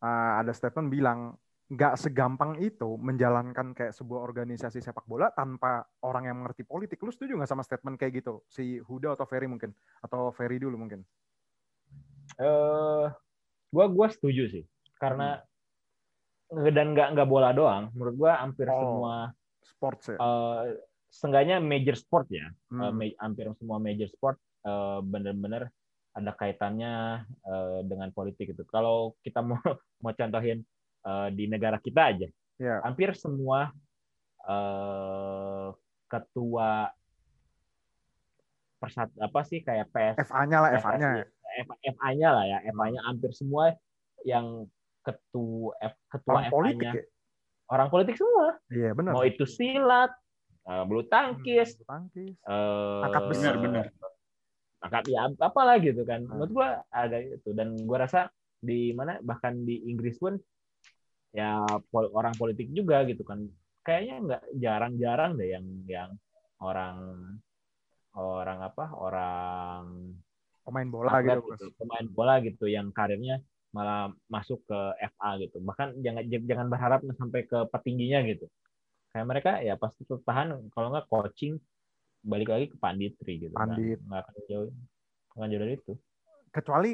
Ah, 0.00 0.40
ada 0.40 0.54
statement 0.54 0.88
bilang 0.88 1.34
nggak 1.68 2.00
segampang 2.00 2.56
itu 2.64 2.96
menjalankan 2.96 3.76
kayak 3.76 3.92
sebuah 3.92 4.24
organisasi 4.24 4.80
sepak 4.80 5.04
bola 5.04 5.28
tanpa 5.36 5.84
orang 6.00 6.24
yang 6.32 6.40
mengerti 6.40 6.64
politik. 6.64 6.96
Lu 7.04 7.12
setuju 7.12 7.36
nggak 7.36 7.50
sama 7.50 7.60
statement 7.60 8.00
kayak 8.00 8.24
gitu? 8.24 8.40
Si 8.48 8.80
Huda 8.80 9.12
atau 9.12 9.28
Ferry 9.28 9.44
mungkin? 9.44 9.76
Atau 10.00 10.32
Ferry 10.32 10.56
dulu 10.56 10.80
mungkin? 10.80 11.04
Eh, 12.40 13.06
gua 13.68 13.86
gua 13.92 14.08
setuju 14.08 14.48
sih. 14.48 14.64
Karena 14.96 15.44
dan 16.48 16.86
nggak 16.92 17.08
nggak 17.12 17.28
bola 17.28 17.52
doang. 17.52 17.92
Menurut 17.92 18.14
gua 18.16 18.32
hampir 18.38 18.64
Oh. 18.66 18.76
semua 18.78 19.16
Sports 19.60 20.04
ya? 20.08 20.16
eh 20.16 20.62
setengahnya 21.08 21.56
major 21.58 21.92
sport 21.94 22.28
ya. 22.28 22.48
Hmm. 22.68 22.92
ma- 22.92 23.16
hampir 23.18 23.48
semua 23.54 23.76
major 23.78 24.08
sport 24.08 24.36
eh, 24.62 25.00
bener-bener 25.02 25.68
ada 26.12 26.32
kaitannya 26.32 27.24
eh, 27.24 27.78
dengan 27.84 28.08
politik 28.10 28.50
itu. 28.50 28.64
Kalau 28.64 29.16
kita 29.20 29.40
mau 29.40 29.56
mau 30.02 30.12
contohin 30.12 30.64
eh, 31.04 31.28
di 31.30 31.44
negara 31.46 31.76
kita 31.78 32.12
aja, 32.12 32.28
Ya. 32.58 32.80
hampir 32.82 33.12
semua 33.14 33.70
eh, 34.44 35.68
ketua 36.08 36.88
persat 38.78 39.10
apa 39.18 39.40
sih 39.42 39.60
kayak 39.60 39.90
PS 39.90 40.16
FA-nya 40.24 40.58
lah, 40.58 40.70
FA-nya. 40.76 41.08
FA-nya 41.84 42.28
lah 42.30 42.44
ya, 42.46 42.58
FA-nya 42.68 43.00
hampir 43.04 43.30
semua 43.32 43.74
yang 44.22 44.70
ketua 45.08 45.72
F, 45.80 45.94
ketua 46.12 46.32
Orang 46.36 46.52
politik 46.52 46.84
ya? 46.84 47.02
orang 47.68 47.88
politik 47.88 48.14
semua. 48.20 48.48
Iya 48.68 48.90
benar. 48.92 49.12
Mau 49.16 49.24
itu 49.24 49.44
silat, 49.44 50.12
eh, 50.64 50.82
bulu 50.84 51.04
tangkis, 51.04 51.76
Bulu 51.76 51.88
Tangkis. 51.88 52.32
eh, 52.36 53.04
Angkat 53.08 53.22
besi. 53.32 53.44
Benar, 53.44 53.56
benar. 53.58 53.86
angkat 54.78 55.10
ya 55.10 55.26
apalah 55.42 55.74
gitu 55.82 56.06
kan 56.06 56.22
Hmm. 56.22 56.38
menurut 56.38 56.50
gua 56.54 56.68
ada 56.94 57.18
itu 57.18 57.50
dan 57.50 57.74
gua 57.82 58.06
rasa 58.06 58.30
di 58.62 58.94
mana 58.94 59.18
bahkan 59.26 59.66
di 59.66 59.90
Inggris 59.90 60.22
pun 60.22 60.38
ya 61.34 61.58
pol- 61.90 62.14
orang 62.14 62.38
politik 62.38 62.70
juga 62.70 63.02
gitu 63.02 63.26
kan 63.26 63.42
kayaknya 63.82 64.16
nggak 64.22 64.42
jarang-jarang 64.54 65.34
deh 65.34 65.50
yang 65.50 65.66
yang 65.90 66.10
orang 66.62 67.26
orang 68.14 68.58
apa 68.62 68.86
orang 68.94 69.82
Pemain 70.62 70.86
bola 70.86 71.10
gitu. 71.26 71.42
gitu, 71.58 71.66
pemain 71.74 72.06
bola 72.06 72.34
gitu 72.38 72.70
yang 72.70 72.94
karirnya 72.94 73.42
malah 73.68 74.08
masuk 74.32 74.64
ke 74.64 74.80
FA 75.12 75.30
gitu 75.44 75.60
bahkan 75.60 75.92
jangan 76.00 76.24
jangan 76.24 76.66
berharap 76.72 77.00
sampai 77.16 77.44
ke 77.44 77.58
petingginya 77.68 78.24
gitu 78.24 78.48
kayak 79.12 79.26
mereka 79.28 79.50
ya 79.60 79.76
pasti 79.76 80.04
bertahan 80.08 80.56
kalau 80.72 80.88
nggak 80.92 81.08
coaching 81.08 81.60
balik 82.24 82.48
lagi 82.50 82.66
ke 82.70 82.76
panditri 82.76 83.32
gitu 83.40 83.54
kan. 83.54 83.72
Pandit. 83.72 83.98
nggak 84.02 84.20
akan 84.24 84.34
jauh 84.50 84.68
nggak 85.38 85.48
jauh 85.48 85.62
dari 85.62 85.74
itu 85.76 85.94
Kecuali 86.48 86.92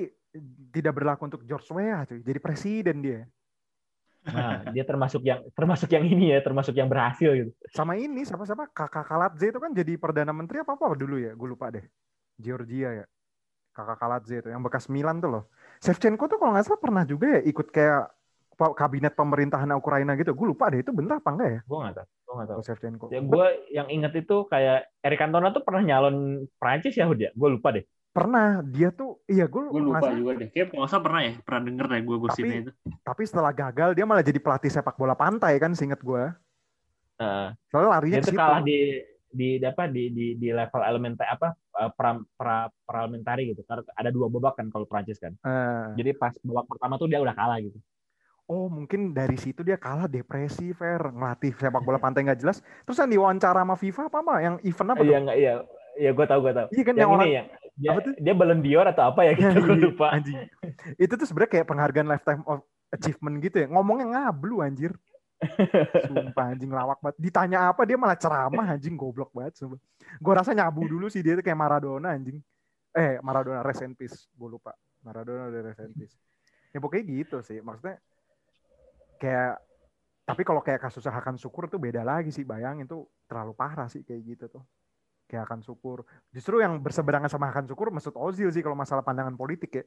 tidak 0.75 0.93
berlaku 0.99 1.31
untuk 1.31 1.43
George 1.47 1.71
Weah 1.71 2.03
cuy. 2.11 2.21
Jadi 2.27 2.39
presiden 2.43 2.97
dia. 3.01 3.23
nah 4.25 4.65
dia 4.73 4.83
termasuk 4.89 5.21
yang 5.21 5.45
termasuk 5.53 5.93
yang 5.93 6.09
ini 6.09 6.33
ya 6.33 6.41
termasuk 6.41 6.73
yang 6.73 6.89
berhasil 6.89 7.29
gitu 7.37 7.53
Sama 7.69 7.93
ini 8.01 8.25
siapa-siapa 8.25 8.73
Kakak 8.73 9.05
Kaladze 9.05 9.53
itu 9.53 9.61
kan 9.61 9.69
jadi 9.77 10.01
perdana 10.01 10.33
menteri 10.33 10.65
apa 10.65 10.75
apa 10.75 10.97
dulu 10.97 11.21
ya? 11.21 11.37
Gue 11.39 11.49
lupa 11.55 11.71
deh. 11.71 11.85
Georgia 12.41 13.05
ya. 13.05 13.07
Kakak 13.77 14.01
Kaladze 14.01 14.43
itu 14.43 14.49
yang 14.51 14.65
bekas 14.65 14.91
Milan 14.91 15.21
tuh 15.23 15.31
loh. 15.31 15.45
Shevchenko 15.85 16.25
tuh 16.25 16.39
kalau 16.41 16.57
nggak 16.57 16.65
salah 16.65 16.81
pernah 16.81 17.05
juga 17.05 17.37
ya 17.37 17.41
ikut 17.45 17.69
kayak 17.69 18.09
kabinet 18.55 19.13
pemerintahan 19.13 19.69
Ukraina 19.77 20.17
gitu. 20.17 20.33
Gue 20.33 20.49
lupa 20.51 20.73
deh 20.73 20.81
itu 20.81 20.95
bener 20.97 21.21
apa 21.21 21.29
enggak 21.29 21.49
ya? 21.53 21.61
gue 21.61 21.79
nggak 21.79 21.95
tahu 21.95 22.07
gue 22.25 22.35
nggak 22.35 22.49
tahu 22.51 22.61
Shevchenko. 22.65 23.05
ya 23.13 23.21
gue 23.21 23.47
yang 23.71 23.89
inget 23.93 24.13
itu 24.17 24.37
kayak 24.49 24.91
Eric 25.05 25.21
Cantona 25.21 25.53
tuh 25.53 25.63
pernah 25.63 25.85
nyalon 25.85 26.49
Prancis 26.57 26.97
ya 26.97 27.05
Hud 27.05 27.21
ya 27.21 27.31
gue 27.31 27.49
lupa 27.53 27.71
deh 27.71 27.85
Pernah 28.11 28.63
dia 28.63 28.95
tuh 28.95 29.19
iya 29.27 29.45
gue 29.47 29.63
lupa 29.71 30.07
juga 30.15 30.39
deh 30.39 30.49
kayak 30.51 30.71
nggak 30.71 30.87
usah 30.87 31.03
pernah 31.03 31.21
ya 31.23 31.33
pernah 31.43 31.63
denger 31.67 31.87
deh 31.91 32.01
gue 32.03 32.17
gosipnya 32.17 32.57
itu 32.63 32.71
tapi 33.03 33.23
setelah 33.27 33.51
gagal 33.51 33.91
dia 33.95 34.07
malah 34.07 34.23
jadi 34.23 34.39
pelatih 34.39 34.71
sepak 34.71 34.95
bola 34.95 35.15
pantai 35.15 35.59
kan 35.59 35.75
seinget 35.75 35.99
gue. 36.01 36.25
Nah, 37.15 37.55
Soalnya 37.71 37.91
larinya 37.95 38.19
dia 38.19 38.23
ke 38.23 38.27
tuh 38.27 38.35
situ. 38.35 38.43
kalah 38.43 38.63
di 38.63 38.79
di 39.35 39.59
apa 39.59 39.85
di 39.85 40.09
di, 40.09 40.27
di 40.35 40.49
level 40.49 40.81
elementar 40.81 41.27
apa 41.29 41.53
eh, 41.53 41.91
pra, 41.91 42.15
pra, 42.33 42.57
parliamentary 42.83 43.51
gitu. 43.51 43.61
Karena 43.63 43.83
ada 43.93 44.09
dua 44.09 44.27
babak 44.29 44.55
kan 44.55 44.71
kalau 44.71 44.87
Prancis 44.87 45.19
kan. 45.19 45.35
Eh, 45.37 45.87
Jadi 45.99 46.15
pas 46.15 46.31
babak 46.41 46.71
pertama 46.71 46.95
tuh 46.95 47.07
dia 47.07 47.19
udah 47.19 47.35
kalah 47.35 47.59
gitu. 47.59 47.77
oh 48.45 48.69
mungkin 48.69 49.11
dari 49.11 49.35
situ 49.35 49.61
dia 49.61 49.75
kalah 49.75 50.05
depresi 50.05 50.71
fair 50.71 51.01
ngelatih 51.01 51.57
sepak 51.57 51.81
bola 51.81 51.97
pantai 51.97 52.23
nggak 52.23 52.39
jelas. 52.39 52.61
Terus 52.85 52.99
yang 52.99 53.11
diwawancara 53.11 53.61
sama 53.61 53.75
FIFA 53.75 54.03
apa 54.07 54.19
apa 54.21 54.35
yang 54.39 54.55
event 54.63 54.91
apa 54.91 55.01
Iya 55.01 55.09
tuh? 55.09 55.21
enggak 55.21 55.37
iya. 55.37 55.55
Iya 55.95 56.11
gue 56.11 56.27
tahu 56.27 56.41
gue 56.43 56.53
tahu. 56.53 56.67
Iya 56.71 56.83
kan 56.83 56.95
Yang 56.95 57.01
yang, 57.01 57.09
ini 57.09 57.15
orang 57.15 57.31
yang 57.31 57.47
dia, 57.75 57.89
apa 57.89 58.01
tuh? 58.03 58.13
dia 58.19 58.35
Ballon 58.35 58.61
d'Or 58.61 58.87
atau 58.87 59.05
apa 59.09 59.21
ya 59.25 59.33
gitu 59.33 59.57
gue 59.57 59.77
lupa. 59.81 60.07
anjing. 60.13 60.37
Itu 60.95 61.15
tuh 61.15 61.25
sebenarnya 61.25 61.53
kayak 61.57 61.67
penghargaan 61.67 62.07
lifetime 62.07 62.43
of 62.45 62.61
achievement 62.91 63.37
gitu 63.41 63.57
ya. 63.59 63.67
Ngomongnya 63.67 64.07
ngablu 64.13 64.61
anjir. 64.61 64.93
Sumpah 66.07 66.45
anjing 66.55 66.73
lawak 66.73 66.99
banget. 67.01 67.17
Ditanya 67.21 67.71
apa 67.71 67.83
dia 67.85 67.97
malah 67.99 68.19
ceramah 68.19 68.77
anjing 68.77 68.95
goblok 68.99 69.31
banget 69.31 69.61
sumpah. 69.61 69.81
Gue 70.19 70.33
rasa 70.35 70.53
nyabu 70.57 70.85
dulu 70.89 71.07
sih 71.13 71.21
dia 71.21 71.39
tuh 71.39 71.45
kayak 71.45 71.59
Maradona 71.59 72.15
anjing. 72.15 72.41
Eh 72.95 73.19
Maradona 73.21 73.61
rest 73.63 73.83
in 73.83 73.93
peace. 73.93 74.29
Gue 74.35 74.49
lupa. 74.53 74.73
Maradona 75.05 75.49
udah 75.51 75.61
rest 75.73 75.83
in 75.85 75.93
peace. 75.95 76.15
Ya 76.73 76.79
pokoknya 76.83 77.05
gitu 77.07 77.37
sih. 77.45 77.59
Maksudnya 77.61 78.01
kayak 79.21 79.61
tapi 80.25 80.41
kalau 80.41 80.65
kayak 80.65 80.81
kasus 80.89 81.05
Hakan 81.05 81.37
Syukur 81.37 81.69
tuh 81.69 81.77
beda 81.77 82.01
lagi 82.01 82.33
sih. 82.33 82.43
Bayangin 82.43 82.89
tuh 82.89 83.07
terlalu 83.29 83.53
parah 83.53 83.87
sih 83.93 84.01
kayak 84.01 84.23
gitu 84.25 84.45
tuh. 84.49 84.65
Kayak 85.29 85.49
Hakan 85.49 85.61
Syukur. 85.61 86.03
Justru 86.33 86.65
yang 86.65 86.81
berseberangan 86.81 87.29
sama 87.29 87.53
Hakan 87.53 87.69
Syukur 87.69 87.93
Mesut 87.93 88.17
Ozil 88.17 88.49
sih 88.49 88.65
kalau 88.65 88.77
masalah 88.77 89.05
pandangan 89.05 89.37
politik 89.37 89.71
ya. 89.77 89.85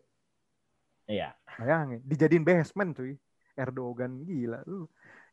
Iya. 1.08 1.30
Bayangin, 1.58 2.04
dijadiin 2.04 2.44
basement 2.44 2.92
cuy. 2.94 3.16
Erdogan 3.58 4.22
gila 4.22 4.62
lu. 4.70 4.86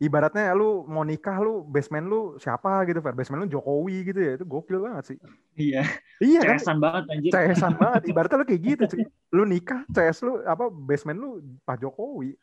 Ibaratnya 0.02 0.50
lu 0.58 0.82
mau 0.90 1.06
nikah 1.06 1.38
lu 1.38 1.62
basement 1.70 2.06
lu 2.06 2.20
siapa 2.42 2.82
gitu, 2.90 2.98
Fer. 2.98 3.14
Basement 3.14 3.46
lu 3.46 3.48
Jokowi 3.50 3.96
gitu 4.10 4.20
ya. 4.20 4.32
Itu 4.34 4.44
gokil 4.46 4.82
banget 4.82 5.14
sih. 5.14 5.18
Iya. 5.54 5.86
Iya 6.18 6.40
kan? 6.42 6.58
Ceresan 6.58 6.78
banget 6.82 7.04
anjir. 7.14 7.30
CS-an 7.30 7.74
banget. 7.78 8.02
Ibaratnya 8.10 8.38
lu 8.42 8.46
kayak 8.46 8.62
gitu 8.62 8.82
cuy. 8.90 9.04
Lu 9.34 9.42
nikah, 9.46 9.80
CS 9.94 10.18
lu 10.26 10.42
apa 10.42 10.66
basement 10.70 11.18
lu 11.18 11.30
Pak 11.62 11.78
Jokowi. 11.78 12.34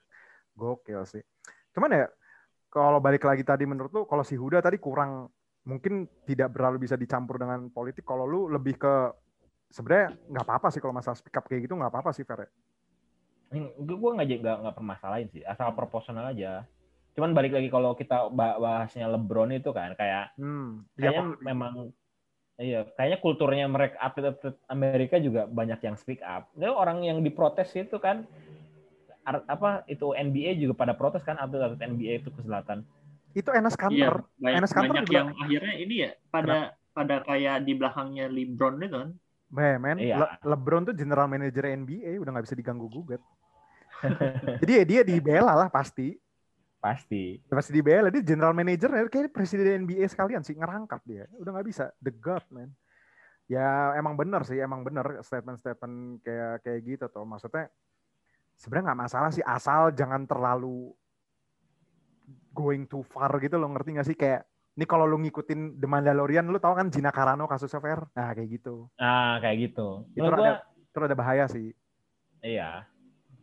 Gokil 0.56 1.04
sih. 1.08 1.24
Cuman 1.76 1.92
ya 1.92 2.06
kalau 2.72 3.04
balik 3.04 3.28
lagi 3.28 3.44
tadi 3.44 3.68
menurut 3.68 3.92
lu 3.92 4.02
kalau 4.08 4.24
si 4.24 4.40
Huda 4.40 4.64
tadi 4.64 4.80
kurang 4.80 5.28
mungkin 5.68 6.08
tidak 6.26 6.56
terlalu 6.56 6.88
bisa 6.88 6.96
dicampur 6.98 7.38
dengan 7.38 7.70
politik 7.70 8.08
kalau 8.08 8.26
lu 8.26 8.48
lebih 8.50 8.80
ke 8.80 8.94
sebenarnya 9.70 10.16
nggak 10.32 10.46
apa-apa 10.48 10.68
sih 10.74 10.82
kalau 10.82 10.96
masalah 10.96 11.20
speak 11.20 11.36
up 11.38 11.46
kayak 11.46 11.68
gitu 11.68 11.76
nggak 11.76 11.92
apa-apa 11.92 12.12
sih 12.16 12.24
Fer. 12.24 12.48
ya. 12.48 12.50
Gue 13.76 13.96
gue 14.00 14.12
nggak 14.16 14.28
nggak 14.40 14.58
nggak 14.64 14.76
permasalahin 14.76 15.28
sih, 15.32 15.44
asal 15.44 15.76
proporsional 15.76 16.32
aja. 16.32 16.64
Cuman 17.12 17.36
balik 17.36 17.52
lagi 17.52 17.68
kalau 17.68 17.92
kita 17.94 18.32
ba- 18.32 18.56
bahasnya 18.56 19.08
LeBron 19.12 19.52
itu 19.52 19.70
kan 19.76 19.94
kayak 19.96 20.32
Hmm. 20.40 20.88
Ya, 20.96 21.12
kayaknya 21.12 21.24
memang 21.44 21.74
iya 22.56 22.86
kayaknya 22.96 23.20
kulturnya 23.20 23.66
mereka 23.68 23.98
atlet-atlet 24.00 24.56
Amerika 24.70 25.16
juga 25.18 25.50
banyak 25.50 25.80
yang 25.82 25.96
speak 26.00 26.24
up. 26.24 26.48
Dia 26.56 26.72
orang 26.72 27.04
yang 27.04 27.20
diprotes 27.20 27.74
itu 27.76 27.98
kan 28.00 28.24
apa 29.26 29.86
itu 29.86 30.18
NBA 30.18 30.58
juga 30.58 30.74
pada 30.74 30.94
protes 30.98 31.22
kan 31.22 31.38
atlet-atlet 31.38 31.82
NBA 31.84 32.24
itu 32.24 32.30
ke 32.34 32.42
selatan. 32.42 32.82
itu 33.32 33.48
Enes 33.48 33.80
Iya, 33.80 34.12
Kanter. 34.12 34.16
banyak, 34.44 34.58
Enes 34.60 34.72
Kanter 34.76 34.92
banyak 34.92 35.06
juga- 35.08 35.16
yang 35.16 35.30
akhirnya 35.40 35.74
ini 35.80 35.96
ya 36.04 36.12
pada 36.28 36.58
pada 36.92 37.16
kayak 37.24 37.64
di 37.64 37.74
belakangnya 37.80 38.28
LeBron 38.28 38.76
itu 38.84 38.92
kan. 38.92 39.10
Be, 39.48 39.80
men, 39.80 39.98
Iya. 40.04 40.16
Le- 40.20 40.36
LeBron 40.52 40.84
tuh 40.88 40.96
general 40.96 41.28
manager 41.32 41.64
NBA, 41.64 42.20
udah 42.20 42.32
nggak 42.36 42.46
bisa 42.52 42.60
diganggu 42.60 42.92
gugat. 42.92 43.24
Jadi 44.64 44.72
ya 44.72 44.84
dia 44.84 45.02
dibela 45.08 45.56
lah 45.56 45.72
pasti. 45.72 46.20
Pasti. 46.82 47.38
Pasti 47.46 47.72
dibela. 47.72 48.10
Dia 48.10 48.26
general 48.26 48.58
manager, 48.58 48.90
ya, 48.90 49.06
kayak 49.06 49.30
presiden 49.30 49.86
NBA 49.86 50.10
sekalian 50.10 50.42
sih 50.42 50.58
ngerangkap 50.58 51.06
dia. 51.06 51.30
Udah 51.38 51.54
nggak 51.54 51.68
bisa. 51.70 51.94
The 52.02 52.12
God, 52.12 52.44
man. 52.50 52.74
Ya 53.46 53.94
emang 53.96 54.18
bener 54.18 54.42
sih, 54.44 54.58
emang 54.58 54.82
bener 54.82 55.22
statement-statement 55.22 56.26
kayak 56.26 56.66
kayak 56.66 56.80
gitu 56.82 57.06
tuh. 57.06 57.22
Maksudnya 57.22 57.70
sebenarnya 58.58 58.92
nggak 58.92 59.02
masalah 59.06 59.30
sih, 59.30 59.46
asal 59.46 59.94
jangan 59.94 60.26
terlalu 60.26 60.90
going 62.52 62.84
too 62.88 63.04
far 63.04 63.32
gitu 63.40 63.56
lo 63.56 63.68
ngerti 63.72 63.90
nggak 63.96 64.08
sih 64.08 64.18
kayak 64.18 64.44
ini 64.76 64.86
kalau 64.88 65.08
lu 65.08 65.20
ngikutin 65.24 65.80
The 65.80 65.88
Mandalorian 65.88 66.48
lu 66.52 66.60
tau 66.60 66.76
kan 66.76 66.92
Gina 66.92 67.12
Carano 67.12 67.48
kasusnya 67.48 67.80
Fer 67.80 68.08
nah 68.16 68.32
kayak 68.36 68.50
gitu 68.60 68.92
Nah 69.00 69.40
kayak 69.40 69.58
gitu. 69.72 70.08
Itu 70.16 70.28
gua, 70.28 70.60
terus 70.92 71.06
ada 71.08 71.18
bahaya 71.18 71.46
sih 71.48 71.72
iya. 72.44 72.84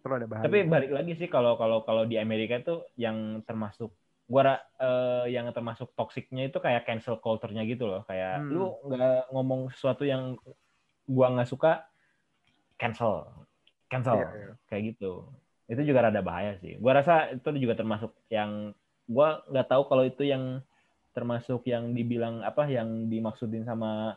Terus 0.01 0.15
ada 0.23 0.27
bahaya 0.31 0.45
Tapi 0.47 0.59
balik 0.67 0.91
lagi 0.95 1.13
sih 1.19 1.29
kalau 1.29 1.59
kalau 1.61 1.83
kalau 1.83 2.07
di 2.07 2.17
Amerika 2.17 2.59
itu 2.59 2.83
yang 2.97 3.43
termasuk 3.45 3.91
gua 4.29 4.61
eh, 4.77 5.33
yang 5.33 5.49
termasuk 5.57 5.93
toksiknya 5.97 6.53
itu 6.53 6.59
kayak 6.61 6.85
cancel 6.85 7.17
culture-nya 7.19 7.65
gitu 7.65 7.89
loh. 7.89 8.05
Kayak 8.05 8.45
Hmm. 8.45 8.53
lu 8.53 8.67
nggak 8.87 9.33
ngomong 9.33 9.73
sesuatu 9.73 10.05
yang 10.05 10.37
gua 11.09 11.33
nggak 11.33 11.49
suka 11.49 11.89
cancel. 12.77 13.27
Cancel. 13.89 14.21
Iya, 14.21 14.29
iya. 14.37 14.53
Kayak 14.69 14.83
gitu. 14.95 15.13
Itu 15.69 15.81
juga 15.85 16.09
rada 16.09 16.21
bahaya 16.21 16.61
sih. 16.61 16.77
Gua 16.77 17.01
rasa 17.01 17.33
itu 17.33 17.49
juga 17.57 17.75
termasuk 17.75 18.13
yang 18.29 18.77
gua 19.09 19.41
nggak 19.49 19.69
tahu 19.69 19.83
kalau 19.89 20.05
itu 20.05 20.29
yang 20.29 20.61
termasuk 21.17 21.67
yang 21.67 21.97
dibilang 21.97 22.45
apa 22.47 22.69
yang 22.71 23.11
dimaksudin 23.11 23.65
sama 23.67 24.15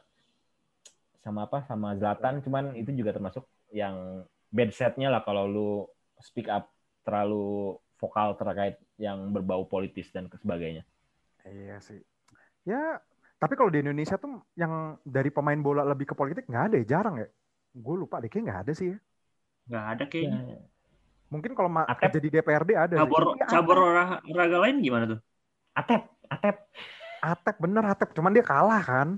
sama 1.22 1.46
apa 1.50 1.66
sama 1.66 1.94
Zlatan 1.98 2.42
cuman 2.46 2.74
itu 2.78 2.94
juga 2.94 3.14
termasuk 3.14 3.46
yang 3.74 4.26
bad 4.52 4.70
setnya 4.76 5.08
lah 5.08 5.24
kalau 5.24 5.48
lu 5.48 5.70
speak 6.20 6.52
up 6.52 6.70
terlalu 7.08 7.80
vokal 7.98 8.36
terkait 8.38 8.78
yang 9.00 9.32
berbau 9.32 9.66
politis 9.66 10.12
dan 10.12 10.28
sebagainya. 10.28 10.86
Iya 11.48 11.82
sih. 11.82 12.02
Ya, 12.68 13.02
tapi 13.42 13.58
kalau 13.58 13.74
di 13.74 13.82
Indonesia 13.82 14.20
tuh 14.22 14.42
yang 14.54 15.02
dari 15.02 15.34
pemain 15.34 15.58
bola 15.58 15.82
lebih 15.82 16.14
ke 16.14 16.16
politik 16.18 16.46
nggak 16.46 16.66
ada 16.70 16.76
ya, 16.78 16.86
jarang 16.86 17.16
ya. 17.18 17.28
Gue 17.74 17.96
lupa 17.98 18.22
deh, 18.22 18.30
kayaknya 18.30 18.54
nggak 18.54 18.62
ada 18.68 18.74
sih 18.78 18.88
ya. 18.94 18.98
Nggak 19.72 19.86
ada 19.88 20.04
kayaknya. 20.06 20.40
Ya, 20.46 20.60
Mungkin 21.32 21.52
kalau 21.56 21.70
kerja 21.72 22.20
di 22.20 22.30
DPRD 22.30 22.72
ada 22.76 22.96
Cabur 23.02 23.24
sih. 23.24 23.40
Iya, 23.40 23.46
cabur 23.48 23.78
olahraga 23.88 24.58
lain 24.68 24.76
gimana 24.84 25.04
tuh? 25.16 25.20
Atep, 25.72 26.02
Atep. 26.28 26.56
Atep 27.24 27.56
bener 27.64 27.84
Atep, 27.88 28.10
cuman 28.12 28.36
dia 28.36 28.44
kalah 28.44 28.84
kan. 28.84 29.16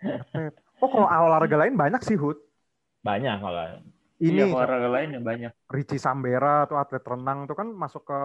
Atep. 0.00 0.54
Oh 0.78 0.88
kalau 0.92 1.08
olahraga 1.08 1.66
lain 1.66 1.74
banyak 1.74 2.00
sih 2.06 2.14
Hud. 2.14 2.38
Banyak 3.02 3.42
kalau 3.42 3.82
Ini 4.16 4.48
Iya, 4.48 4.54
olahraga 4.56 4.88
lain 4.88 5.08
yang 5.20 5.24
banyak. 5.24 5.52
Richie 5.68 6.00
Sambera 6.00 6.64
tuh 6.64 6.80
atlet 6.80 7.04
renang 7.04 7.44
tuh 7.44 7.52
kan 7.52 7.68
masuk 7.68 8.08
ke 8.08 8.20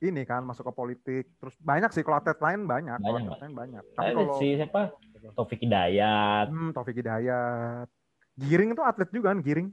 ini 0.00 0.24
kan 0.24 0.40
masuk 0.40 0.68
ke 0.68 0.72
politik. 0.72 1.24
Terus 1.36 1.52
banyak 1.60 1.92
sih 1.92 2.00
kalau 2.00 2.16
atlet 2.20 2.40
lain 2.40 2.64
banyak. 2.64 2.96
Kalau 3.00 3.16
Banyak, 3.20 3.28
atlet 3.28 3.42
lain 3.44 3.54
banyak. 3.54 3.82
Tapi 3.92 4.08
ada 4.08 4.16
kalau 4.16 4.34
si 4.40 4.48
siapa? 4.56 4.82
Taufik 5.36 5.60
Hidayat. 5.60 6.46
hmm, 6.48 6.70
Taufik 6.72 6.96
Hidayat, 6.96 7.88
Giring 8.36 8.70
itu 8.72 8.82
atlet 8.84 9.10
juga 9.12 9.32
kan 9.34 9.40
Giring. 9.44 9.68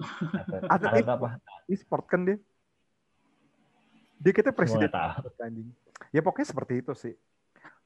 Atlet, 0.00 0.62
Atlet 0.66 0.90
atlet 0.96 1.06
apa? 1.06 1.28
E-sport 1.68 2.04
kan 2.10 2.20
dia. 2.26 2.36
Dia 4.20 4.32
kita 4.36 4.50
presiden 4.50 4.90
anjing. 5.38 5.68
Ya 6.10 6.20
pokoknya 6.24 6.48
seperti 6.50 6.80
itu 6.82 6.92
sih. 6.96 7.14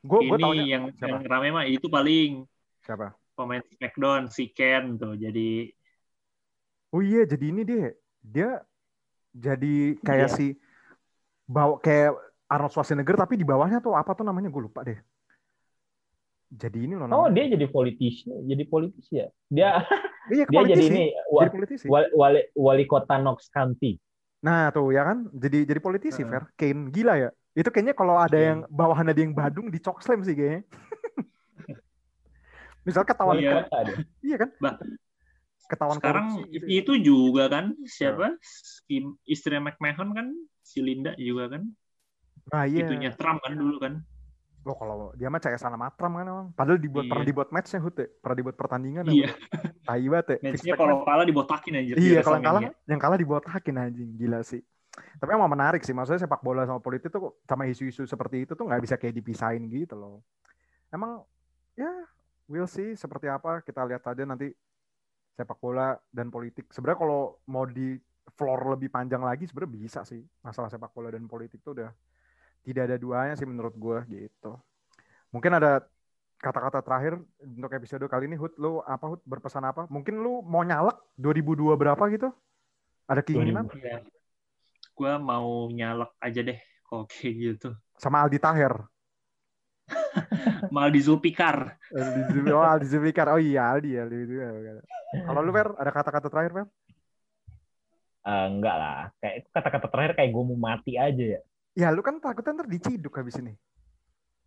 Gue 0.04 0.20
gue 0.28 0.36
Ini 0.36 0.44
taunya 0.44 0.64
yang, 0.64 0.84
siapa? 0.96 1.08
yang 1.10 1.20
rame 1.24 1.48
mah 1.52 1.64
itu 1.64 1.86
paling 1.88 2.44
siapa? 2.84 3.16
pemain 3.34 3.62
Smackdown 3.64 4.28
si 4.30 4.52
Ken 4.52 4.94
tuh. 5.00 5.16
Jadi 5.16 5.72
Oh 6.94 7.02
iya, 7.02 7.26
jadi 7.26 7.44
ini 7.50 7.62
dia 7.66 7.90
dia 8.22 8.50
jadi 9.34 9.98
kayak 9.98 10.30
Iya. 10.30 10.36
si 10.38 10.46
bawa 11.44 11.82
kayak 11.82 12.14
Arnold 12.46 12.70
Schwarzenegger 12.70 13.18
tapi 13.18 13.34
di 13.34 13.42
bawahnya 13.42 13.82
tuh 13.82 13.98
apa 13.98 14.14
tuh 14.14 14.22
namanya 14.22 14.46
gue 14.46 14.62
lupa 14.62 14.86
deh. 14.86 14.94
Jadi 16.54 16.86
ini 16.86 16.94
loh 16.94 17.10
Oh, 17.10 17.26
namanya. 17.26 17.34
dia 17.34 17.58
jadi 17.58 17.66
politisi, 17.66 18.30
jadi 18.30 18.62
politisi 18.70 19.12
ya. 19.18 19.26
Dia 19.50 19.82
iya, 20.30 20.46
dia 20.46 20.48
jadi 20.54 20.54
politisi. 20.54 20.86
ini 20.86 21.04
wa- 21.26 21.42
jadi 21.42 21.50
politisi. 21.50 21.84
wali, 21.90 22.06
wali, 22.14 22.40
wali 22.54 22.84
kota 22.86 23.18
Knox 23.18 23.50
County. 23.50 23.98
Nah 24.44 24.70
tuh 24.70 24.94
ya 24.94 25.02
kan, 25.02 25.26
jadi 25.34 25.66
jadi 25.66 25.80
politisi, 25.82 26.22
Heeh. 26.22 26.30
Fer. 26.30 26.44
Kane 26.54 26.94
gila 26.94 27.18
ya. 27.18 27.30
Itu 27.58 27.74
kayaknya 27.74 27.98
kalau 27.98 28.22
ada 28.22 28.38
Kane. 28.38 28.46
yang 28.54 28.58
bawahan 28.70 29.10
ada 29.10 29.18
yang 29.18 29.34
Badung 29.34 29.66
di 29.66 29.82
slam 29.82 30.22
sih 30.22 30.36
kayaknya. 30.38 30.62
Misal 32.86 33.02
ketahuan 33.02 33.40
Wali 33.40 33.48
Iya. 33.48 33.52
kota 33.66 33.78
dia. 33.82 33.96
iya 34.22 34.36
kan? 34.38 34.50
Bah, 34.62 34.74
Ketahuan 35.64 35.96
sekarang 35.96 36.26
korupsi 36.28 36.52
gitu 36.52 36.64
ya. 36.68 36.76
itu 36.82 36.92
juga 37.00 37.44
kan 37.48 37.72
siapa? 37.88 38.36
Si 38.44 39.00
istri 39.24 39.56
McMahon 39.56 40.12
kan 40.12 40.26
si 40.60 40.84
Linda 40.84 41.16
juga 41.16 41.56
kan. 41.56 41.62
Nah, 42.52 42.64
iya. 42.68 42.84
Itunya 42.84 43.10
Trump 43.16 43.40
kan 43.40 43.56
dulu 43.56 43.76
kan. 43.80 44.04
Loh 44.64 44.76
kalau 44.80 45.12
dia 45.16 45.28
mah 45.28 45.40
CS 45.40 45.60
sama 45.60 45.76
Matram 45.76 46.12
kan 46.16 46.24
emang. 46.24 46.46
Padahal 46.56 46.80
dibuat 46.80 47.04
Iya. 47.04 47.10
pernah 47.12 47.26
dibuat 47.28 47.48
matchnya 47.52 47.80
Hut 47.84 47.96
ya. 48.00 48.08
Pernah 48.20 48.36
dibuat 48.40 48.56
pertandingan. 48.56 49.04
Iya. 49.08 49.28
Tai 49.84 50.04
banget 50.08 50.26
ya. 50.28 50.36
Matchnya 50.40 50.74
kalau 50.76 50.96
match. 51.00 51.08
kalah 51.08 51.26
dibotakin 51.28 51.74
aja. 51.80 51.92
Iya 52.00 52.20
kalau 52.24 52.36
yang 52.40 52.46
kalah 52.48 52.62
yang 52.88 53.00
kalah 53.00 53.18
dibotakin 53.20 53.76
anjing 53.76 54.10
gila 54.16 54.40
sih. 54.40 54.60
Tapi 54.94 55.30
emang 55.36 55.50
menarik 55.52 55.84
sih. 55.84 55.92
Maksudnya 55.92 56.24
sepak 56.24 56.40
bola 56.40 56.64
sama 56.64 56.80
politik 56.80 57.12
tuh 57.12 57.36
sama 57.44 57.68
isu-isu 57.68 58.08
seperti 58.08 58.48
itu 58.48 58.52
tuh 58.56 58.64
nggak 58.64 58.82
bisa 58.84 58.96
kayak 58.96 59.16
dipisahin 59.16 59.68
gitu 59.68 59.96
loh. 59.96 60.24
Emang 60.88 61.24
ya 61.76 61.90
we'll 62.48 62.68
see 62.68 62.96
seperti 62.96 63.28
apa 63.28 63.60
kita 63.64 63.84
lihat 63.84 64.04
aja 64.04 64.24
nanti 64.24 64.52
sepak 65.34 65.58
bola 65.58 65.98
dan 66.14 66.30
politik. 66.30 66.70
Sebenarnya 66.70 66.98
kalau 66.98 67.42
mau 67.50 67.66
di 67.66 67.98
floor 68.34 68.78
lebih 68.78 68.88
panjang 68.88 69.20
lagi 69.20 69.44
sebenarnya 69.44 69.72
bisa 69.74 70.00
sih 70.06 70.22
masalah 70.40 70.72
sepak 70.72 70.94
bola 70.94 71.12
dan 71.12 71.28
politik 71.28 71.60
tuh 71.60 71.76
udah 71.76 71.90
tidak 72.64 72.82
ada 72.88 72.96
duanya 72.96 73.34
sih 73.36 73.44
menurut 73.44 73.74
gue 73.76 73.98
gitu. 74.08 74.56
Mungkin 75.34 75.58
ada 75.58 75.84
kata-kata 76.40 76.80
terakhir 76.80 77.20
untuk 77.40 77.72
episode 77.72 78.04
kali 78.08 78.28
ini 78.28 78.36
Hud 78.38 78.56
lu 78.56 78.80
apa 78.84 79.04
Hud 79.10 79.20
berpesan 79.26 79.66
apa? 79.66 79.84
Mungkin 79.92 80.22
lu 80.22 80.40
mau 80.40 80.64
nyalek 80.64 80.96
2002 81.20 81.76
berapa 81.76 82.04
gitu? 82.08 82.32
Ada 83.04 83.20
keinginan? 83.20 83.68
Ya. 83.80 84.00
Gue 84.94 85.12
mau 85.20 85.68
nyalek 85.68 86.14
aja 86.22 86.40
deh 86.40 86.58
kok 86.86 87.10
kayak 87.10 87.34
gitu. 87.34 87.68
Sama 87.98 88.24
Aldi 88.24 88.38
Taher. 88.40 88.93
Maldi 90.74 91.00
Zulfikar. 91.02 91.78
Aldi, 91.90 92.50
oh 92.50 92.64
Aldi 92.64 92.86
Zulfikar. 92.86 93.26
Oh 93.32 93.40
iya 93.40 93.74
Aldi 93.74 93.90
ya. 93.94 94.04
Kalau 95.26 95.40
lu 95.42 95.52
Fer, 95.54 95.68
ada 95.78 95.90
kata-kata 95.90 96.28
terakhir 96.30 96.52
Fer? 96.54 96.66
Uh, 98.24 98.46
enggak 98.48 98.76
lah. 98.76 99.00
Kayak 99.20 99.36
kata-kata 99.52 99.86
terakhir 99.92 100.12
kayak 100.16 100.30
gue 100.32 100.44
mau 100.44 100.58
mati 100.58 100.96
aja 100.96 101.24
ya. 101.38 101.40
Ya 101.74 101.88
lu 101.90 102.00
kan 102.00 102.22
takutnya 102.22 102.62
ntar 102.62 102.68
diciduk 102.70 103.12
habis 103.18 103.36
ini. 103.42 103.52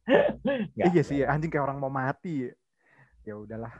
iya 0.95 1.03
sih, 1.03 1.21
ya. 1.21 1.35
anjing 1.35 1.51
kayak 1.51 1.67
orang 1.67 1.77
mau 1.77 1.91
mati. 1.91 2.47
Ya 3.27 3.35
udahlah. 3.35 3.75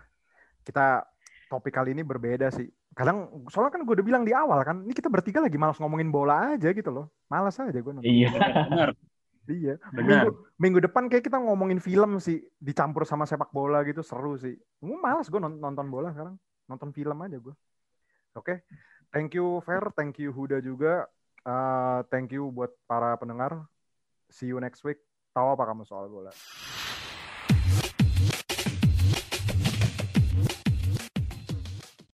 Kita 0.61 1.07
topik 1.47 1.71
kali 1.71 1.95
ini 1.95 2.03
berbeda 2.03 2.51
sih. 2.51 2.67
Kadang 2.91 3.47
soalnya 3.47 3.71
kan 3.71 3.81
gue 3.87 3.93
udah 3.95 4.05
bilang 4.05 4.23
di 4.27 4.35
awal 4.35 4.59
kan, 4.67 4.83
ini 4.83 4.91
kita 4.91 5.07
bertiga 5.07 5.39
lagi 5.39 5.55
malas 5.55 5.79
ngomongin 5.79 6.11
bola 6.11 6.59
aja 6.59 6.69
gitu 6.75 6.91
loh. 6.91 7.07
Malas 7.31 7.55
aja 7.57 7.71
gue 7.71 7.93
nonton. 7.93 8.03
Iya. 8.03 8.35
Benar. 8.35 8.89
Iya. 9.47 9.79
Minggu, 9.95 10.43
minggu 10.59 10.79
depan 10.83 11.07
kayak 11.07 11.23
kita 11.23 11.39
ngomongin 11.39 11.79
film 11.79 12.19
sih, 12.19 12.43
dicampur 12.59 13.07
sama 13.07 13.23
sepak 13.23 13.49
bola 13.55 13.81
gitu 13.87 14.03
seru 14.03 14.35
sih. 14.35 14.53
Gue 14.83 14.97
malas 14.99 15.31
gue 15.31 15.39
nonton 15.39 15.87
bola 15.87 16.11
sekarang, 16.11 16.35
nonton 16.67 16.91
film 16.91 17.17
aja 17.23 17.39
gue. 17.39 17.55
Oke, 18.35 18.43
okay. 18.43 18.57
thank 19.09 19.33
you 19.33 19.63
Fer, 19.63 19.81
thank 19.95 20.19
you 20.19 20.35
Huda 20.35 20.59
juga. 20.59 21.07
Uh, 21.47 22.03
thank 22.11 22.35
you 22.35 22.51
buat 22.51 22.75
para 22.85 23.15
pendengar. 23.15 23.65
See 24.27 24.51
you 24.51 24.59
next 24.59 24.83
week. 24.83 24.99
Tahu 25.31 25.55
apa 25.55 25.63
kamu 25.63 25.87
soal 25.87 26.11
bola? 26.11 26.29